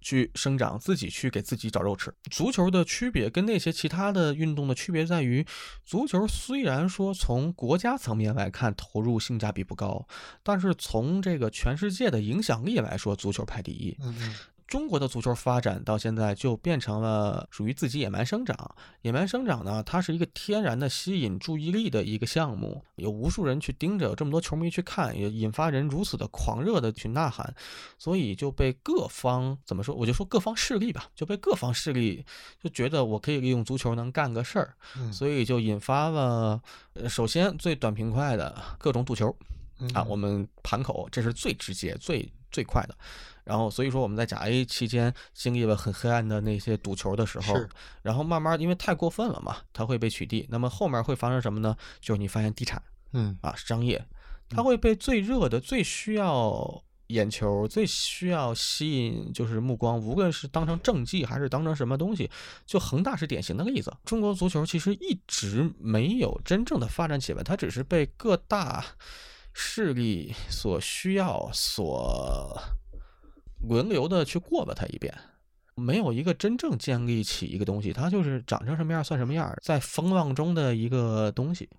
[0.02, 2.12] 去生长，自己去给自己找肉吃。
[2.32, 5.46] 足球的区别跟那些其他的运动的区别在于，
[5.86, 10.08] 足球虽然说从国家层面来看投入性价比不高，
[10.42, 13.96] 但是从这个全世界的影响力来说，足球排第一。
[14.02, 14.36] 嗯嗯
[14.70, 18.76] 中国的足球发展到现在就变成了属于自己野蛮生长。
[19.02, 27.52] 野蛮生长呢，它是一个天然的吸引注意力的一个项目，有无数人去盯着，有这么多球迷去看，也引发人如此的狂热的去呐喊，
[27.98, 32.24] 所以就被各方怎么说，我就说各方势力吧，就被各方势力
[32.62, 36.62] 就觉得我可以利用足球能干个事儿，嗯所以就引发了，
[36.94, 39.36] 呃首先最短平快的各种赌球。
[39.82, 42.94] 嗯啊，我们盘口这是最直接、最最快的。
[43.50, 47.56] 然后，所以说我们在甲 A 期间经历了很黑暗的那些赌球的时候，
[48.04, 50.46] 然后慢慢因为太过分了嘛，它会被取缔。
[50.50, 51.76] 那么后面会发生什么呢？
[52.00, 52.80] 就是你发现地产
[53.14, 54.06] 嗯啊、商业，
[54.52, 62.30] 它会被最热的、最需要眼球、最需要吸引就是目光，无论是当成政绩还是当成什么东西，
[62.68, 63.92] 就恒大是典型的例子。
[64.06, 68.86] 中国足球其实一直没有真正的发展起来，它只是被各大
[69.54, 72.56] 势力所需要、所
[73.68, 75.14] 轮流的去过吧它一遍，
[75.76, 81.70] 没有一个真正建立起一个东西，它就是长成什么样算什么样，在风浪中的一个东西。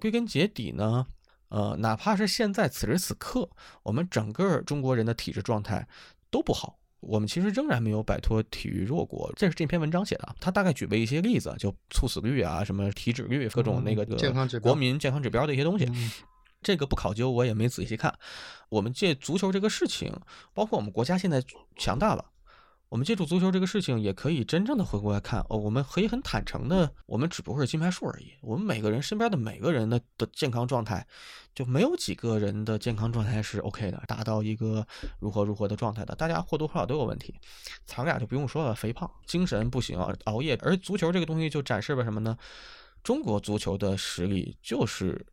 [0.00, 1.06] 归根结底呢，
[1.48, 3.48] 呃，哪怕是现在此时此刻，
[3.82, 5.86] 我们整个中国人的体质状态
[6.30, 6.78] 都不好。
[7.00, 10.34] 我们其实仍然没有摆脱体育弱国，这是这篇文章写的啊。
[10.40, 15.84] 他大概举了一些例子，就猝死率啊、什么体脂率、各种那个嗯健康国民健康指标的一些东西。
[15.84, 16.10] 嗯
[16.64, 18.18] 这个不考究，我也没仔细看。
[18.70, 20.12] 我们借足球这个事情，
[20.52, 21.40] 包括我们国家现在
[21.76, 22.24] 强大了，
[22.88, 28.32] 我们借助足球这个事情，也可以真正的回过来看哦，我们可以很坦诚的，我们只不过是金牌数而已。
[28.40, 31.06] 我们每个人身边的每个人的的健康状态，
[31.54, 34.84] 就没有几个人的健康状态是 OK 的，达到一个
[35.20, 36.14] 如何如何的状态的。
[36.16, 37.34] 大家或多或少都有问题，
[37.84, 40.58] 咱俩就不用说了，肥胖、精神不行、熬夜。
[40.62, 42.36] 而足球这个东西就展示了什么呢？
[43.02, 45.26] 中国足球的实力就是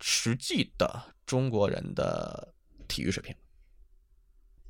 [0.00, 2.54] 实际的中国人的
[2.88, 3.34] 体育水平。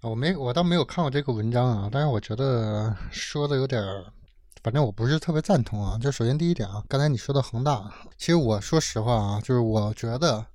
[0.03, 4.05] 我没，我倒没有看过这个文章啊，但是我觉得说的有点儿，
[4.63, 5.99] 反正我不是特别赞同啊。
[5.99, 10.47] 就首先第一点啊，刚才你说的恒大，其实我说实话啊，就是我觉得，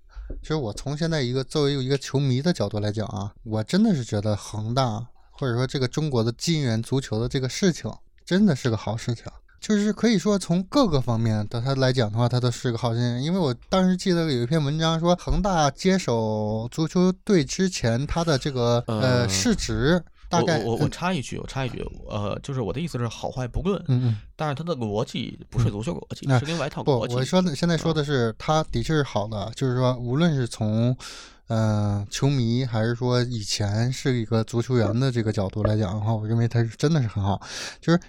[0.41, 7.91] 其实我从现在一个作为一个球迷的角度来讲啊，我真的是觉得恒大或者说这个中国的金元足球的这个事情，
[8.23, 9.25] 真的是个好事情。
[9.61, 13.21] 就是可以说从各个方面的他来讲的话，他都是个好事情。
[13.21, 27.13] 因为我当时记得有一篇文章说，恒大接手足球队之前，他的这个呃呃市值大概我我我插一句，我插一句，呃，就是我的意思是好坏不论，嗯嗯但是他的逻辑不是足球逻辑，那是另外一套不，逻辑。
[27.13, 30.97] 我说的现在说的是他的确是好的，就是说无论是从
[31.45, 37.39] 呃球迷还是说以前是一个足球员的这个角度来讲的话，我认为他是真的是很好，
[37.79, 37.99] 就是。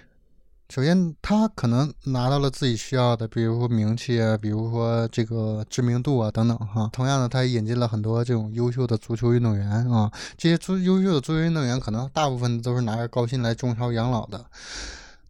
[0.73, 6.89] 首先，他可能拿到了自己需要的，比如说名气啊，比如说这个知名度啊等等哈。
[6.91, 10.11] 同样的，他也引进了很多这种优秀的足球运动员啊。
[10.35, 14.43] 这些足优秀的足球运动员，可能大部分都是拿着高薪来中超养老的。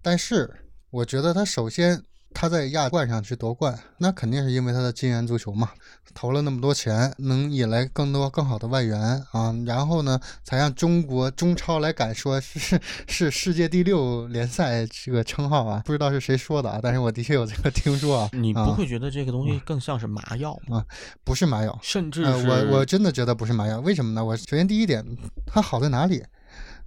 [0.02, 0.50] 但是，
[0.90, 2.02] 我觉得他首先
[2.34, 5.70] 他在亚冠上去夺冠，那肯定是因为他的金元足球嘛，
[6.14, 9.00] 投了那么多钱，能引来更多更好的外援
[9.32, 18.30] 啊，然后呢，才让中国中超来敢说是是世界第六联赛这个称号啊，不知道是谁说的啊，但是我的确有这个听说啊。
[18.34, 20.84] 你不会觉得这个东西更像是麻药吗？
[21.24, 23.80] 不是麻药，甚至我我真的觉得不是麻药。
[23.80, 24.26] 为什么呢？
[24.26, 25.06] 我首先第一点，
[25.46, 26.24] 他好在哪里？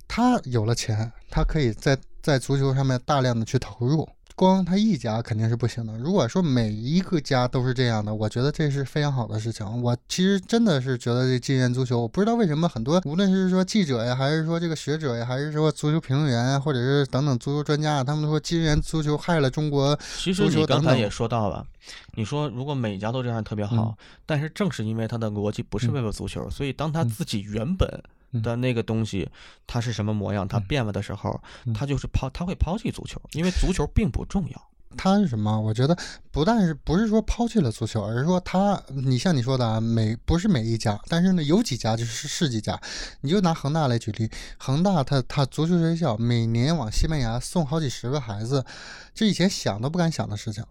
[0.08, 4.08] 他有了钱，他可以在在足球上面大量的去投入。
[4.36, 5.96] 光他一家肯定是不行的。
[5.96, 9.82] 如果说每一个家都是这样的，我觉得这是非常好的事情。
[9.82, 19.98] 我其实真的是觉得这金元足球，我不知道为什么很多，无论是说记者呀，还是说这个学者呀，还是说足球评论员，或者是等等足球专家，他们都说金元足球害了中国。
[20.18, 21.66] 其实你刚才也说到了，
[22.14, 23.96] 你说如果每家都这样特别好，
[24.26, 28.02] 但是正是因为他的逻辑不是为了足球，所以当他自己原本。
[28.42, 29.28] 的那个东西，
[29.66, 30.46] 它是什么模样？
[30.46, 31.42] 它变了的时候，
[31.74, 34.70] 他就是抛，他会抛弃足球，因为足球并不重要。
[34.96, 35.60] 他是什么？
[35.60, 35.94] 我觉得
[36.30, 42.80] 不但是不是说抛弃了足球，而是说他，你像你说的啊，每不是每一家，但是呢，有几家就是是几家。
[43.20, 48.64] 你就拿恒大来举例，恒大他他足球学校每年往西班牙送好几十个孩子，
[49.12, 50.64] 这以前想都不敢想的事情，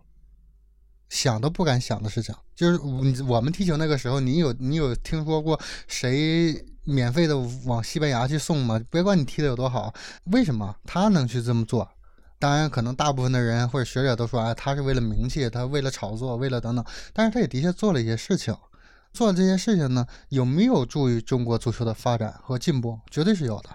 [1.08, 2.34] 想都不敢想的事情。
[2.56, 2.80] 就是
[3.24, 6.66] 我们踢球那个时候，你有你有听说过谁？
[6.86, 8.80] 免费的往西班牙去送吗？
[8.90, 9.94] 别管你踢的有多好，
[10.26, 11.90] 为什么他能去这么做？
[12.38, 16.86] 当然，可能大部分的人或者学者都说，哎，他是为了名气，他为了炒作，为了等等。
[17.14, 18.56] 但是他也的确做了一些事情，
[19.14, 23.00] 做这些事情呢，有没有助于中国足球的发展和进步？
[23.10, 23.70] 绝对是有的。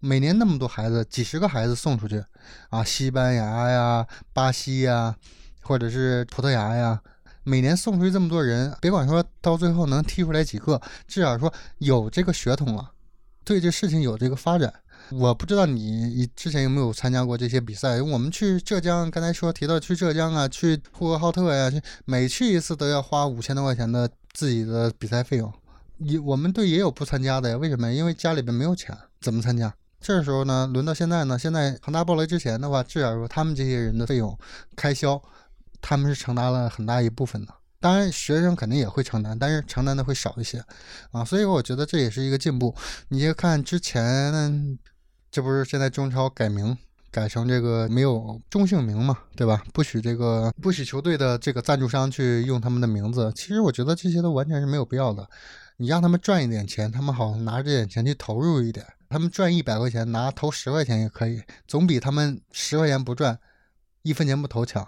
[0.00, 2.22] 每年那么多孩子，几十个孩子送出去
[2.68, 5.16] 啊，西班牙呀、巴西呀，
[5.62, 7.00] 或者是葡萄牙呀。
[7.48, 12.90] 每年送出去这么多人，别管说到最后能踢出来几个，至少说有这个血统了，
[13.44, 14.74] 对这事情有这个发展。
[15.12, 18.02] 我不知道你之前有没有参加过这些比赛？
[18.02, 25.52] 我们去浙江，刚才说提到去浙江啊，去呼和浩特呀，去每去一次都要花五千多块钱的自己的比赛费用。
[25.98, 27.56] 也我们队也有不参加的呀？
[27.56, 27.92] 为什么？
[27.92, 29.72] 因为家里边没有钱，怎么参加？
[30.00, 34.36] 这时候呢，轮到现在呢，现在恒大爆雷之前的话，至少说他们这些人的费用
[34.74, 35.22] 开销。
[35.88, 40.60] 他们是承担了很大一部分的，当然学生肯定也会承担，但是承担的会少一些
[41.12, 42.74] 啊，所以我觉得这也是一个进步。
[43.10, 44.76] 你就看之前，
[45.30, 46.76] 这不是现在中超改名
[47.12, 49.62] 改成这个没有中性名嘛，对吧？
[49.72, 53.32] 不许这个不许球队的这个赞助商去用他们的名字。
[53.36, 55.24] 其实我觉得这些都完全是没有必要的。
[55.76, 58.84] 你让他们赚一点钱，他们好拿这点钱去投入一点。
[59.08, 63.38] 他们赚一百块钱，拿投十块钱也可以，总比他们十块钱不赚，
[64.02, 64.84] 一分钱不投强。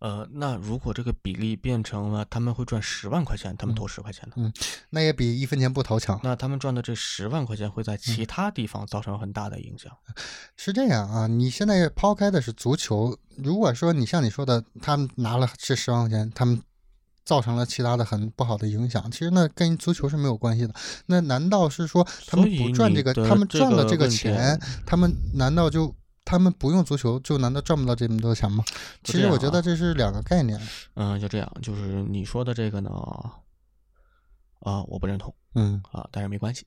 [0.00, 4.34] 呃，那如果这个比例变成了他们会赚十万块钱，他们投十块钱呢？
[4.36, 4.52] 嗯，
[4.88, 6.18] 那也比一分钱不投强。
[6.24, 9.92] 那他们赚的这十万块钱会在其他地方造成很大的影响。
[10.56, 16.62] 是这样啊，你现在抛开的是足球，如果说你像你说的，他们拿了这十万块钱，他们
[17.26, 20.72] 造成了其他的很不好的影响，其实那跟足球是没有关系的。
[21.06, 23.12] 那难道是说他们不赚这个？
[23.12, 25.94] 他们赚了这个钱，他们难道就？
[26.30, 28.62] 他们不用足球，就难道赚不到这么多钱吗？
[29.02, 30.60] 其实我觉得这是两个概念。
[30.94, 32.90] 嗯，就这样，就是你说的这个呢，
[34.60, 35.34] 啊，我不认同。
[35.56, 36.64] 嗯，啊，但是没关系。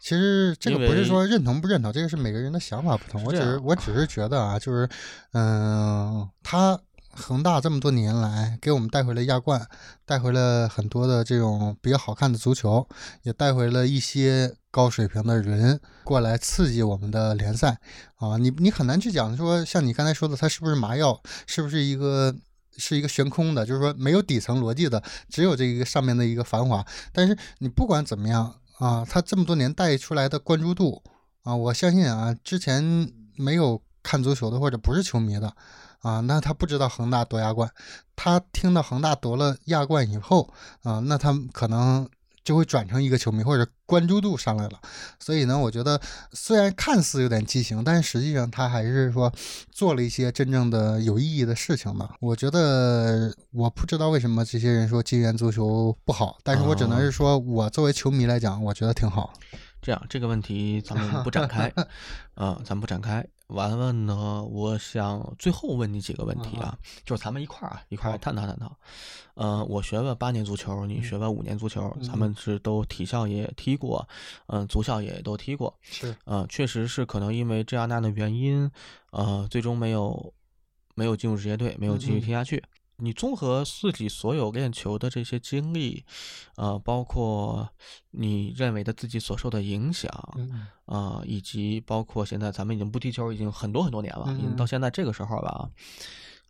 [0.00, 3.22] 其实这个不是说认同不认同，这个是每个人的想法不同。
[3.24, 4.88] 我只是我只是觉得啊，就是
[5.32, 6.80] 嗯，他。
[7.14, 9.66] 恒大这么多年来给我们带回了亚冠，
[10.06, 12.88] 带回了很多的这种比较好看的足球，
[13.22, 17.78] 也带回了一些高水平的人过来刺激我们的联赛
[18.16, 18.38] 啊！
[18.38, 22.34] 你你很难去讲说，像你刚才说的，它是不是麻药，是不是一个
[22.78, 26.84] 是一个悬空的，就是说没有底层逻辑的，只有这一个上面的一个繁华。
[27.12, 31.02] 但是你不管怎么样啊，他这么多年带出来的关注度
[31.42, 35.54] 啊，我相信啊，之前没有看足球的或者不是球迷的。
[36.02, 37.70] 啊，那他不知道恒大夺亚冠，
[38.14, 40.52] 他听到恒大夺了亚冠以后，
[40.82, 42.08] 啊，那他可能
[42.44, 44.80] 就会转成一个球迷，或者关注度上来了。
[45.20, 46.00] 所以呢，我觉得
[46.32, 49.32] 虽然看似有点畸形，但是实际上他还是说
[49.70, 52.10] 做了一些真正的有意义的事情的。
[52.20, 59.32] 我觉得我不知道为什么这些人说金元足球不好，但是我只能是说我作为球迷来讲，我觉得挺好。
[59.80, 61.72] 这样，这个问题咱们不展开，
[62.34, 63.24] 啊，咱们不展开。
[63.52, 68.74] 完了呢，我想最后问你几个问题啊，就是咱们一块儿啊，一块儿探讨探讨。
[69.34, 74.06] 嗯，我学了八年足球，你学了五年足球，咱们是都体校也踢过，
[74.46, 75.74] 嗯，足校也都踢过。
[75.80, 78.70] 是，呃，确实是可能因为这样那样的原因，
[79.10, 80.34] 呃，最终没有
[80.94, 82.62] 没有进入职业队，没有继续踢下去。
[83.02, 86.04] 你综合自己所有练球的这些经历，
[86.56, 87.68] 呃，包括
[88.10, 90.08] 你认为的自己所受的影响，
[90.86, 95.70] 啊，以及包括现在咱们已经不踢球已经很多很多年了，已经到现在这个时候了，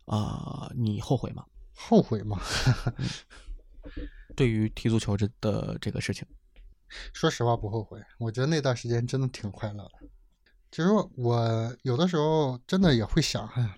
[0.05, 1.43] 啊，你后悔吗？
[1.75, 2.39] 后悔吗？
[4.35, 6.25] 对于踢足球这的这个事情，
[7.13, 7.99] 说实话不后悔。
[8.19, 9.91] 我觉得那段时间真的挺快乐的。
[10.71, 13.75] 其实我有的时候真的也会想，哎呀，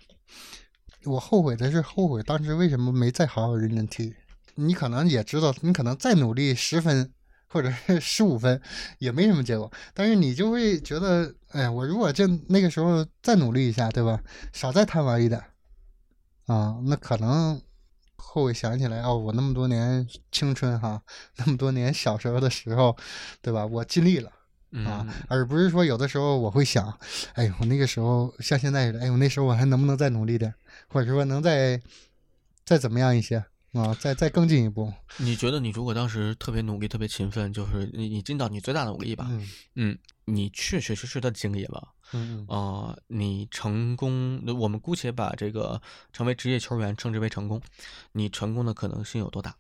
[1.06, 4.14] 我后悔的是后悔当时为什么没再好好认真踢。
[4.56, 7.12] 你可能也知道，你可能再努力十分
[7.48, 8.62] 或者是十五分
[9.00, 14.22] 也没什么结果，但是你就会觉得，哎呀，我如果就那个时候再努力一下，对吧？
[14.54, 15.42] 少再贪玩一点
[16.48, 17.62] 啊，那可能。
[18.18, 21.02] 后悔想起来哦，我那么多年青春哈，
[21.38, 22.98] 那么多年小时候的时候，
[23.42, 23.66] 对吧？
[23.66, 24.30] 我尽力了
[24.84, 26.98] 啊，而不是说有的时候我会想，
[27.34, 30.54] 哎呦，我那个时候像现在似的，哎呦，那时候我还能不能再努力点，
[30.88, 31.82] 或者说能再
[32.66, 34.92] 再怎么样一些啊，再再更进一步。
[35.18, 39.28] 你觉得你如果当时特别努力、特别勤奋，就是你你尽到你最大的努力吧？
[39.30, 41.90] 嗯嗯，你确确实实的经历了。
[42.14, 45.82] 嗯啊，你成功，我们姑且把这个
[46.14, 47.62] 成为职业球员称之为成功，
[48.12, 49.56] 你成功的可能性有多大？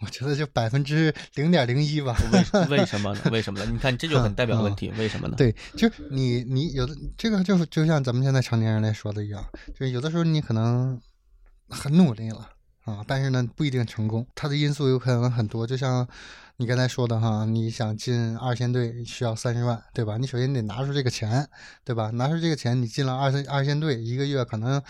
[0.00, 2.16] 我觉得就百分之零点零一吧。
[2.68, 3.20] 为为什么呢？
[3.32, 3.70] 为什么呢？
[3.70, 4.92] 你看，这就很代表问题。
[4.98, 5.34] 为什么呢？
[5.36, 9.44] 对，就你你有的这个就就像咱们现在成年人来说的一样，
[9.74, 11.00] 就是有的时候你可能
[11.68, 12.50] 很努力了
[12.84, 16.06] 啊，但是呢不一定成功，它的因素有可能很多，就像。
[16.60, 20.16] 你刚才说的哈，你想进二线队需要三十万，对吧？
[20.16, 21.48] 你首先得拿出这个钱，
[21.84, 22.10] 对吧？
[22.10, 24.82] 拿出这个钱，你进了二线二线队，一个月可能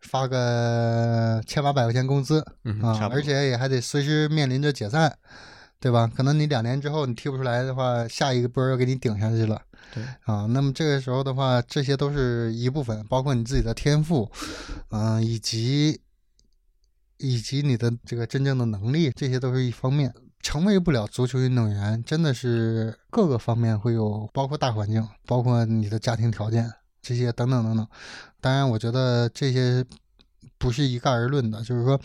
[0.00, 2.40] 发个千八百块钱工资
[2.82, 5.16] 啊，而且也还得随时面临着解散，
[5.80, 6.10] 对吧？
[6.14, 9.60] 可能你两年之后你踢不出来的话，下一个波要给你顶下去了，
[9.94, 10.46] 对啊。
[10.46, 14.30] 那么这个时候的话，这些都是一部分，包括你自己的天赋，
[14.90, 16.00] 嗯，以及
[17.18, 20.14] 以及你的这个真正的能力，这些都是一方面。
[20.40, 26.72] 成为不了足球运动员，真的是各个方面会有，包括大环境，包括你的家庭条件
[27.08, 27.88] 这些等等等等。
[28.40, 29.82] 当然，我觉得这些
[30.58, 31.98] 不是一概而论的，就是说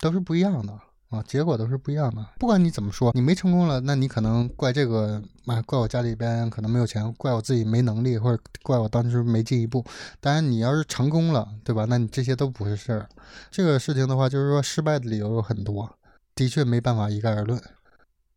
[0.00, 0.72] 都是不一样的
[1.10, 2.24] 啊，结果都是不一样的。
[2.38, 9.84] 不管你怎么说，你没成功了，那你可能怪这个，啊，怪我家里边可能没有钱，怪我自己没能力，或者怪我当时没进一步。
[10.18, 11.84] 当然，你要是成功了，对吧？
[11.84, 13.08] 那你这些都不是事儿。
[13.50, 15.98] 这个事情的话，就是说失败的理由有很多。
[16.34, 17.58] 的确没办法一概而论，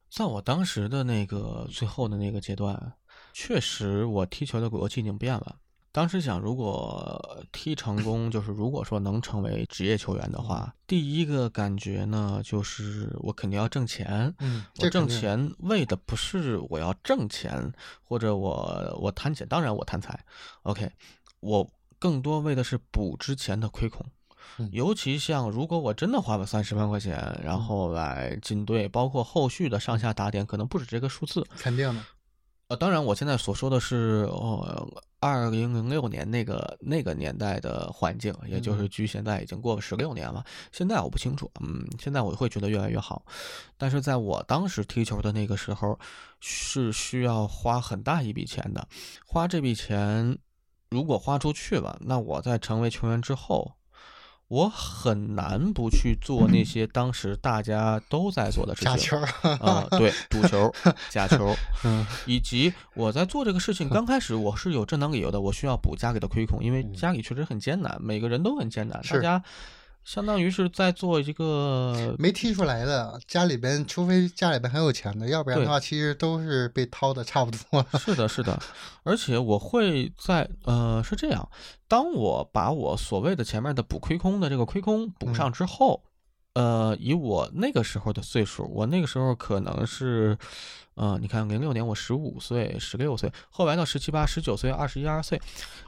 [0.09, 2.93] 在我当时的那个最后的那个阶段，
[3.33, 5.57] 确实我踢球的轨迹已经变了。
[5.91, 14.33] 当时想，如果踢成功，就是如果说能成为职业球员的话，第一个感觉呢，就是我肯定要挣钱。
[14.37, 20.23] 嗯，我挣钱为的不是我要挣钱，或者我我贪钱，当然我贪财。
[20.61, 20.91] OK，
[21.39, 21.67] 我
[21.97, 24.05] 更多为的是补之前的亏空。
[24.71, 31.45] 尤其像如果我真的花了三十万块钱，然后来进队，包括后续的上下打点，可能不止这个数字。
[31.57, 32.01] 肯定的。
[32.69, 34.87] 呃，当然，我现在所说的是，呃，
[35.19, 40.45] 二零零六年那个那个年代的环境，也就是距现在已经过了十六年了。
[40.71, 43.25] 现在我不清楚，嗯，现在我会觉得越来越好。
[43.75, 45.97] 但是在我当时踢球的那个时候，
[46.41, 48.87] 是需要花很大一笔钱的。
[49.25, 50.37] 花这笔钱，
[50.91, 53.78] 如果花出去了，那我在成为球员之后。
[54.49, 59.17] 我很难不去做那些当时大家都在做的事情，假球
[59.63, 60.73] 啊，对，赌球、
[61.09, 61.55] 假球，
[61.85, 69.43] 嗯，以及我在做这个事情刚开始，我是有正当理由的，我需要补家里的亏空，因为家里确实很艰难，每个人都很艰难，大家。
[70.09, 77.85] 相当于是在做一个没踢出来的家里边，除非家里边很有钱的，要不然的话，其实都是被掏的差不多了。
[77.99, 78.59] 是的，是的，
[79.03, 81.47] 而且我会在呃，是这样，
[81.87, 86.01] 当我把我所谓的前面的补亏空的这个亏空补上之后，
[86.53, 90.37] 呃，以我那个时候的岁数，我那个时候可能是。
[91.01, 95.41] 嗯，你看，零六年我十五岁、十六岁，后来到十七八、十九岁、二十一二岁，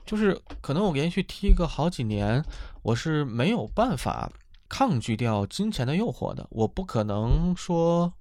[0.05, 2.41] 就是可能我连续踢个好几年，
[2.81, 4.31] 我是没有办法
[4.69, 6.47] 抗拒掉金钱的诱惑的。
[6.51, 8.13] 我不可能说，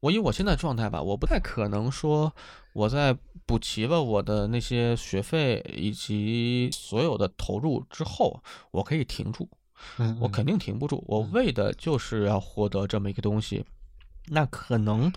[0.00, 2.34] 我以我现在状态吧，我不太可能说
[2.72, 3.14] 我在
[3.44, 9.46] 补齐了我的那些学费以及所有的投入之后，我可以停住。
[10.20, 11.02] 我肯定停不住。
[11.06, 13.64] 我为的就是要获得这么一个东西，
[14.26, 15.12] 那可能。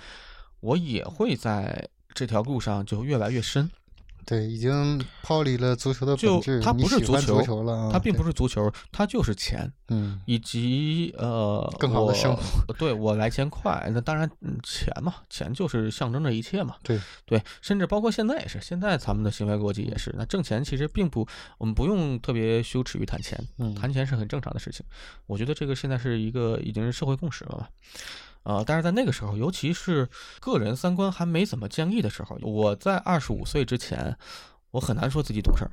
[0.61, 3.69] 我也会在这条路上就越来越深，
[4.25, 6.59] 对，已经抛离了足球的本质。
[6.59, 12.73] 它不是足球了，它并不是足球，它就是钱，嗯，以及呃，更好的生活。
[12.73, 16.75] 对我来钱快，那当然，嗯，钱嘛，钱就是象征着一切嘛。
[16.81, 20.13] 对对，甚至包括现在也是，现在咱们的行为逻辑也是。
[20.17, 21.27] 那挣钱其实并不，
[21.59, 23.39] 我们不用特别羞耻于谈钱，
[23.79, 24.83] 谈钱是很正常的事情。
[25.27, 27.69] 我觉得这个现在是一个已经是社会共识了吧。
[28.45, 30.07] 呃，但是在那个时候，尤其是
[30.39, 34.15] 个人三观还没怎么建立的时候，我在二十五岁之前，
[34.69, 35.71] 我很难说自己懂事儿。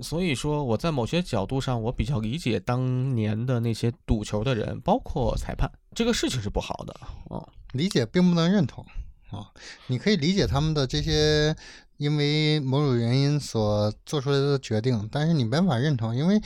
[0.00, 6.98] 所以说我在某些角度上，我比较理解当年的那些赌球的人，包括裁判，这个事情是不好的
[7.28, 7.46] 哦。
[7.72, 8.84] 理解并不能认同
[9.30, 9.52] 啊，
[9.88, 11.54] 你可以理解他们的这些
[11.98, 16.40] 因为某种原因所做出来的决定，但是你没法认同，因为。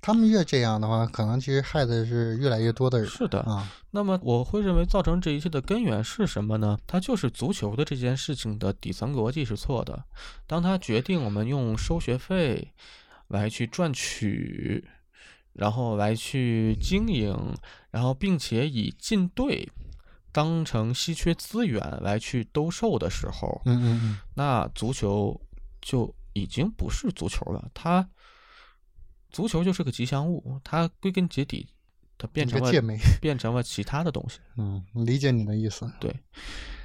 [0.00, 3.08] 他们越这样的话，可能其实害的是越来越多的人。
[3.08, 6.78] 是的啊，那么我会认为造成这一切的根源是什么呢？
[6.86, 10.04] 它就是足球的这件事情的底层逻辑是错的。
[10.46, 12.72] 当他决定我们用收学费
[13.26, 14.88] 来去赚取，
[15.54, 17.34] 然后来去经营，
[17.90, 19.68] 然后并且以进队
[20.30, 25.40] 当成稀缺资源来去兜售的时候，嗯嗯嗯，那足球
[25.80, 28.08] 就已经不是足球了，它。
[29.36, 31.68] 足球就是个吉祥物，它归根结底，
[32.16, 32.72] 它变成了
[33.20, 34.38] 变成了其他的东西。
[34.56, 35.86] 嗯，理解你的意思。
[36.00, 36.10] 对，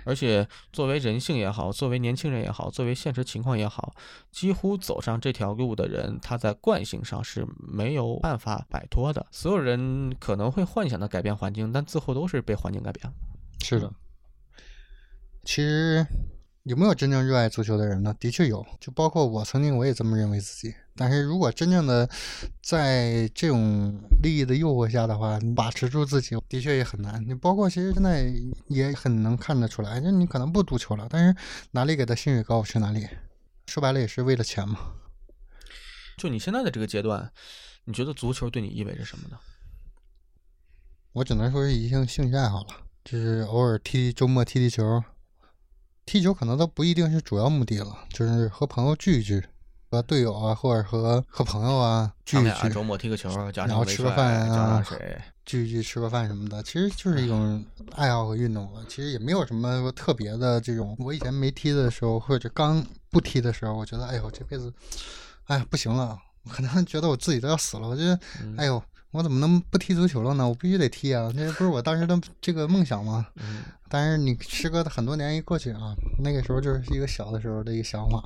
[0.03, 3.95] 而且作为人性也好，作为年轻人也好，作为现实情况也好，
[4.33, 9.25] 几乎走上这条路的人，他在惯性上是没有办法摆脱的。
[9.31, 13.13] 所有人可能会幻想的改变环境，但最后都是被环境改变了。
[13.63, 13.89] 是的，
[15.45, 16.05] 其实。
[16.63, 18.15] 有没有真正热爱足球的人呢？
[18.19, 20.71] 的确有，就包括我曾经我也这么认为自己。
[20.95, 22.09] 但是如果真正的
[22.61, 27.23] 在这种利益的诱惑下的话，把持住自己的确也很难。
[27.27, 28.31] 你包括其实现在
[28.67, 31.35] 也很能看得出来，就你可能不足球了，但是
[31.71, 33.07] 哪里给的薪水高去哪里，
[33.67, 34.77] 说白了也是为了钱嘛。
[36.17, 37.31] 就你现在的这个阶段，
[37.85, 39.37] 你觉得足球对你意味着什么呢？
[41.13, 42.67] 我只能说是一项兴趣爱好了，
[43.03, 45.03] 就是偶尔踢周末踢踢球。
[46.05, 49.43] 踢球可能都不一定是主要目的了，就是和朋友聚一聚，
[49.91, 52.69] 和队友啊，或者和和朋友啊聚一聚。
[52.69, 54.81] 周末踢个球，然后吃个饭啊，
[55.45, 57.61] 聚一聚吃个饭什么的，其实就是一种
[57.91, 58.81] 爱好和运动了。
[58.87, 60.95] 其实也没有什么特别的这种。
[60.97, 64.73] 我以前没踢的时候，或者刚不踢的时候，我觉得哎呦这辈子，
[65.47, 66.17] 哎不行了，
[66.49, 67.85] 可能觉得我自己都要死了。
[67.85, 68.17] 我觉得
[68.57, 68.81] 哎呦。
[69.11, 70.47] 我怎么能不踢足球了呢？
[70.47, 71.31] 我必须得踢啊！
[71.35, 73.27] 这不是我当时的这个梦想吗？
[73.35, 73.63] 嗯。
[73.91, 75.93] 但是你时隔很多年一过去啊，
[76.23, 78.23] 那个时候就是一个小的时候的一个想法。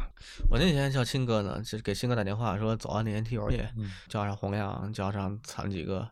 [0.47, 3.67] 我那天叫亲哥呢，就给新哥打电话说走啊，那天踢球去，
[4.07, 6.07] 叫上洪亮，叫上咱几个。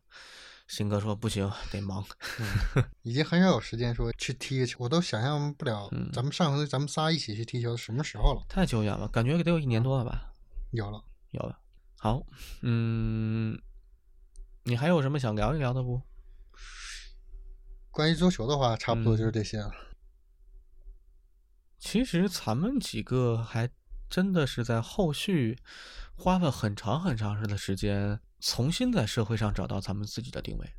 [0.68, 2.04] 新哥说不行，得忙。
[3.04, 8.42] 已经很少有时间说去踢球，我都想象不了咱们上回咱们仨一起去踢球什么时候了？
[8.50, 10.32] 太久远了，感觉得有一年多了吧？
[10.72, 11.60] 有了，有了。
[12.00, 12.24] 好，
[12.64, 13.56] 嗯。
[14.66, 16.02] 你还有什么想聊一聊的不？
[17.92, 19.72] 关于足球的话，差不多就是这些了。
[21.78, 23.70] 其实咱们几个还
[24.10, 25.60] 真的是在后续
[26.16, 30.74] 花了很长很长时的时间，重新在社会上找到咱们自己的定位。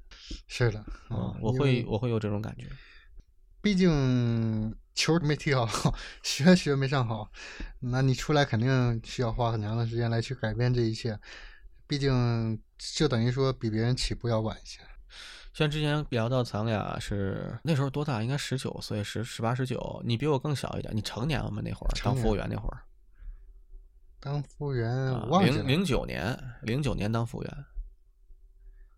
[0.49, 2.67] 是的，嗯，我会我会有这种感觉。
[3.61, 5.95] 毕竟球没踢好，
[6.25, 7.31] 学学没上好，
[7.81, 11.21] 那你出来肯定需要花很长的时间来去改变这一切。
[11.87, 14.81] 毕竟，就等于说比别人起步要晚一些。
[15.53, 18.21] 像之前聊到咱俩是那时候多大？
[18.23, 20.03] 应该十九岁，十十八十九。
[20.05, 20.95] 你比我更小一点。
[20.97, 21.63] 你成年了吗？
[21.65, 22.83] 那会儿当服务员那会儿。
[24.19, 24.91] 当服务员，
[25.45, 27.65] 零零九年，零九年当服务员，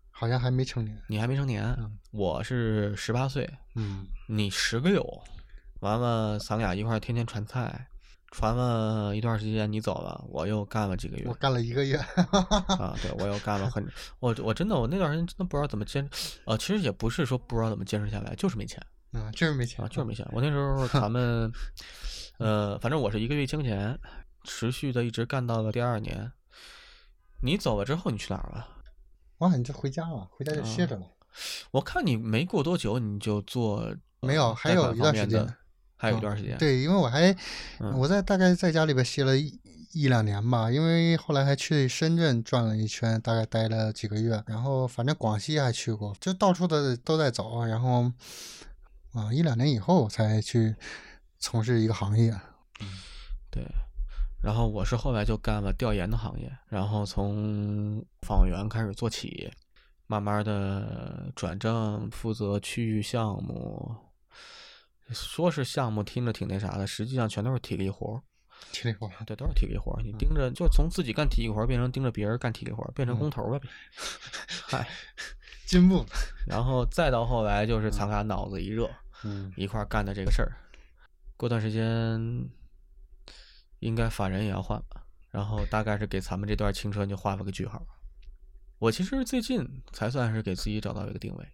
[0.09, 0.99] 好像还没成年。
[1.07, 1.77] 你还没成年？
[2.11, 3.47] 我是十八岁。
[3.75, 4.07] 嗯。
[4.27, 5.05] 你十六，
[5.81, 7.87] 完了，咱俩一块儿天天传菜。
[8.31, 11.25] 传了一段时间，你走了，我又干了几个月。
[11.27, 11.95] 我干了一个月。
[12.79, 13.85] 啊，对，我又干了很，
[14.19, 16.07] 我我真的我那段时间真的不知道怎么坚，
[16.45, 18.81] 呃，其实也不是说不知道怎么坚持下来，就是没钱。
[19.13, 20.27] 啊，就是没钱啊，就是没钱。
[20.31, 21.51] 我那时候咱们，
[22.37, 23.97] 呃，反正我是一个月清钱，
[24.43, 26.31] 持续的一直干到了第二年。
[27.41, 28.67] 你走了之后，你去哪儿了？
[29.37, 31.03] 哇，你就回家了，回家就歇着了。
[31.71, 35.47] 我看你没过多久你就做，没有，还有一段时间。
[35.97, 37.35] 还有一段时间，对，因为我还
[37.95, 39.59] 我在大概在家里边歇了一
[39.93, 48.03] 一两年吧，因为后来还去深圳转了一圈，大概待了几个月，然后反正广西还去过，就到处的都在走，然后
[49.13, 50.75] 啊一两年以后才去
[51.39, 52.31] 从事一个行业，
[53.49, 53.63] 对，
[54.43, 59.51] 然后我是后来就干了调研的行业，然后从访员开始做起，
[60.05, 63.95] 慢慢的转正，负责区域项目。
[65.11, 68.21] 说是项目听着挺那啥的，实际上全都是体力活儿。
[68.73, 70.01] 体力活儿，对，都是体力活儿。
[70.01, 73.69] 你盯着，就从自己干体力活儿变成盯着别人干体力活儿，变成工头了呗。
[74.49, 74.87] 嗨，
[75.67, 76.03] 进步。
[76.47, 78.89] 然后再到后来，就是咱俩脑子一热，
[79.23, 80.57] 嗯，一块干的这个事儿。
[81.37, 82.49] 过段时间，
[83.79, 85.03] 应该法人也要换了。
[85.29, 87.85] 然后大概是给咱们这段青春就画了个句号。
[88.79, 89.63] 我其实最近
[89.93, 91.47] 才算是给自己找到一个定位。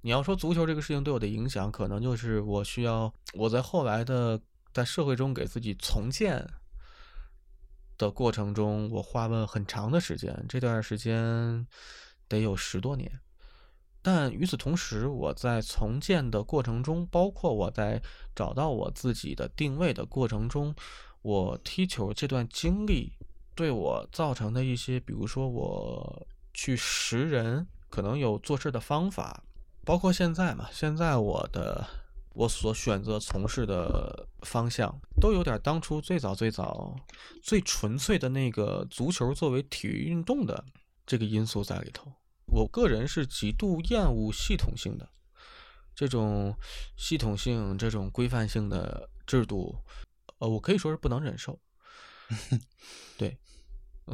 [0.00, 4.40] 你要说足球这个事情对我的影响，可能就是我需要我在后来的
[4.72, 6.46] 在社会中给自己重建
[7.96, 11.66] 的过程中，我花了很长的时间，这段时间
[12.28, 13.10] 得有十多年。
[14.00, 18.00] 但与此同时，我在重建的过程中，包括我在
[18.34, 20.74] 找到我自己的定位的过程中，
[21.22, 23.12] 我踢球这段经历
[23.56, 29.42] 对我造成的一些，比如说我去识人，可能有做事的方法，
[29.88, 31.82] 包括现在嘛，现在我的
[32.34, 36.94] 我所选择从事的方向，都有点当初最早最早
[37.42, 40.62] 最纯粹的那个足球作为体育运动的
[41.06, 42.12] 这个因素在里头。
[42.48, 45.08] 我个人是极度厌恶系统性的
[45.94, 46.54] 这种
[46.98, 49.74] 系统性、这种规范性的制度，
[50.36, 51.58] 呃，我可以说是不能忍受。
[53.16, 53.38] 对，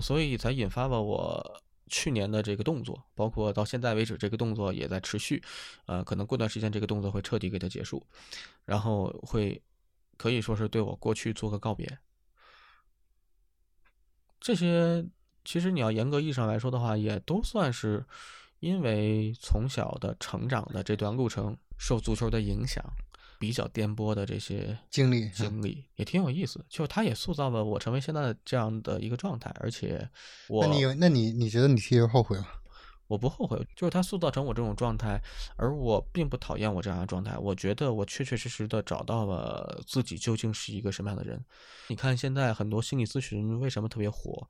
[0.00, 5.42] 所以才引发了我去年的这个动作，包括到现在为止，这个动作也在持续。
[5.86, 8.04] 呃，可能过段时间这个动作会彻底给它结束，
[8.64, 9.62] 然后会
[10.16, 11.98] 可以说是对我过去做个告别。
[14.40, 15.06] 这些。
[15.46, 18.02] 其实你要严格意义上来说的话，也都算是
[18.60, 22.82] 因为从小的成长的这段路程受足球的影响，
[23.38, 26.64] 比较颠簸的这些经历经历也挺有意思。
[26.68, 30.08] 就他也塑造了我成为现在这样的一个状态，而且
[30.48, 32.46] 我那你那你你觉得你踢球后悔吗？
[33.06, 35.20] 我不后悔，就是他塑造成我这种状态，
[35.56, 37.36] 而我并不讨厌我这样的状态。
[37.36, 41.44] 我觉得我确确实实的找到了自己究竟是一个什么样的人。
[41.88, 44.48] 你看现在很多心理咨询为什么特别火？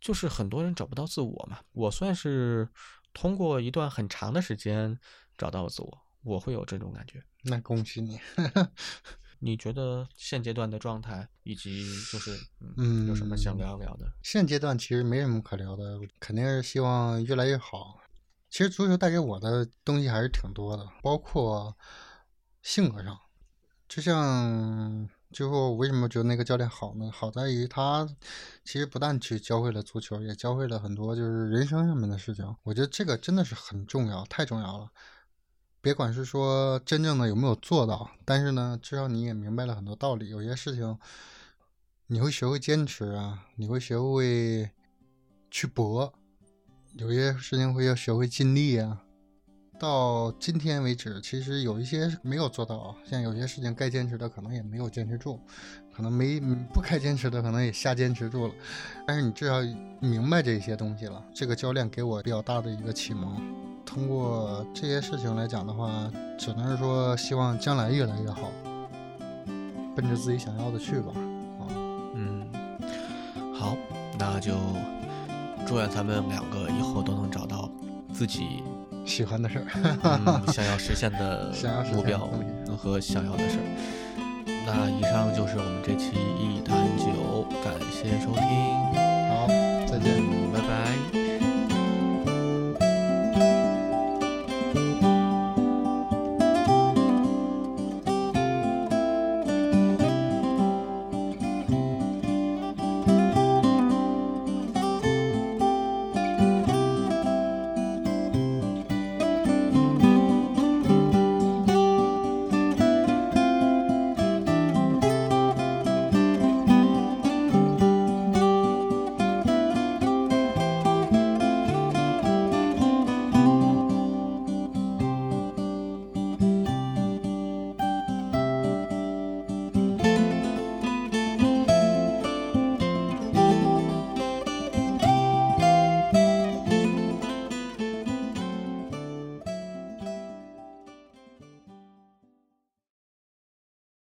[0.00, 2.68] 就是很多人找不到自我嘛，我算是
[3.12, 4.96] 通过一段很长的时间
[5.36, 7.20] 找到了自我，我会有这种感觉。
[7.48, 8.18] 那恭喜你！
[9.40, 12.36] 你觉得现阶段的状态以及就是
[12.76, 14.10] 嗯，有什么想聊聊的？
[14.22, 18.00] 现阶段其实没什么可聊的，肯定是希望越来越好。
[18.50, 21.76] 其实足球带给我的东西还是挺多的，包括
[22.62, 23.18] 性格上，
[23.88, 25.08] 就像。
[25.30, 27.10] 最后，为什么觉得那个教练好呢？
[27.12, 28.08] 好在于他
[28.64, 32.56] 其实不但去教会了足球，也教会了很多就是人生上面的事情。
[32.62, 34.90] 我觉得这个真的是很重要，太重要了。
[35.80, 40.28] 别管是说真正的有没有做到，但是呢，至少你也明白了很多道理。
[40.28, 40.98] 有些事情
[42.08, 44.70] 你会学会坚持啊，你会学会
[45.50, 46.12] 去搏；
[46.94, 49.02] 有些事情会要学会尽力啊。
[49.78, 55.40] 到今天为止，其实有一些没有做到啊，像有些事情该坚持的可能也没有坚持住，
[55.94, 56.40] 可能没
[56.74, 58.54] 不该坚持的可能也瞎坚持住了。
[59.06, 59.60] 但是你至少
[60.00, 61.24] 明白这些东西了。
[61.32, 63.40] 这个教练给我比较大的一个启蒙。
[63.88, 65.88] 通过这些事情来讲的话，
[66.38, 68.52] 只能是说希望将来越来越好，
[69.96, 71.12] 奔着自己想要的去吧。
[71.58, 71.64] 啊，
[72.14, 72.46] 嗯，
[73.54, 73.74] 好，
[74.18, 74.52] 那就
[75.66, 77.68] 祝愿咱们两个以后都能找到
[78.12, 78.62] 自己。
[79.06, 79.64] 喜欢的事儿
[80.52, 81.50] 想要实现的
[81.94, 82.28] 目标
[82.76, 83.64] 和想要的事儿。
[84.66, 88.42] 那以上就是我们这期一坛酒，感谢收听。
[89.30, 89.46] 好，
[89.90, 91.27] 再见，拜拜。